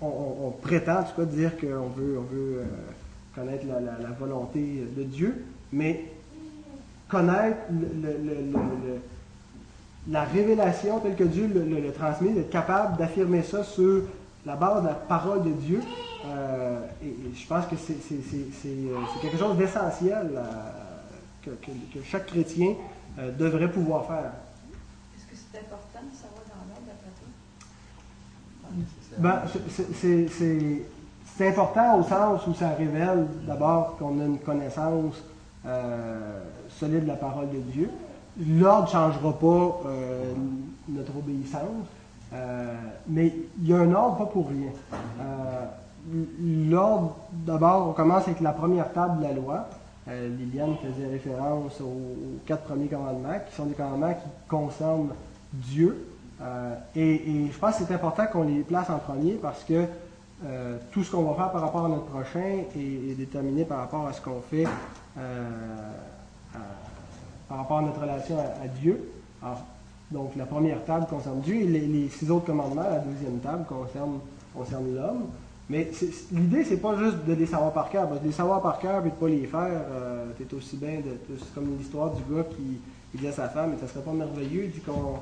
on, 0.00 0.52
prétend 0.62 1.00
en 1.00 1.02
tout 1.04 1.20
cas 1.20 1.24
dire 1.24 1.56
qu'on 1.56 1.88
veut, 1.88 2.18
on 2.18 2.22
veut 2.22 2.58
euh, 2.58 2.64
connaître 3.34 3.64
la, 3.66 4.10
volonté 4.18 4.84
de 4.96 5.02
Dieu, 5.04 5.44
mais 5.72 6.04
connaître 7.08 7.58
la 10.08 10.24
révélation 10.24 10.98
telle 11.00 11.14
que 11.14 11.24
Dieu 11.24 11.46
le, 11.46 11.92
transmet, 11.92 12.30
d'être 12.30 12.50
capable 12.50 12.96
d'affirmer 12.96 13.42
ça 13.42 13.62
sur 13.62 14.02
la 14.44 14.56
base 14.56 14.82
de 14.82 14.88
la 14.88 14.94
parole 14.94 15.44
de 15.44 15.50
Dieu. 15.50 15.80
et, 17.02 17.14
je 17.34 17.46
pense 17.46 17.66
que 17.66 17.76
c'est 17.76 19.20
quelque 19.22 19.38
chose 19.38 19.56
d'essentiel 19.56 20.30
que 21.42 22.00
chaque 22.04 22.26
chrétien 22.26 22.74
euh, 23.18 23.32
devrait 23.32 23.70
pouvoir 23.70 24.06
faire. 24.06 24.32
Est-ce 25.16 25.26
que 25.26 25.36
c'est 25.36 25.58
important 25.58 26.00
de 26.10 26.16
savoir 26.16 26.42
dans 26.48 26.64
l'ordre 26.68 26.86
d'après 26.86 27.10
toi? 27.18 27.28
Ben, 29.18 29.42
c'est- 29.70 29.94
c'est- 29.94 30.28
c'est 30.28 30.82
c'est 31.36 31.48
important 31.48 31.98
au 31.98 32.02
sens 32.02 32.46
où 32.46 32.54
ça 32.54 32.70
révèle 32.70 33.26
d'abord 33.46 33.96
qu'on 33.98 34.18
a 34.20 34.24
une 34.24 34.38
connaissance 34.38 35.22
euh, 35.66 36.40
solide 36.70 37.02
de 37.02 37.08
la 37.08 37.16
parole 37.16 37.50
de 37.50 37.58
Dieu. 37.58 37.90
L'ordre 38.46 38.84
ne 38.86 38.90
changera 38.90 39.32
pas 39.38 39.80
euh, 39.86 40.32
notre 40.88 41.16
obéissance, 41.16 41.86
euh, 42.32 42.74
mais 43.08 43.34
il 43.60 43.68
y 43.68 43.72
a 43.74 43.78
un 43.78 43.92
ordre 43.94 44.16
pas 44.18 44.26
pour 44.26 44.48
rien. 44.48 44.70
Euh, 45.20 45.64
L'ordre, 46.70 47.16
d'abord, 47.32 47.88
on 47.88 47.92
commence 47.92 48.28
avec 48.28 48.40
la 48.40 48.52
première 48.52 48.92
table 48.92 49.18
de 49.18 49.24
la 49.24 49.32
loi. 49.32 49.68
Euh, 50.08 50.28
Liliane 50.36 50.76
faisait 50.76 51.08
référence 51.08 51.80
aux, 51.80 52.38
quatre 52.46 52.62
premiers 52.62 52.86
commandements, 52.86 53.38
qui 53.48 53.56
sont 53.56 53.66
des 53.66 53.74
commandements 53.74 54.14
qui 54.14 54.28
concernent 54.48 55.10
Dieu. 55.52 56.06
Euh, 56.40 56.74
et, 56.94 57.48
je 57.50 57.58
pense 57.58 57.78
que 57.78 57.84
c'est 57.84 57.94
important 57.94 58.26
qu'on 58.26 58.44
les 58.44 58.60
place 58.60 58.88
en 58.90 58.98
premier 58.98 59.32
parce 59.32 59.64
que 59.64 59.84
euh, 60.44 60.76
tout 60.92 61.02
ce 61.02 61.10
qu'on 61.10 61.24
va 61.24 61.34
faire 61.34 61.50
par 61.50 61.62
rapport 61.62 61.86
à 61.86 61.88
notre 61.88 62.04
prochain 62.04 62.64
est, 62.76 63.14
déterminé 63.16 63.64
par 63.64 63.78
rapport 63.78 64.06
à 64.06 64.12
ce 64.12 64.20
qu'on 64.20 64.42
fait 64.42 64.66
par 67.48 67.58
rapport 67.58 67.78
à 67.78 67.82
notre 67.82 68.00
relation 68.00 68.36
à, 68.38 68.68
Dieu. 68.68 69.12
Donc 70.10 70.36
la 70.36 70.46
première 70.46 70.84
table 70.84 71.06
concerne 71.08 71.40
Dieu 71.40 71.56
et 71.56 71.66
les, 71.66 72.08
six 72.08 72.30
autres 72.30 72.46
commandements, 72.46 72.82
la 72.82 72.98
deuxième 72.98 73.38
table 73.38 73.64
concerne 73.66 74.94
l'homme. 74.94 75.26
Mais 75.68 75.90
l'idée, 76.32 76.62
c'est 76.64 76.76
pas 76.76 76.96
juste 76.96 77.24
de 77.26 77.32
les 77.32 77.46
savoir 77.46 77.72
par 77.72 77.90
cœur. 77.90 78.06
Parce 78.06 78.18
que 78.18 78.22
de 78.24 78.28
les 78.28 78.34
savoir 78.34 78.62
par 78.62 78.78
cœur 78.78 79.04
et 79.04 79.10
de 79.10 79.14
pas 79.14 79.28
les 79.28 79.46
faire, 79.46 79.82
euh, 79.90 80.26
c'est 80.38 80.52
aussi 80.54 80.76
bien 80.76 81.00
de. 81.00 81.16
C'est 81.38 81.54
comme 81.54 81.76
l'histoire 81.76 82.12
du 82.14 82.22
gars 82.32 82.44
qui, 82.44 82.78
qui 83.12 83.18
dit 83.18 83.26
à 83.26 83.32
sa 83.32 83.48
femme, 83.48 83.70
mais 83.72 83.78
ça 83.84 83.92
serait 83.92 84.04
pas 84.04 84.12
merveilleux, 84.12 84.70
qu'on. 84.86 85.18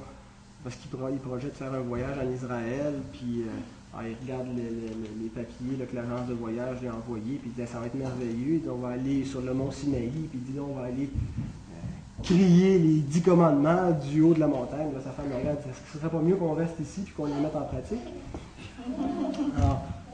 Parce 0.63 0.77
qu'il 0.77 0.91
pro- 0.91 1.09
projette 1.23 1.57
faire 1.57 1.73
un 1.75 1.81
voyage 1.81 2.17
en 2.23 2.31
Israël, 2.33 2.95
puis 3.13 3.43
euh, 3.43 3.97
alors, 3.99 4.11
il 4.11 4.17
regarde 4.27 4.47
le- 4.49 4.63
le- 4.63 4.95
le- 5.03 5.23
les 5.23 5.29
papiers 5.29 5.77
que 5.87 5.95
l'agence 5.97 6.27
de 6.27 6.33
voyage 6.35 6.81
lui 6.81 6.89
a 6.89 6.95
envoyés, 6.95 7.37
puis 7.41 7.51
il 7.55 7.63
dit 7.63 7.71
ça 7.71 7.79
va 7.81 7.87
être 7.87 7.95
merveilleux, 7.95 8.63
on 8.71 8.77
va 8.77 8.89
aller 8.95 9.25
sur 9.27 9.43
le 9.43 9.53
mont 9.53 9.71
Sinaï, 9.71 10.09
puis 10.09 10.31
il 10.47 10.53
dit 10.55 10.59
on 10.61 10.75
va 10.79 10.87
aller 10.87 11.09
euh, 11.11 12.23
crier 12.23 12.79
les 12.79 13.01
dix 13.01 13.21
commandements 13.23 13.91
du 13.93 14.23
haut 14.23 14.33
de 14.35 14.41
la 14.41 14.47
montagne. 14.47 14.89
Là, 14.95 15.01
sa 15.05 15.11
femme 15.11 15.27
regarde, 15.39 15.59
est-ce 15.59 15.81
que 15.81 15.89
ce 15.93 15.99
serait 15.99 16.09
pas 16.11 16.21
mieux 16.23 16.37
qu'on 16.37 16.55
reste 16.55 16.81
ici 16.81 17.03
puis 17.03 17.13
qu'on 17.15 17.27
les 17.27 17.35
mette 17.35 17.55
en 17.57 17.63
pratique? 17.63 18.01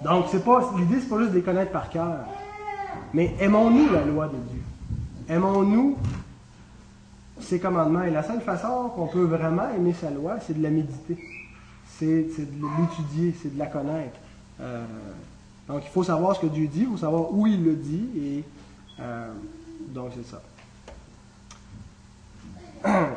Donc, 0.03 0.27
c'est 0.31 0.45
pas, 0.45 0.73
l'idée, 0.79 1.01
c'est 1.01 1.09
pas 1.09 1.19
juste 1.19 1.33
de 1.33 1.37
les 1.37 1.43
connaître 1.43 1.73
par 1.73 1.91
cœur. 1.91 2.25
Mais 3.13 3.35
aimons-nous 3.39 3.93
la 3.93 4.05
loi 4.05 4.29
de 4.29 4.37
Dieu? 4.51 4.63
Aimons-nous 5.29 5.99
ses 7.41 7.61
commandements? 7.61 8.03
Et 8.03 8.11
la 8.11 8.23
seule 8.23 8.41
façon 8.41 8.91
qu'on 8.95 9.09
peut 9.09 9.25
vraiment 9.25 9.69
aimer 9.77 9.93
sa 9.93 10.11
loi, 10.11 10.39
c'est 10.41 10.57
de 10.57 10.63
la 10.63 10.71
méditer. 10.71 11.19
C'est, 11.99 12.29
c'est 12.35 12.47
de 12.47 12.67
l'étudier, 12.79 13.35
c'est 13.43 13.55
de 13.55 13.59
la 13.59 13.67
connaître. 13.67 14.19
Euh, 14.61 14.85
donc, 15.69 15.83
il 15.85 15.91
faut 15.91 16.05
savoir 16.05 16.35
ce 16.35 16.41
que 16.41 16.47
Dieu 16.47 16.67
dit, 16.67 16.81
il 16.81 16.87
faut 16.87 16.97
savoir 16.97 17.33
où 17.33 17.47
il 17.47 17.63
le 17.63 17.75
dit. 17.75 18.09
Et 18.17 18.45
euh, 19.01 19.29
donc, 19.89 20.13
c'est 20.17 20.27
ça. 20.27 20.43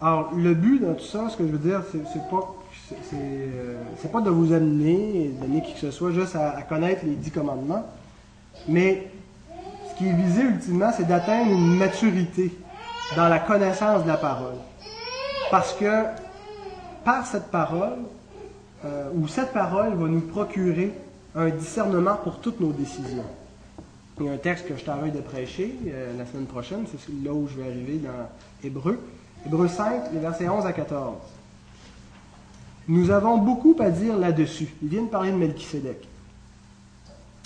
Alors, 0.00 0.34
le 0.34 0.52
but 0.52 0.80
dans 0.80 0.92
tout 0.94 1.04
ça, 1.04 1.30
ce 1.30 1.38
que 1.38 1.46
je 1.46 1.52
veux 1.52 1.58
dire, 1.58 1.82
c'est, 1.90 2.02
c'est 2.12 2.28
pas 2.28 2.54
euh, 3.14 3.82
c'est 3.98 4.10
pas 4.10 4.20
de 4.20 4.30
vous 4.30 4.52
amener, 4.52 5.30
d'amener 5.40 5.62
qui 5.62 5.74
que 5.74 5.80
ce 5.80 5.90
soit, 5.90 6.12
juste 6.12 6.36
à, 6.36 6.50
à 6.50 6.62
connaître 6.62 7.04
les 7.04 7.14
dix 7.14 7.30
commandements, 7.30 7.84
mais 8.68 9.08
ce 9.90 9.98
qui 9.98 10.08
est 10.08 10.12
visé 10.12 10.42
ultimement, 10.42 10.90
c'est 10.96 11.06
d'atteindre 11.06 11.50
une 11.50 11.76
maturité 11.76 12.52
dans 13.16 13.28
la 13.28 13.38
connaissance 13.38 14.04
de 14.04 14.08
la 14.08 14.16
parole. 14.16 14.56
Parce 15.50 15.74
que 15.74 16.04
par 17.04 17.26
cette 17.26 17.50
parole, 17.50 17.98
euh, 18.84 19.10
ou 19.14 19.28
cette 19.28 19.52
parole 19.52 19.94
va 19.94 20.08
nous 20.08 20.20
procurer 20.20 20.92
un 21.34 21.50
discernement 21.50 22.16
pour 22.16 22.38
toutes 22.38 22.60
nos 22.60 22.72
décisions. 22.72 23.24
Il 24.20 24.26
y 24.26 24.28
a 24.28 24.32
un 24.32 24.38
texte 24.38 24.68
que 24.68 24.76
je 24.76 24.84
t'arrête 24.84 25.14
de 25.14 25.20
prêcher 25.20 25.74
euh, 25.86 26.16
la 26.18 26.26
semaine 26.26 26.46
prochaine, 26.46 26.84
c'est 26.90 27.24
là 27.24 27.32
où 27.32 27.48
je 27.48 27.60
vais 27.60 27.68
arriver 27.70 27.98
dans 27.98 28.28
Hébreu. 28.66 28.98
Hébreu 29.46 29.68
5, 29.68 30.12
les 30.12 30.20
versets 30.20 30.48
11 30.48 30.66
à 30.66 30.72
14. 30.72 31.16
Nous 32.88 33.10
avons 33.10 33.38
beaucoup 33.38 33.76
à 33.78 33.90
dire 33.90 34.16
là-dessus. 34.16 34.68
Il 34.82 34.88
vient 34.88 35.02
de 35.02 35.08
parler 35.08 35.32
de 35.32 35.36
Melchisédek. 35.36 36.08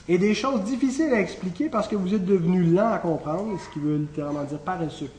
Et 0.08 0.18
des 0.18 0.34
choses 0.34 0.62
difficiles 0.62 1.12
à 1.12 1.20
expliquer 1.20 1.68
parce 1.68 1.88
que 1.88 1.96
vous 1.96 2.14
êtes 2.14 2.24
devenus 2.24 2.72
lents 2.72 2.92
à 2.92 2.98
comprendre, 2.98 3.58
ce 3.58 3.72
qui 3.72 3.80
veut 3.80 3.96
littéralement 3.96 4.44
dire 4.44 4.58
paresseux 4.58 5.10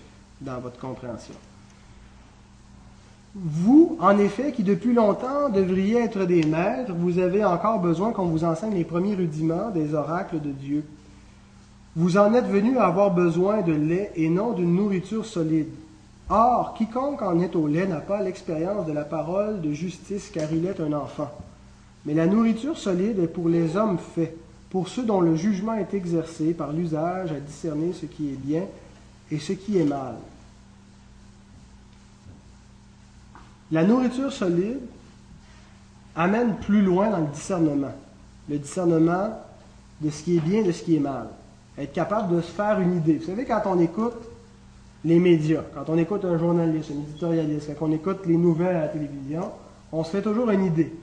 dans 0.42 0.60
votre 0.60 0.80
compréhension. 0.80 1.34
Vous, 3.36 3.98
en 4.00 4.18
effet, 4.18 4.52
qui 4.52 4.64
depuis 4.64 4.94
longtemps 4.94 5.50
devriez 5.50 6.00
être 6.00 6.26
des 6.26 6.44
maîtres, 6.44 6.94
vous 6.94 7.20
avez 7.20 7.44
encore 7.46 7.80
besoin 7.80 8.12
qu'on 8.12 8.26
vous 8.26 8.44
enseigne 8.44 8.74
les 8.74 8.86
premiers 8.86 9.14
rudiments 9.14 9.70
des 9.70 9.94
oracles 9.94 10.40
de 10.40 10.52
Dieu. 10.52 10.84
Vous 11.96 12.18
en 12.18 12.34
êtes 12.34 12.48
venus 12.48 12.78
à 12.78 12.88
avoir 12.88 13.14
besoin 13.14 13.62
de 13.62 13.74
lait 13.74 14.12
et 14.16 14.30
non 14.30 14.54
d'une 14.54 14.76
nourriture 14.76 15.26
solide. 15.26 15.70
Or, 16.30 16.74
quiconque 16.74 17.22
en 17.22 17.40
est 17.40 17.56
au 17.56 17.68
lait 17.68 17.88
n'a 17.88 18.02
pas 18.02 18.22
l'expérience 18.22 18.86
de 18.86 18.92
la 18.92 19.06
parole 19.06 19.62
de 19.62 19.72
justice 19.72 20.30
car 20.30 20.52
il 20.52 20.66
est 20.66 20.80
un 20.82 20.92
enfant. 20.92 21.32
Mais 22.06 22.14
la 22.14 22.28
nourriture 22.28 22.78
solide 22.78 23.20
est 23.20 23.28
pour 23.28 23.48
les 23.48 23.78
hommes 23.78 23.98
faits, 23.98 24.36
pour 24.70 24.90
ceux 24.90 25.04
dont 25.04 25.22
le 25.22 25.36
jugement 25.36 25.76
est 25.76 25.94
exercé 25.94 26.54
par 26.54 26.74
l'usage 26.74 27.32
à 27.32 27.40
discerner 27.40 27.94
ce 27.94 28.06
qui 28.06 28.30
est 28.30 28.38
bien 28.38 28.64
et 29.32 29.40
ce 29.40 29.54
qui 29.54 29.78
est 29.78 29.86
mal. 29.86 30.16
La 33.72 33.84
nourriture 33.84 34.32
solide 34.32 34.82
amène 36.16 36.56
plus 36.56 36.82
loin 36.82 37.10
dans 37.10 37.20
le 37.20 37.28
discernement. 37.28 37.94
Le 38.50 38.58
discernement 38.58 39.30
de 40.02 40.10
ce 40.10 40.24
qui 40.24 40.38
est 40.38 40.42
bien 40.42 40.60
et 40.60 40.64
de 40.64 40.72
ce 40.72 40.84
qui 40.84 40.98
est 40.98 41.02
mal. 41.02 41.28
Être 41.78 41.94
capable 41.94 42.36
de 42.36 42.42
se 42.42 42.52
faire 42.52 42.80
une 42.82 42.98
idée. 42.98 43.18
Vous 43.18 43.28
savez, 43.28 43.46
quand 43.46 43.62
on 43.66 43.80
écoute 43.80 44.37
les 45.08 45.20
médias, 45.20 45.62
quand 45.74 45.86
on 45.88 45.98
écoute 45.98 46.26
un 46.26 46.38
journaliste, 46.38 46.92
un 46.92 47.00
éditorialiste, 47.00 47.72
quand 47.80 47.86
on 47.88 47.92
écoute 47.94 48.26
les 48.26 48.36
nouvelles 48.36 48.76
à 48.76 48.82
la 48.82 48.88
télévision, 48.90 49.52
on 49.94 50.04
se 50.04 50.12
fait 50.12 50.22
toujours 50.22 50.50
une 50.50 50.66
idée. 50.66 50.94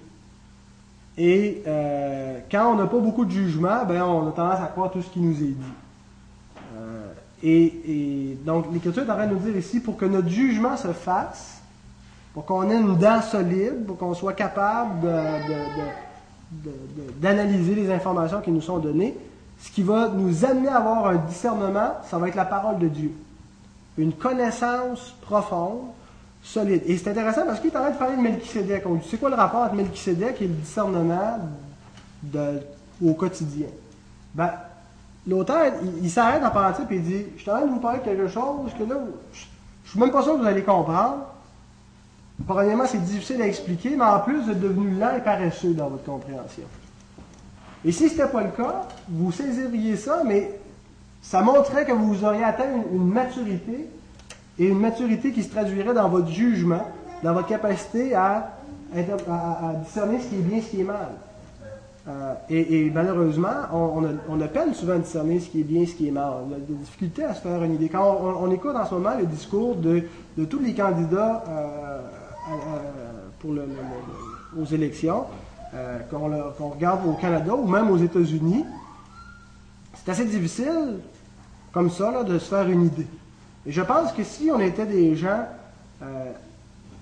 Et 1.16 1.62
euh, 1.66 2.40
quand 2.50 2.70
on 2.70 2.76
n'a 2.76 2.86
pas 2.86 2.98
beaucoup 2.98 3.24
de 3.24 3.30
jugement, 3.30 3.86
ben, 3.88 4.02
on 4.02 4.28
a 4.28 4.32
tendance 4.32 4.60
à 4.60 4.66
croire 4.66 4.90
tout 4.90 5.00
ce 5.00 5.08
qui 5.08 5.20
nous 5.20 5.34
est 5.34 5.54
dit. 5.56 5.72
Euh, 6.76 7.12
et, 7.42 7.64
et 7.64 8.38
donc, 8.44 8.66
l'Écriture 8.74 9.04
est 9.04 9.10
en 9.10 9.14
train 9.14 9.26
de 9.26 9.32
nous 9.32 9.38
dire 9.38 9.56
ici, 9.56 9.80
pour 9.80 9.96
que 9.96 10.04
notre 10.04 10.28
jugement 10.28 10.76
se 10.76 10.88
fasse, 10.88 11.62
pour 12.34 12.44
qu'on 12.44 12.68
ait 12.70 12.76
une 12.76 12.98
dent 12.98 13.22
solide, 13.22 13.86
pour 13.86 13.96
qu'on 13.96 14.12
soit 14.12 14.34
capable 14.34 15.08
d'analyser 17.22 17.74
les 17.74 17.90
informations 17.90 18.42
qui 18.42 18.50
nous 18.50 18.60
sont 18.60 18.78
données, 18.78 19.16
ce 19.58 19.70
qui 19.70 19.82
va 19.82 20.10
nous 20.14 20.44
amener 20.44 20.68
à 20.68 20.76
avoir 20.76 21.06
un 21.06 21.16
discernement, 21.16 21.94
ça 22.04 22.18
va 22.18 22.28
être 22.28 22.34
la 22.34 22.44
parole 22.44 22.78
de 22.78 22.88
Dieu. 22.88 23.12
Une 23.96 24.12
connaissance 24.12 25.14
profonde, 25.20 25.82
solide. 26.42 26.82
Et 26.86 26.96
c'est 26.98 27.10
intéressant 27.10 27.46
parce 27.46 27.60
qu'il 27.60 27.70
est 27.70 27.76
en 27.76 27.80
train 27.80 27.90
de 27.90 27.96
parler 27.96 28.16
de 28.16 28.22
Melchisédek. 28.22 28.84
On 28.86 28.94
dit, 28.94 29.06
c'est 29.10 29.18
quoi 29.18 29.30
le 29.30 29.36
rapport 29.36 29.62
entre 29.62 29.74
Melchisédek 29.74 30.42
et 30.42 30.46
le 30.46 30.54
discernement 30.54 31.38
au 33.04 33.14
quotidien? 33.14 33.68
Ben, 34.34 34.50
l'auteur, 35.26 35.72
il, 36.02 36.10
s'arrête 36.10 36.42
en 36.42 36.52
ça 36.52 36.76
et 36.90 36.94
il 36.94 37.02
dit, 37.02 37.24
je 37.36 37.42
suis 37.42 37.50
en 37.50 37.56
train 37.56 37.66
de 37.66 37.70
vous 37.70 37.80
parler 37.80 38.00
de 38.00 38.04
quelque 38.04 38.28
chose 38.28 38.72
que 38.78 38.84
là, 38.84 38.96
je, 39.32 39.44
je 39.84 39.90
suis 39.90 40.00
même 40.00 40.10
pas 40.10 40.22
sûr 40.22 40.34
que 40.34 40.40
vous 40.40 40.46
allez 40.46 40.62
comprendre. 40.62 41.26
Premièrement, 42.46 42.84
c'est 42.86 43.02
difficile 43.02 43.40
à 43.42 43.46
expliquer, 43.46 43.96
mais 43.96 44.04
en 44.04 44.20
plus, 44.20 44.42
vous 44.42 44.50
êtes 44.50 44.60
devenu 44.60 44.98
lent 44.98 45.16
et 45.16 45.20
paresseux 45.20 45.72
dans 45.72 45.88
votre 45.88 46.04
compréhension. 46.04 46.64
Et 47.84 47.92
si 47.92 48.08
ce 48.08 48.14
n'était 48.14 48.28
pas 48.28 48.42
le 48.42 48.50
cas, 48.50 48.88
vous 49.08 49.30
saisiriez 49.30 49.96
ça, 49.96 50.22
mais 50.24 50.50
ça 51.24 51.40
montrerait 51.40 51.86
que 51.86 51.92
vous 51.92 52.22
auriez 52.22 52.44
atteint 52.44 52.68
une, 52.92 53.08
maturité, 53.08 53.88
et 54.58 54.66
une 54.66 54.78
maturité 54.78 55.32
qui 55.32 55.42
se 55.42 55.48
traduirait 55.48 55.94
dans 55.94 56.08
votre 56.08 56.28
jugement, 56.28 56.86
dans 57.22 57.32
votre 57.32 57.48
capacité 57.48 58.14
à, 58.14 58.50
discerner 59.84 60.20
ce 60.20 60.28
qui 60.28 60.36
est 60.36 60.42
bien 60.42 60.60
ce 60.60 60.66
qui 60.70 60.80
est 60.82 60.84
mal. 60.84 61.08
Euh, 62.06 62.34
et, 62.50 62.90
malheureusement, 62.90 63.48
on, 63.72 64.40
a, 64.40 64.46
peine 64.46 64.74
souvent 64.74 64.92
à 64.92 64.98
discerner 64.98 65.40
ce 65.40 65.48
qui 65.48 65.60
est 65.60 65.64
bien, 65.64 65.86
ce 65.86 65.94
qui 65.94 66.08
est 66.08 66.12
mal. 66.12 66.30
On 66.46 66.52
a 66.52 66.58
des 66.58 66.74
difficultés 66.74 67.24
à 67.24 67.34
se 67.34 67.40
faire 67.40 67.64
une 67.64 67.74
idée. 67.74 67.88
Quand 67.88 68.20
on, 68.40 68.50
écoute 68.52 68.76
en 68.76 68.86
ce 68.86 68.94
moment 68.94 69.16
le 69.18 69.24
discours 69.24 69.76
de, 69.76 70.04
tous 70.44 70.60
les 70.60 70.74
candidats 70.74 71.42
euh, 71.48 72.00
aux 74.60 74.66
élections, 74.66 75.24
euh, 75.74 75.98
qu'on 76.10 76.68
regarde 76.68 77.00
au 77.08 77.14
Canada 77.14 77.54
ou 77.54 77.66
même 77.66 77.90
aux 77.90 77.96
États-Unis, 77.96 78.66
c'est 79.94 80.12
assez 80.12 80.26
difficile, 80.26 80.98
comme 81.74 81.90
ça, 81.90 82.12
là, 82.12 82.22
de 82.22 82.38
se 82.38 82.46
faire 82.46 82.70
une 82.70 82.86
idée. 82.86 83.06
Et 83.66 83.72
je 83.72 83.82
pense 83.82 84.12
que 84.12 84.22
si 84.22 84.48
on 84.54 84.60
était 84.60 84.86
des 84.86 85.16
gens 85.16 85.44
euh, 86.02 86.30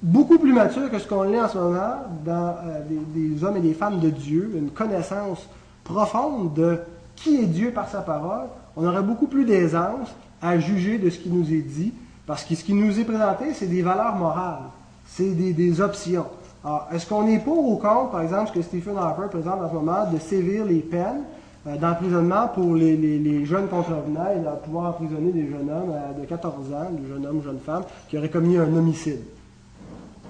beaucoup 0.01 0.39
plus 0.39 0.53
matures 0.53 0.91
que 0.91 0.99
ce 0.99 1.07
qu'on 1.07 1.25
l'est 1.25 1.41
en 1.41 1.49
ce 1.49 1.59
moment, 1.59 1.95
dans 2.25 2.57
euh, 2.65 2.81
des, 3.15 3.45
hommes 3.45 3.59
et 3.59 3.61
des 3.61 3.75
femmes 3.75 4.01
de 4.01 4.09
Dieu, 4.09 4.53
une 4.57 4.71
connaissance 4.71 5.47
profonde 5.85 6.55
de 6.55 6.81
qui 7.17 7.37
est 7.37 7.47
Dieu 7.47 7.71
par 7.71 7.89
sa 7.89 8.01
parole, 8.01 8.47
on 8.77 8.87
aurait 8.87 9.03
beaucoup 9.03 9.27
plus 9.27 9.45
d'aisance 9.45 10.09
à 10.41 10.59
juger 10.59 10.99
de 10.99 11.11
ce 11.11 11.19
qui 11.19 11.29
nous 11.29 11.53
est 11.53 11.61
dit, 11.63 11.93
parce 12.27 12.45
que 12.45 12.55
ce 12.55 12.65
qui 12.65 12.73
nous 12.73 12.99
est 12.99 13.05
présenté, 13.05 13.53
c'est 13.53 13.67
des 13.67 13.83
valeurs 13.83 14.17
morales, 14.17 14.65
c'est 15.07 15.31
des, 15.31 15.81
options. 15.81 16.27
Alors, 16.65 16.89
est-ce 16.93 17.07
qu'on 17.07 17.27
est 17.27 17.39
pour 17.39 17.69
ou 17.69 17.77
contre, 17.77 18.11
par 18.11 18.23
exemple, 18.23 18.49
ce 18.49 18.55
que 18.55 18.63
Stephen 18.63 18.97
Harper 18.97 19.29
présente 19.31 19.61
en 19.61 19.69
ce 19.69 19.75
moment, 19.75 20.11
de 20.11 20.19
sévir 20.19 20.65
les 20.65 20.79
peines? 20.79 21.23
D'emprisonnement 21.65 22.49
pour 22.49 22.75
les, 22.75 23.45
jeunes 23.45 23.69
contrevenants 23.69 24.31
et 24.35 24.41
de 24.41 24.65
pouvoir 24.65 24.91
emprisonner 24.91 25.31
des 25.31 25.49
jeunes 25.49 25.71
hommes 25.71 25.93
euh, 25.95 26.21
de 26.21 26.27
14 26.27 26.73
ans, 26.73 26.91
des 26.91 27.09
jeunes 27.09 27.27
hommes, 27.27 27.43
jeunes 27.45 27.61
femmes, 27.65 27.85
qui 28.09 28.19
auraient 28.19 28.31
commis 28.31 28.57
un 28.57 28.75
homicide? 28.77 29.21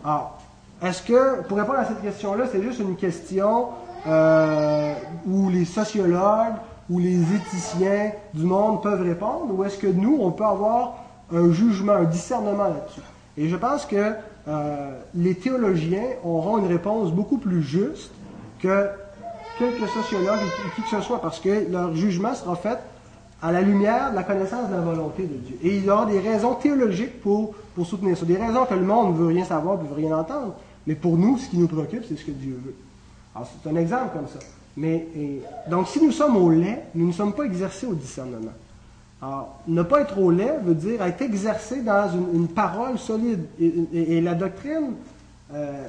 Alors, 0.05 0.39
est-ce 0.83 1.03
que, 1.03 1.43
pour 1.43 1.57
répondre 1.57 1.79
à 1.79 1.85
cette 1.85 2.03
question-là, 2.03 2.45
c'est 2.51 2.63
juste 2.63 2.81
une 2.81 2.97
question 2.97 3.69
euh, 4.07 4.95
où 5.27 5.49
les 5.49 5.65
sociologues 5.65 6.57
ou 6.91 6.99
les 6.99 7.23
éthiciens 7.35 8.13
du 8.35 8.45
monde 8.45 8.83
peuvent 8.83 9.03
répondre, 9.03 9.55
ou 9.55 9.65
est-ce 9.65 9.79
que 9.79 9.87
nous, 9.87 10.19
on 10.21 10.33
peut 10.33 10.45
avoir 10.45 10.97
un 11.33 11.51
jugement, 11.53 11.93
un 11.93 12.05
discernement 12.05 12.65
là-dessus? 12.65 13.01
Et 13.39 13.49
je 13.49 13.57
pense 13.57 13.87
que 13.87 14.13
euh, 14.49 14.91
les 15.15 15.37
théologiens 15.37 16.05
auront 16.25 16.59
une 16.59 16.67
réponse 16.67 17.13
beaucoup 17.13 17.39
plus 17.39 17.63
juste 17.63 18.11
que 18.61 18.89
quelques 19.59 19.89
sociologues 19.89 20.39
et 20.67 20.71
qui 20.77 20.83
que 20.83 20.89
ce 20.89 21.01
soit, 21.01 21.21
parce 21.21 21.41
que 21.41 21.71
leur 21.71 21.95
jugement 21.95 22.35
sera 22.35 22.57
fait 22.57 22.79
à 23.41 23.51
la 23.53 23.61
lumière 23.61 24.11
de 24.11 24.17
la 24.17 24.23
connaissance 24.23 24.69
de 24.69 24.75
la 24.75 24.81
volonté 24.81 25.25
de 25.25 25.35
Dieu. 25.35 25.57
Et 25.63 25.77
il 25.77 25.85
y 25.85 25.91
aura 25.91 26.07
des 26.07 26.21
raisons 26.21 26.55
théologiques 26.55 27.21
pour, 27.21 27.55
pour 27.75 27.87
soutenir 27.87 28.17
ça. 28.17 28.25
Des 28.25 28.37
raisons 28.37 28.65
que 28.67 28.75
le 28.75 28.83
monde 28.85 29.13
ne 29.15 29.19
veut 29.19 29.27
rien 29.27 29.45
savoir, 29.45 29.83
ne 29.83 29.89
veut 29.89 29.95
rien 29.95 30.17
entendre. 30.17 30.55
Mais 30.87 30.95
pour 30.95 31.17
nous, 31.17 31.39
ce 31.39 31.49
qui 31.49 31.59
nous 31.59 31.69
préoccupe, 31.69 32.05
c'est 32.09 32.17
ce 32.17 32.25
que 32.25 32.31
Dieu 32.31 32.59
veut. 32.65 32.75
Alors, 33.35 33.49
c'est 33.63 33.69
un 33.71 33.77
exemple 33.77 34.17
comme 34.17 34.29
ça. 34.29 34.39
Mais, 34.77 35.07
donc, 35.69 35.89
si 35.89 36.03
nous 36.03 36.13
sommes 36.13 36.37
au 36.37 36.51
lait, 36.51 36.85
nous 36.95 37.07
ne 37.09 37.13
sommes 37.13 37.33
pas 37.33 37.45
exercés 37.45 37.87
au 37.87 37.95
discernement. 37.95 38.53
Alors, 39.21 39.59
ne 39.69 39.83
pas 39.83 40.01
être 40.01 40.19
au 40.19 40.31
lait 40.31 40.55
veut 40.65 40.75
dire 40.75 41.03
être 41.03 41.23
exercé 41.23 41.83
dans 41.83 42.11
une, 42.33 42.49
parole 42.49 42.99
solide. 42.99 43.45
Et, 43.61 43.73
et- 43.93 44.17
et 44.17 44.21
la 44.21 44.35
doctrine, 44.35 44.95
euh, 45.55 45.87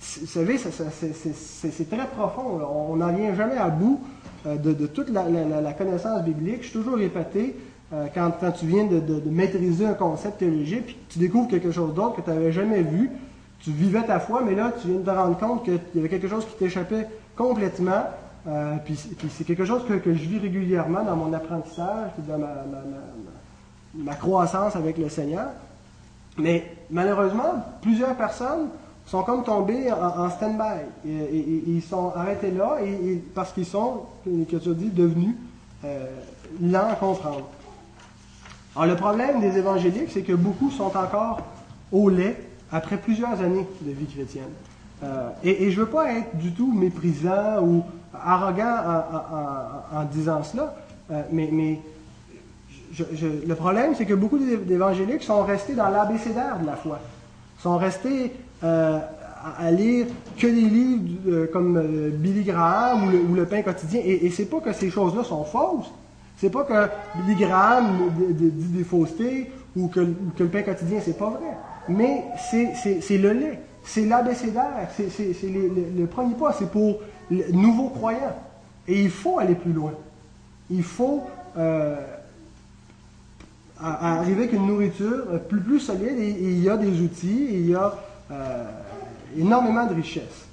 vous 0.00 0.26
savez, 0.26 0.58
c'est- 0.58 1.90
très 1.90 2.06
profond. 2.08 2.60
On 2.90 2.96
n'en 2.96 3.12
vient 3.12 3.34
jamais 3.34 3.56
à 3.56 3.68
bout 3.68 4.00
euh, 4.46 4.56
de, 4.56 4.86
toute 4.86 5.10
la, 5.10 5.72
connaissance 5.72 6.22
biblique. 6.22 6.62
Je 6.62 6.68
suis 6.68 6.78
toujours 6.78 6.96
répété, 6.96 7.56
euh, 7.92 8.06
quand, 8.14 8.32
tu 8.52 8.66
viens 8.66 8.84
de, 8.84 9.30
maîtriser 9.30 9.86
un 9.86 9.94
concept 9.94 10.38
théologique, 10.38 10.86
puis 10.86 10.96
tu 11.08 11.18
découvres 11.18 11.48
quelque 11.48 11.70
chose 11.70 11.94
d'autre 11.94 12.16
que 12.16 12.20
tu 12.20 12.30
n'avais 12.30 12.52
jamais 12.52 12.82
vu, 12.82 13.10
tu 13.60 13.70
vivais 13.70 14.02
ta 14.02 14.20
foi, 14.20 14.42
mais 14.44 14.54
là, 14.54 14.72
tu 14.80 14.88
viens 14.88 14.98
de 14.98 15.04
te 15.04 15.10
rendre 15.10 15.38
compte 15.38 15.64
qu'il 15.64 15.80
y 15.94 15.98
avait 15.98 16.08
quelque 16.08 16.28
chose 16.28 16.44
qui 16.46 16.56
t'échappait 16.56 17.08
complètement. 17.34 18.04
Euh, 18.46 18.76
puis 18.84 18.96
c'est- 18.96 19.44
quelque 19.44 19.64
chose 19.64 19.84
que, 19.86 20.14
je 20.14 20.28
vis 20.28 20.38
régulièrement 20.38 21.02
dans 21.02 21.16
mon 21.16 21.32
apprentissage, 21.32 22.10
puis 22.14 22.22
dans 22.28 22.38
ma 23.94 24.14
croissance 24.14 24.76
avec 24.76 24.98
le 24.98 25.08
Seigneur. 25.08 25.48
Mais 26.38 26.70
malheureusement, 26.90 27.64
plusieurs 27.80 28.14
personnes 28.14 28.68
sont 29.06 29.22
comme 29.22 29.44
tombées 29.44 29.90
en, 29.92 30.28
stand-by. 30.30 30.82
Ils 31.04 31.82
sont 31.82 32.12
arrêtés 32.14 32.50
là 32.50 32.78
et, 32.84 33.22
parce 33.34 33.52
qu'ils 33.52 33.66
sont, 33.66 34.02
que 34.24 34.56
tu 34.56 34.74
dit, 34.74 34.90
devenus 34.90 35.34
euh, 35.84 36.06
lents 36.60 36.88
à 36.90 36.96
comprendre. 36.96 37.48
Alors 38.74 38.86
le 38.86 38.96
problème 38.96 39.40
des 39.40 39.56
évangéliques, 39.56 40.10
c'est 40.10 40.22
que 40.22 40.32
beaucoup 40.32 40.70
sont 40.70 40.94
encore 40.96 41.40
au 41.92 42.08
lait 42.08 42.36
après 42.72 42.96
plusieurs 42.96 43.40
années 43.40 43.66
de 43.80 43.92
vie 43.92 44.06
chrétienne. 44.06 44.50
Euh, 45.04 45.28
et, 45.44 45.70
je 45.70 45.80
ne 45.80 45.84
veux 45.84 45.90
pas 45.90 46.12
être 46.12 46.36
du 46.36 46.52
tout 46.52 46.72
méprisant 46.72 47.62
ou 47.62 47.84
arrogant 48.24 49.04
en, 49.92 50.04
disant 50.04 50.42
cela, 50.42 50.74
euh, 51.10 51.22
mais, 51.30 51.80
le 53.46 53.54
problème, 53.54 53.94
c'est 53.94 54.06
que 54.06 54.14
beaucoup 54.14 54.38
d'é- 54.38 54.56
d'évangéliques 54.56 55.22
sont 55.22 55.42
restés 55.42 55.74
dans 55.74 55.88
l'abécédaire 55.90 56.58
de 56.58 56.66
la 56.66 56.76
foi. 56.76 56.98
sont 57.58 57.76
restés 57.76 58.32
à, 58.62 59.10
à 59.58 59.70
lire 59.70 60.06
que 60.38 60.46
des 60.46 60.52
livres 60.52 61.02
euh, 61.28 61.46
comme 61.52 61.76
euh, 61.76 62.10
Billy 62.12 62.42
Graham 62.42 63.04
ou 63.06 63.10
le, 63.10 63.40
le 63.40 63.46
pain 63.46 63.62
quotidien. 63.62 64.00
Et, 64.04 64.26
et 64.26 64.30
c'est 64.30 64.46
pas 64.46 64.60
que 64.60 64.72
ces 64.72 64.90
choses-là 64.90 65.24
sont 65.24 65.44
fausses. 65.44 65.90
C'est 66.36 66.50
pas 66.50 66.64
que 66.64 67.18
Billy 67.20 67.40
Graham 67.40 68.10
dit 68.28 68.50
des 68.50 68.84
faussetés 68.84 69.50
ou 69.76 69.88
que, 69.88 70.00
le 70.00 70.46
pain 70.48 70.62
quotidien, 70.62 71.00
c'est 71.04 71.16
pas 71.18 71.30
vrai. 71.30 71.56
Mais 71.88 72.24
c'est- 72.50 73.18
le 73.18 73.32
lait. 73.32 73.60
C'est 73.84 74.04
l'abécédaire. 74.04 74.88
C'est 74.96 75.08
le, 75.44 75.70
le 75.96 76.06
premier 76.06 76.34
pas. 76.34 76.52
C'est 76.58 76.70
pour 76.70 77.00
les 77.30 77.52
nouveaux 77.52 77.88
croyants. 77.90 78.36
Et 78.88 79.02
il 79.02 79.10
faut 79.10 79.38
aller 79.38 79.54
plus 79.54 79.72
loin. 79.72 79.92
Il 80.70 80.82
faut 80.82 81.22
euh, 81.56 81.96
arriver 83.80 84.44
avec 84.44 84.52
une 84.52 84.66
nourriture 84.66 85.24
euh, 85.32 85.38
plus, 85.38 85.60
plus 85.60 85.80
solide 85.80 86.18
et, 86.18 86.30
il 86.30 86.62
y 86.62 86.68
a 86.68 86.76
des 86.76 87.00
outils 87.00 87.46
il 87.50 87.70
y 87.70 87.74
a 87.74 87.94
euh, 88.30 88.64
énormément 89.36 89.86
de 89.86 89.94
richesses. 89.94 90.46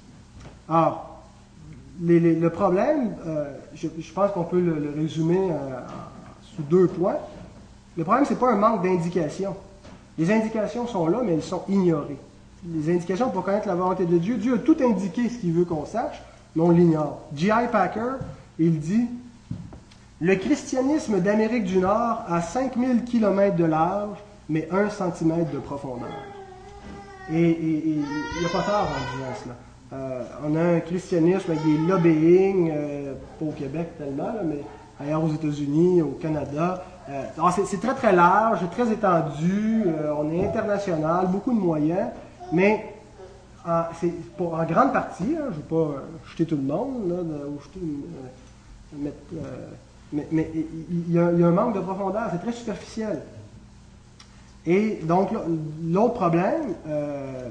Alors, 0.68 1.22
le 2.00 2.48
problème, 2.48 3.14
euh, 3.26 3.52
je, 3.74 3.88
pense 4.12 4.32
qu'on 4.32 4.44
peut 4.44 4.60
le, 4.60 4.94
résumer 4.96 5.50
euh, 5.50 5.80
sous 6.42 6.62
deux 6.62 6.86
points. 6.88 7.16
Le 7.96 8.04
problème, 8.04 8.24
c'est 8.26 8.38
pas 8.38 8.52
un 8.52 8.56
manque 8.56 8.82
d'indications. 8.82 9.56
Les 10.18 10.30
indications 10.32 10.86
sont 10.86 11.06
là, 11.06 11.20
mais 11.24 11.34
elles 11.34 11.42
sont 11.42 11.62
ignorées. 11.68 12.18
Les 12.66 12.94
indications 12.94 13.30
pour 13.30 13.44
connaître 13.44 13.68
la 13.68 13.74
volonté 13.74 14.06
de 14.06 14.18
Dieu, 14.18 14.36
Dieu 14.36 14.54
a 14.54 14.58
tout 14.58 14.76
indiqué 14.80 15.28
ce 15.28 15.38
qu'il 15.38 15.52
veut 15.52 15.64
qu'on 15.64 15.84
sache, 15.84 16.22
mais 16.56 16.62
on 16.62 16.70
l'ignore. 16.70 17.20
J.I. 17.34 17.68
Packer, 17.70 18.16
il 18.58 18.78
dit 18.78 19.06
le 20.20 20.36
christianisme 20.36 21.20
d'Amérique 21.20 21.64
du 21.64 21.78
Nord 21.78 22.22
a 22.28 22.40
5000 22.40 23.04
km 23.04 23.56
de 23.56 23.64
large, 23.64 24.18
mais 24.48 24.68
1 24.70 24.88
cm 24.90 25.46
de 25.52 25.58
profondeur. 25.58 26.08
Et 27.32 27.58
il 27.60 27.98
n'y 27.98 28.46
a 28.46 28.48
pas 28.52 28.62
tard 28.62 28.88
en 28.88 29.16
disant 29.16 29.32
cela. 29.42 29.54
Euh, 29.92 30.22
on 30.44 30.56
a 30.56 30.76
un 30.76 30.80
christianisme 30.80 31.52
avec 31.52 31.64
des 31.64 31.78
lobbying, 31.78 32.70
euh, 32.74 33.14
pas 33.38 33.44
au 33.44 33.52
Québec 33.52 33.96
tellement, 33.96 34.24
là, 34.24 34.42
mais 34.44 34.62
ailleurs 35.00 35.24
aux 35.24 35.32
États-Unis, 35.32 36.02
au 36.02 36.18
Canada. 36.20 36.84
Euh, 37.08 37.24
alors 37.36 37.52
c'est 37.52 37.80
très 37.80 37.94
très 37.94 38.12
large, 38.12 38.60
très 38.70 38.90
étendu, 38.90 39.84
euh, 39.86 40.12
on 40.18 40.32
est 40.32 40.46
international, 40.46 41.28
beaucoup 41.28 41.52
de 41.52 41.60
moyens, 41.60 42.08
mais 42.52 42.94
en, 43.66 43.82
pour, 44.36 44.54
en 44.54 44.64
grande 44.64 44.92
partie, 44.92 45.36
hein, 45.36 45.44
je 45.50 45.56
ne 45.56 45.56
veux 45.56 45.62
pas 45.62 45.76
euh, 45.76 46.00
jeter 46.30 46.46
tout 46.46 46.56
le 46.56 46.62
monde, 46.62 47.12
euh, 47.12 47.48
euh, 49.34 49.48
mais, 50.12 50.50
il 50.90 51.12
y 51.12 51.18
a 51.18 51.26
un 51.26 51.50
manque 51.50 51.74
de 51.74 51.80
profondeur, 51.80 52.28
c'est 52.32 52.42
très 52.42 52.52
superficiel. 52.52 53.20
Et 54.66 55.00
donc, 55.02 55.30
l'autre 55.82 56.14
problème, 56.14 56.74
euh, 56.88 57.50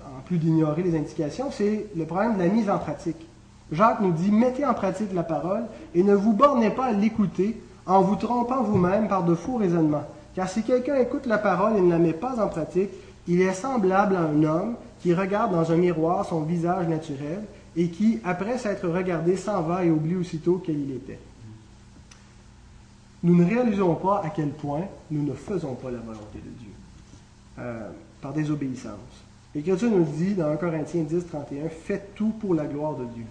en 0.00 0.20
plus 0.24 0.38
d'ignorer 0.38 0.82
les 0.82 0.96
indications, 0.96 1.50
c'est 1.50 1.86
le 1.96 2.04
problème 2.04 2.34
de 2.34 2.42
la 2.42 2.48
mise 2.48 2.70
en 2.70 2.78
pratique. 2.78 3.26
Jacques 3.72 4.00
nous 4.00 4.12
dit, 4.12 4.30
mettez 4.30 4.64
en 4.64 4.74
pratique 4.74 5.12
la 5.12 5.24
parole 5.24 5.64
et 5.94 6.04
ne 6.04 6.14
vous 6.14 6.32
bornez 6.32 6.70
pas 6.70 6.86
à 6.86 6.92
l'écouter 6.92 7.60
en 7.84 8.00
vous 8.00 8.16
trompant 8.16 8.62
vous-même 8.62 9.08
par 9.08 9.24
de 9.24 9.34
faux 9.34 9.56
raisonnements. 9.56 10.04
Car 10.34 10.48
si 10.48 10.62
quelqu'un 10.62 10.96
écoute 10.96 11.26
la 11.26 11.38
parole 11.38 11.76
et 11.76 11.80
ne 11.80 11.90
la 11.90 11.98
met 11.98 12.12
pas 12.12 12.40
en 12.40 12.48
pratique, 12.48 12.90
il 13.26 13.40
est 13.40 13.54
semblable 13.54 14.14
à 14.14 14.20
un 14.20 14.42
homme 14.44 14.74
qui 15.00 15.14
regarde 15.14 15.52
dans 15.52 15.72
un 15.72 15.76
miroir 15.76 16.24
son 16.24 16.42
visage 16.42 16.86
naturel 16.86 17.42
et 17.76 17.88
qui, 17.88 18.20
après 18.24 18.58
s'être 18.58 18.88
regardé, 18.88 19.36
s'en 19.36 19.62
va 19.62 19.84
et 19.84 19.90
oublie 19.90 20.16
aussitôt 20.16 20.62
quel 20.64 20.78
il 20.78 20.92
était. 20.92 21.18
Nous 23.22 23.34
ne 23.34 23.44
réalisons 23.44 23.94
pas 23.94 24.22
à 24.24 24.30
quel 24.30 24.50
point 24.50 24.84
nous 25.10 25.22
ne 25.22 25.34
faisons 25.34 25.74
pas 25.74 25.90
la 25.90 25.98
volonté 25.98 26.38
de 26.38 26.50
Dieu 26.58 26.72
euh, 27.58 27.90
par 28.20 28.32
désobéissance. 28.32 29.24
L'Écriture 29.54 29.90
nous 29.90 30.04
dit 30.04 30.34
dans 30.34 30.50
1 30.50 30.56
Corinthiens 30.56 31.02
10, 31.02 31.26
31, 31.28 31.68
Faites 31.68 32.14
tout 32.14 32.30
pour 32.40 32.54
la 32.54 32.66
gloire 32.66 32.94
de 32.94 33.04
Dieu. 33.06 33.24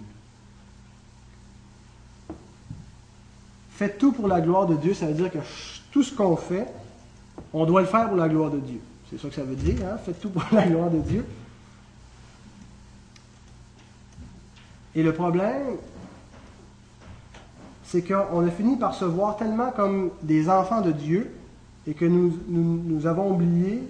Faites 3.69 3.97
tout 3.97 4.11
pour 4.11 4.27
la 4.27 4.41
gloire 4.41 4.65
de 4.65 4.75
Dieu, 4.75 4.93
ça 4.93 5.05
veut 5.05 5.13
dire 5.13 5.31
que 5.31 5.37
tout 5.91 6.01
ce 6.01 6.15
qu'on 6.15 6.35
fait, 6.35 6.65
on 7.53 7.65
doit 7.65 7.81
le 7.81 7.87
faire 7.87 8.07
pour 8.07 8.17
la 8.17 8.29
gloire 8.29 8.49
de 8.49 8.59
Dieu. 8.59 8.79
C'est 9.09 9.19
ça 9.19 9.27
que 9.27 9.35
ça 9.35 9.43
veut 9.43 9.55
dire, 9.55 9.75
hein? 9.85 9.97
faites 10.03 10.19
tout 10.19 10.29
pour 10.29 10.43
la 10.51 10.65
gloire 10.65 10.89
de 10.89 10.99
Dieu. 10.99 11.25
Et 14.95 15.03
le 15.03 15.13
problème, 15.13 15.75
c'est 17.85 18.01
qu'on 18.01 18.45
a 18.45 18.51
fini 18.51 18.77
par 18.77 18.93
se 18.95 19.05
voir 19.05 19.37
tellement 19.37 19.71
comme 19.71 20.09
des 20.21 20.49
enfants 20.49 20.81
de 20.81 20.91
Dieu 20.91 21.31
et 21.87 21.93
que 21.93 22.05
nous, 22.05 22.37
nous, 22.47 23.05
avons 23.05 23.31
oublié 23.31 23.83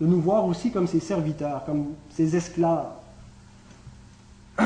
de 0.00 0.06
nous 0.06 0.20
voir 0.20 0.44
aussi 0.44 0.70
comme 0.70 0.86
ses 0.86 1.00
serviteurs, 1.00 1.64
comme 1.64 1.86
ses 2.10 2.36
esclaves. 2.36 2.90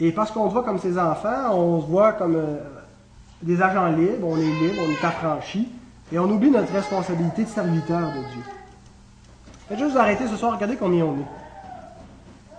Et 0.00 0.12
parce 0.12 0.30
qu'on 0.30 0.48
se 0.48 0.52
voit 0.52 0.62
comme 0.62 0.78
ses 0.78 0.96
enfants, 0.98 1.54
on 1.54 1.80
se 1.80 1.86
voit 1.86 2.12
comme 2.12 2.36
euh, 2.36 2.58
des 3.42 3.60
agents 3.60 3.88
libres, 3.88 4.28
on 4.28 4.36
est 4.36 4.42
libre, 4.42 4.82
on 4.86 4.90
est 4.90 5.04
affranchi, 5.04 5.68
et 6.12 6.18
on 6.18 6.30
oublie 6.30 6.50
notre 6.50 6.72
responsabilité 6.72 7.42
de 7.44 7.48
serviteur 7.48 8.08
de 8.08 8.20
Dieu. 8.32 8.42
Faites 9.68 9.78
juste 9.78 9.96
arrêter 9.96 10.28
ce 10.28 10.36
soir, 10.36 10.54
regardez 10.54 10.76
combien 10.76 11.04
on 11.04 11.14
est. 11.18 11.26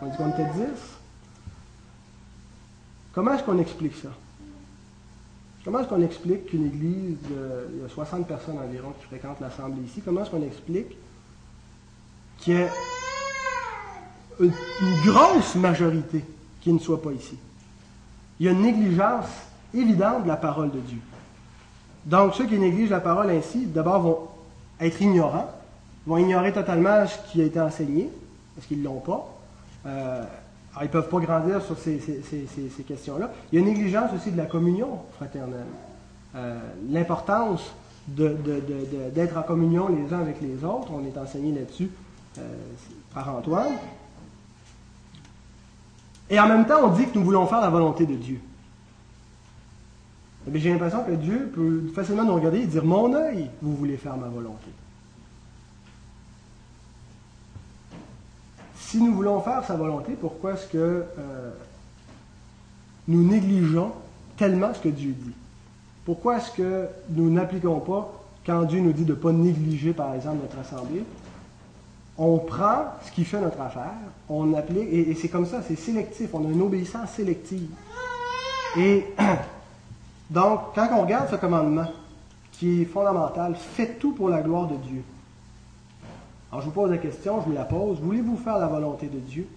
On 0.01 0.05
dit 0.07 0.17
qu'on 0.17 0.29
était 0.29 0.45
10. 0.45 0.63
Comment 3.13 3.33
est-ce 3.33 3.43
qu'on 3.43 3.57
explique 3.57 3.95
ça? 3.95 4.09
Comment 5.69 5.83
est-ce 5.83 5.89
qu'on 5.89 6.01
explique 6.01 6.47
qu'une 6.47 6.65
église, 6.65 7.17
de, 7.29 7.69
il 7.75 7.83
y 7.83 7.85
a 7.85 7.89
60 7.89 8.27
personnes 8.27 8.57
environ 8.57 8.91
qui 8.99 9.05
fréquentent 9.05 9.39
l'assemblée 9.39 9.83
ici, 9.83 10.01
comment 10.03 10.23
est-ce 10.23 10.31
qu'on 10.31 10.41
explique 10.41 10.97
qu'il 12.39 12.55
y 12.55 12.57
ait 12.57 12.69
une, 14.39 14.51
grosse 15.05 15.53
majorité 15.53 16.25
qui 16.59 16.73
ne 16.73 16.79
soit 16.79 16.99
pas 16.99 17.11
ici? 17.11 17.37
Il 18.39 18.47
y 18.47 18.49
a 18.49 18.51
une 18.51 18.63
négligence 18.63 19.27
évidente 19.71 20.23
de 20.23 20.27
la 20.27 20.37
parole 20.37 20.71
de 20.71 20.79
Dieu. 20.79 20.97
Donc, 22.03 22.33
ceux 22.33 22.47
qui 22.47 22.57
négligent 22.57 22.89
la 22.89 22.99
parole 22.99 23.29
ainsi, 23.29 23.67
d'abord 23.67 24.01
vont 24.01 24.27
être 24.79 24.99
ignorants, 24.99 25.51
vont 26.07 26.17
ignorer 26.17 26.51
totalement 26.51 27.05
ce 27.05 27.31
qui 27.31 27.43
a 27.43 27.45
été 27.45 27.61
enseigné, 27.61 28.09
parce 28.55 28.65
qu'ils 28.65 28.79
ne 28.79 28.85
l'ont 28.85 29.01
pas. 29.01 29.39
Euh, 29.85 30.23
alors, 30.71 30.83
ils 30.83 30.85
ne 30.85 30.91
peuvent 30.91 31.09
pas 31.09 31.19
grandir 31.19 31.61
sur 31.63 31.77
ces, 31.77 31.99
questions-là. 32.87 33.31
Il 33.51 33.55
y 33.55 33.57
a 33.57 33.65
une 33.65 33.73
négligence 33.73 34.11
aussi 34.15 34.31
de 34.31 34.37
la 34.37 34.45
communion 34.45 34.99
fraternelle. 35.15 35.65
Euh, 36.35 36.59
L'importance 36.89 37.73
d'être 38.07 39.37
en 39.37 39.43
communion 39.43 39.87
les 39.89 40.13
uns 40.13 40.19
avec 40.19 40.41
les 40.41 40.63
autres, 40.63 40.89
on 40.91 41.03
est 41.05 41.17
enseigné 41.17 41.53
là-dessus 41.53 41.89
euh, 42.37 42.41
par 43.13 43.35
Antoine. 43.35 43.73
Et 46.29 46.39
en 46.39 46.47
même 46.47 46.65
temps, 46.65 46.81
on 46.83 46.89
dit 46.89 47.07
que 47.07 47.17
nous 47.17 47.25
voulons 47.25 47.47
faire 47.47 47.61
la 47.61 47.69
volonté 47.69 48.05
de 48.05 48.15
Dieu. 48.15 48.39
Eh 50.47 50.59
J'ai 50.59 50.71
l'impression 50.71 51.03
que 51.03 51.11
Dieu 51.11 51.51
peut 51.53 51.91
facilement 51.93 52.23
nous 52.23 52.35
regarder 52.35 52.59
et 52.59 52.67
dire 52.67 52.85
Mon 52.85 53.13
œil, 53.13 53.49
vous 53.61 53.75
voulez 53.75 53.97
faire 53.97 54.15
ma 54.15 54.27
volonté. 54.27 54.69
Si 58.89 58.97
nous 58.97 59.13
voulons 59.13 59.39
faire 59.41 59.63
sa 59.63 59.75
volonté, 59.75 60.13
pourquoi 60.19 60.53
est-ce 60.53 60.65
que 60.65 60.77
euh, 60.79 61.51
nous 63.07 63.23
négligeons 63.23 63.91
tellement 64.35 64.73
ce 64.73 64.79
que 64.79 64.89
Dieu 64.89 65.11
dit? 65.11 65.35
Pourquoi 66.05 66.37
est-ce 66.37 66.49
que 66.49 66.87
nous 67.11 67.29
n'appliquons 67.29 67.81
pas, 67.81 68.11
quand 68.43 68.63
Dieu 68.63 68.79
nous 68.79 68.91
dit 68.91 69.05
de 69.05 69.13
ne 69.13 69.19
pas 69.19 69.31
négliger, 69.31 69.93
par 69.93 70.15
exemple, 70.15 70.37
notre 70.41 70.57
assemblée, 70.57 71.03
on 72.17 72.39
prend 72.39 72.85
ce 73.05 73.11
qui 73.11 73.25
fait 73.25 73.39
notre 73.39 73.61
affaire, 73.61 73.93
on 74.27 74.55
applique, 74.55 74.89
et, 74.89 75.11
et 75.11 75.13
c'est 75.13 75.29
comme 75.29 75.45
ça, 75.45 75.61
c'est 75.61 75.75
sélectif, 75.75 76.31
on 76.33 76.49
a 76.49 76.51
une 76.51 76.63
obéissance 76.63 77.11
sélective. 77.11 77.69
Et 78.75 79.05
donc, 80.31 80.61
quand 80.73 80.87
on 80.93 81.03
regarde 81.03 81.29
ce 81.29 81.35
commandement, 81.35 81.85
qui 82.53 82.81
est 82.81 82.85
fondamental, 82.85 83.55
faites 83.55 83.99
tout 83.99 84.13
pour 84.13 84.29
la 84.29 84.41
gloire 84.41 84.65
de 84.65 84.77
Dieu. 84.77 85.03
Alors, 86.51 86.61
je 86.61 86.65
vous 86.65 86.73
pose 86.73 86.89
la 86.89 86.97
question, 86.97 87.41
je 87.41 87.45
vous 87.45 87.53
la 87.53 87.65
pose. 87.65 87.99
Voulez-vous 87.99 88.37
faire 88.37 88.57
la 88.57 88.67
volonté 88.67 89.07
de 89.07 89.19
Dieu? 89.19 89.47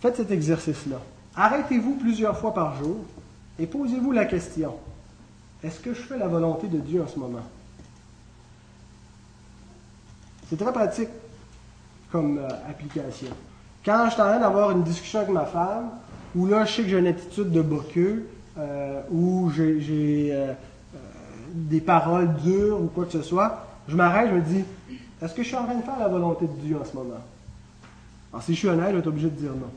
Faites 0.00 0.16
cet 0.16 0.30
exercice-là. 0.30 0.96
Arrêtez-vous 1.36 1.94
plusieurs 1.94 2.38
fois 2.38 2.54
par 2.54 2.76
jour 2.76 2.96
et 3.58 3.66
posez-vous 3.66 4.12
la 4.12 4.24
question. 4.24 4.74
Est-ce 5.62 5.80
que 5.80 5.92
je 5.92 6.00
fais 6.00 6.18
la 6.18 6.28
volonté 6.28 6.68
de 6.68 6.78
Dieu 6.78 7.02
en 7.02 7.06
ce 7.06 7.18
moment? 7.18 7.42
C'est 10.48 10.56
très 10.56 10.72
pratique 10.72 11.10
comme 12.10 12.38
euh, 12.38 12.48
application. 12.68 13.28
Quand 13.84 14.06
je 14.06 14.12
suis 14.12 14.20
en 14.20 14.26
train 14.26 14.40
d'avoir 14.40 14.70
une 14.72 14.82
discussion 14.82 15.20
avec 15.20 15.30
ma 15.30 15.44
femme, 15.44 15.90
où 16.34 16.46
là, 16.46 16.64
je 16.64 16.72
sais 16.72 16.82
que 16.82 16.88
j'ai 16.88 16.98
une 16.98 17.06
attitude 17.06 17.50
de 17.50 17.62
boqueux, 17.62 18.28
euh, 18.58 19.02
où 19.10 19.50
j'ai 19.50 20.30
euh, 20.32 20.52
des 21.52 21.80
paroles 21.80 22.34
dures 22.36 22.80
ou 22.80 22.86
quoi 22.86 23.04
que 23.04 23.12
ce 23.12 23.22
soit, 23.22 23.66
je 23.88 23.96
m'arrête, 23.96 24.30
je 24.30 24.34
me 24.34 24.40
dis, 24.40 24.64
est-ce 25.22 25.34
que 25.34 25.42
je 25.42 25.48
suis 25.48 25.56
en 25.56 25.64
train 25.64 25.74
de 25.74 25.82
faire 25.82 25.98
la 25.98 26.08
volonté 26.08 26.46
de 26.46 26.52
Dieu 26.52 26.78
en 26.80 26.84
ce 26.84 26.96
moment? 26.96 27.20
Alors, 28.32 28.42
si 28.42 28.54
je 28.54 28.58
suis 28.58 28.68
honnête, 28.68 28.88
je 28.88 28.92
vais 28.92 28.98
être 29.00 29.06
obligé 29.06 29.28
de 29.28 29.36
dire 29.36 29.50
non. 29.50 29.70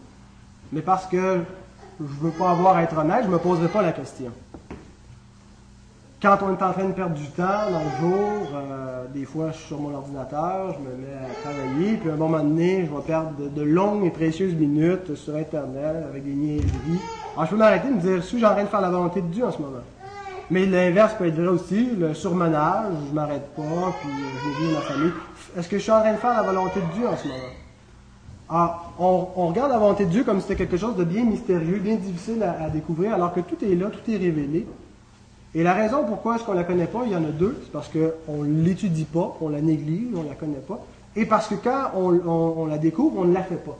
Mais 0.72 0.82
parce 0.82 1.06
que 1.06 1.42
je 2.00 2.04
ne 2.04 2.20
veux 2.22 2.32
pas 2.32 2.52
avoir 2.52 2.78
à 2.78 2.84
être 2.84 2.98
honnête, 2.98 3.24
je 3.24 3.28
ne 3.28 3.34
me 3.34 3.40
poserai 3.40 3.68
pas 3.68 3.82
la 3.82 3.92
question. 3.92 4.32
Quand 6.22 6.38
on 6.42 6.52
est 6.52 6.64
en 6.64 6.72
train 6.72 6.86
de 6.86 6.94
perdre 6.94 7.16
du 7.16 7.28
temps 7.32 7.70
dans 7.70 7.80
le 7.80 8.00
jour, 8.00 8.48
euh, 8.56 9.06
des 9.14 9.26
fois 9.26 9.52
je 9.52 9.58
suis 9.58 9.68
sur 9.68 9.82
mon 9.82 9.94
ordinateur, 9.94 10.74
je 10.74 10.80
me 10.80 10.96
mets 10.96 11.14
à 11.14 11.28
travailler, 11.44 11.98
puis 11.98 12.10
à 12.10 12.14
un 12.14 12.16
moment 12.16 12.38
donné, 12.38 12.86
je 12.86 12.96
vais 12.96 13.02
perdre 13.02 13.32
de, 13.38 13.50
de 13.50 13.62
longues 13.62 14.06
et 14.06 14.10
précieuses 14.10 14.54
minutes 14.54 15.16
sur 15.16 15.36
Internet 15.36 16.06
avec 16.10 16.24
des 16.24 16.32
niaiseries. 16.32 17.02
Alors 17.34 17.46
je 17.46 17.50
peux 17.50 17.58
m'arrêter 17.58 17.90
et 17.90 17.92
me 17.92 18.00
dire, 18.00 18.24
suis-je 18.24 18.46
en 18.46 18.52
train 18.52 18.64
de 18.64 18.70
faire 18.70 18.80
la 18.80 18.90
volonté 18.90 19.22
de 19.22 19.28
Dieu 19.28 19.46
en 19.46 19.52
ce 19.52 19.58
moment? 19.58 19.84
Mais 20.50 20.66
l'inverse 20.66 21.14
peut 21.16 21.28
être 21.28 21.36
vrai 21.36 21.48
aussi, 21.48 21.90
le 21.98 22.14
surmenage, 22.14 22.94
je 23.10 23.14
m'arrête 23.14 23.54
pas, 23.56 23.94
puis 24.00 24.10
je 24.10 24.66
vis 24.66 24.74
ma 24.74 24.82
famille. 24.82 25.12
Est-ce 25.58 25.70
que 25.70 25.78
je 25.78 25.84
suis 25.84 25.92
en 25.92 26.00
train 26.00 26.14
de 26.14 26.18
faire 26.18 26.34
la 26.34 26.44
volonté 26.44 26.80
de 26.80 26.98
Dieu 26.98 27.08
en 27.08 27.16
ce 27.16 27.28
moment? 27.28 27.40
Ah, 28.50 28.84
on, 29.00 29.48
regarde 29.48 29.72
la 29.72 29.78
volonté 29.78 30.06
de 30.06 30.10
Dieu 30.10 30.24
comme 30.24 30.40
si 30.40 30.48
c'était 30.48 30.66
quelque 30.66 30.78
chose 30.78 30.96
de 30.96 31.04
bien 31.04 31.24
mystérieux, 31.24 31.80
bien 31.80 31.96
difficile 31.96 32.44
à, 32.44 32.70
découvrir, 32.70 33.14
alors 33.14 33.34
que 33.34 33.40
tout 33.40 33.58
est 33.64 33.76
là, 33.76 33.88
tout 33.88 34.12
est 34.12 34.18
révélé. 34.18 34.68
Et 35.56 35.64
la 35.64 35.74
raison 35.74 36.04
pourquoi 36.06 36.36
est-ce 36.36 36.44
qu'on 36.44 36.54
ne 36.54 36.58
la 36.58 36.64
connaît 36.64 36.88
pas, 36.88 37.04
il 37.06 37.12
y 37.12 37.16
en 37.16 37.24
a 37.24 37.32
deux. 37.32 37.60
C'est 37.64 37.72
parce 37.72 37.90
qu'on 37.90 38.44
ne 38.44 38.64
l'étudie 38.64 39.06
pas, 39.06 39.38
on 39.42 39.50
la 39.50 39.62
néglige, 39.62 40.08
on 40.16 40.24
ne 40.24 40.30
la 40.30 40.36
connaît 40.36 40.56
pas. 40.56 40.84
Et 41.16 41.26
parce 41.26 41.48
que 41.48 41.56
quand 41.56 41.92
on, 41.96 42.66
la 42.66 42.80
découvre, 42.80 43.20
on 43.20 43.26
ne 43.26 43.34
la 43.34 43.44
fait 43.44 43.64
pas. 43.64 43.78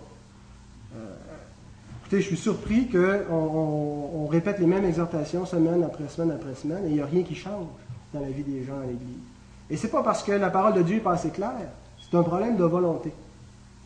Euh, 0.96 1.00
écoutez, 2.02 2.22
je 2.22 2.28
suis 2.28 2.38
surpris 2.38 2.88
qu'on 2.88 3.24
on, 3.32 4.24
on 4.24 4.28
répète 4.28 4.60
les 4.60 4.68
mêmes 4.68 4.86
exhortations 4.86 5.48
semaine 5.48 5.84
après 5.84 6.08
semaine 6.08 6.32
après 6.32 6.54
semaine 6.54 6.86
et 6.86 6.90
il 6.90 6.94
n'y 6.96 7.02
a 7.02 7.08
rien 7.08 7.24
qui 7.24 7.34
change 7.34 7.66
dans 8.14 8.20
la 8.20 8.30
vie 8.30 8.44
des 8.44 8.64
gens 8.64 8.78
à 8.78 8.86
l'Église. 8.86 9.33
Et 9.74 9.76
c'est 9.76 9.88
pas 9.88 10.04
parce 10.04 10.22
que 10.22 10.32
la 10.32 10.52
parole 10.52 10.76
de 10.76 10.84
Dieu 10.84 10.98
n'est 10.98 11.02
pas 11.02 11.14
assez 11.14 11.32
claire, 11.32 11.50
c'est 12.00 12.16
un 12.16 12.22
problème 12.22 12.58
de 12.58 12.64
volonté. 12.64 13.12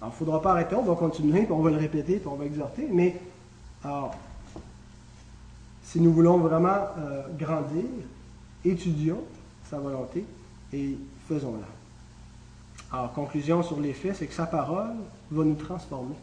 Alors, 0.02 0.12
il 0.12 0.16
ne 0.16 0.18
faudra 0.18 0.42
pas 0.42 0.52
arrêter, 0.52 0.76
on 0.76 0.84
va 0.84 0.96
continuer, 0.96 1.44
puis 1.44 1.54
on 1.54 1.62
va 1.62 1.70
le 1.70 1.78
répéter, 1.78 2.18
puis 2.18 2.28
on 2.28 2.36
va 2.36 2.44
exhorter, 2.44 2.90
mais 2.92 3.16
alors, 3.86 4.14
si 5.84 6.02
nous 6.02 6.12
voulons 6.12 6.40
vraiment 6.40 6.76
euh, 6.98 7.22
grandir, 7.40 7.86
étudions 8.66 9.22
sa 9.70 9.80
volonté 9.80 10.26
et 10.74 10.98
faisons-la. 11.30 12.98
Alors, 12.98 13.14
conclusion 13.14 13.64
sur 13.64 13.80
les 13.80 13.94
faits, 13.94 14.18
c'est 14.18 14.28
que 14.28 14.34
sa 14.34 14.46
parole 14.46 14.98
va 15.32 15.44
nous 15.46 15.56
transformer. 15.56 16.16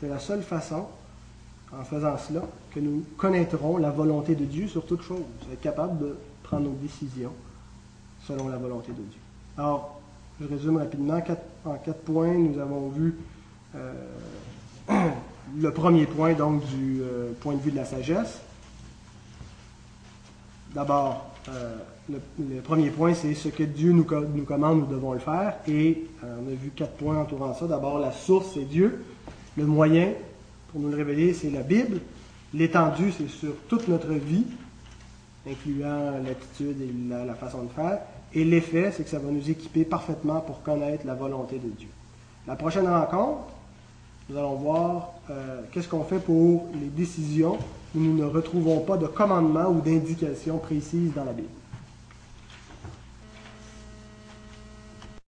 C'est 0.00 0.08
la 0.08 0.18
seule 0.18 0.42
façon, 0.42 0.84
en 1.72 1.82
faisant 1.84 2.18
cela, 2.18 2.42
que 2.74 2.80
nous 2.80 3.06
connaîtrons 3.16 3.78
la 3.78 3.90
volonté 3.90 4.34
de 4.34 4.44
Dieu 4.44 4.68
sur 4.68 4.84
toute 4.84 5.00
chose, 5.00 5.24
être 5.50 5.62
capable 5.62 5.98
de 5.98 6.18
prendre 6.42 6.64
nos 6.64 6.74
décisions 6.74 7.32
selon 8.26 8.48
la 8.48 8.56
volonté 8.56 8.88
de 8.92 8.96
Dieu. 9.02 9.20
Alors, 9.58 10.00
je 10.40 10.46
résume 10.46 10.76
rapidement. 10.78 11.20
En 11.64 11.74
quatre 11.74 12.00
points, 12.00 12.34
nous 12.34 12.58
avons 12.58 12.88
vu 12.88 13.14
euh, 13.76 13.92
le 15.60 15.70
premier 15.72 16.06
point, 16.06 16.32
donc, 16.32 16.64
du 16.66 17.00
euh, 17.02 17.32
point 17.40 17.54
de 17.54 17.60
vue 17.60 17.70
de 17.70 17.76
la 17.76 17.84
sagesse. 17.84 18.40
D'abord, 20.74 21.26
euh, 21.48 21.76
le, 22.10 22.60
premier 22.62 22.90
point, 22.90 23.14
c'est 23.14 23.34
ce 23.34 23.48
que 23.48 23.62
Dieu 23.62 23.92
nous, 23.92 24.04
co- 24.04 24.24
nous 24.24 24.44
commande, 24.44 24.80
nous 24.80 24.86
devons 24.86 25.12
le 25.12 25.18
faire. 25.18 25.54
Et 25.68 26.06
on 26.22 26.48
a 26.50 26.54
vu 26.54 26.70
quatre 26.74 26.94
points 26.94 27.18
entourant 27.20 27.54
ça. 27.54 27.66
D'abord, 27.66 27.98
la 27.98 28.12
source, 28.12 28.52
c'est 28.54 28.64
Dieu. 28.64 29.04
Le 29.56 29.66
moyen 29.66 30.12
pour 30.70 30.80
nous 30.80 30.88
le 30.88 30.96
révéler, 30.96 31.34
c'est 31.34 31.50
la 31.50 31.62
Bible. 31.62 32.00
L'étendue, 32.54 33.12
c'est 33.16 33.28
sur 33.28 33.54
toute 33.68 33.86
notre 33.88 34.12
vie, 34.12 34.46
incluant 35.48 36.12
l'attitude 36.24 36.80
et 36.80 36.92
la 37.26 37.34
façon 37.34 37.64
de 37.64 37.68
faire. 37.70 37.98
Et 38.34 38.44
l'effet, 38.44 38.92
c'est 38.92 39.04
que 39.04 39.10
ça 39.10 39.18
va 39.18 39.30
nous 39.30 39.50
équiper 39.50 39.84
parfaitement 39.84 40.40
pour 40.40 40.62
connaître 40.62 41.06
la 41.06 41.14
volonté 41.14 41.56
de 41.56 41.68
Dieu. 41.68 41.88
La 42.46 42.56
prochaine 42.56 42.88
rencontre, 42.88 43.52
nous 44.28 44.36
allons 44.36 44.54
voir 44.54 45.12
euh, 45.30 45.60
qu'est-ce 45.70 45.88
qu'on 45.88 46.04
fait 46.04 46.18
pour 46.18 46.66
les 46.74 46.88
décisions 46.88 47.58
où 47.94 48.00
nous 48.00 48.16
ne 48.16 48.24
retrouvons 48.24 48.80
pas 48.80 48.96
de 48.96 49.06
commandement 49.06 49.68
ou 49.68 49.80
d'indication 49.80 50.58
précise 50.58 51.12
dans 51.14 51.24
la 51.24 51.32
Bible. 51.32 51.48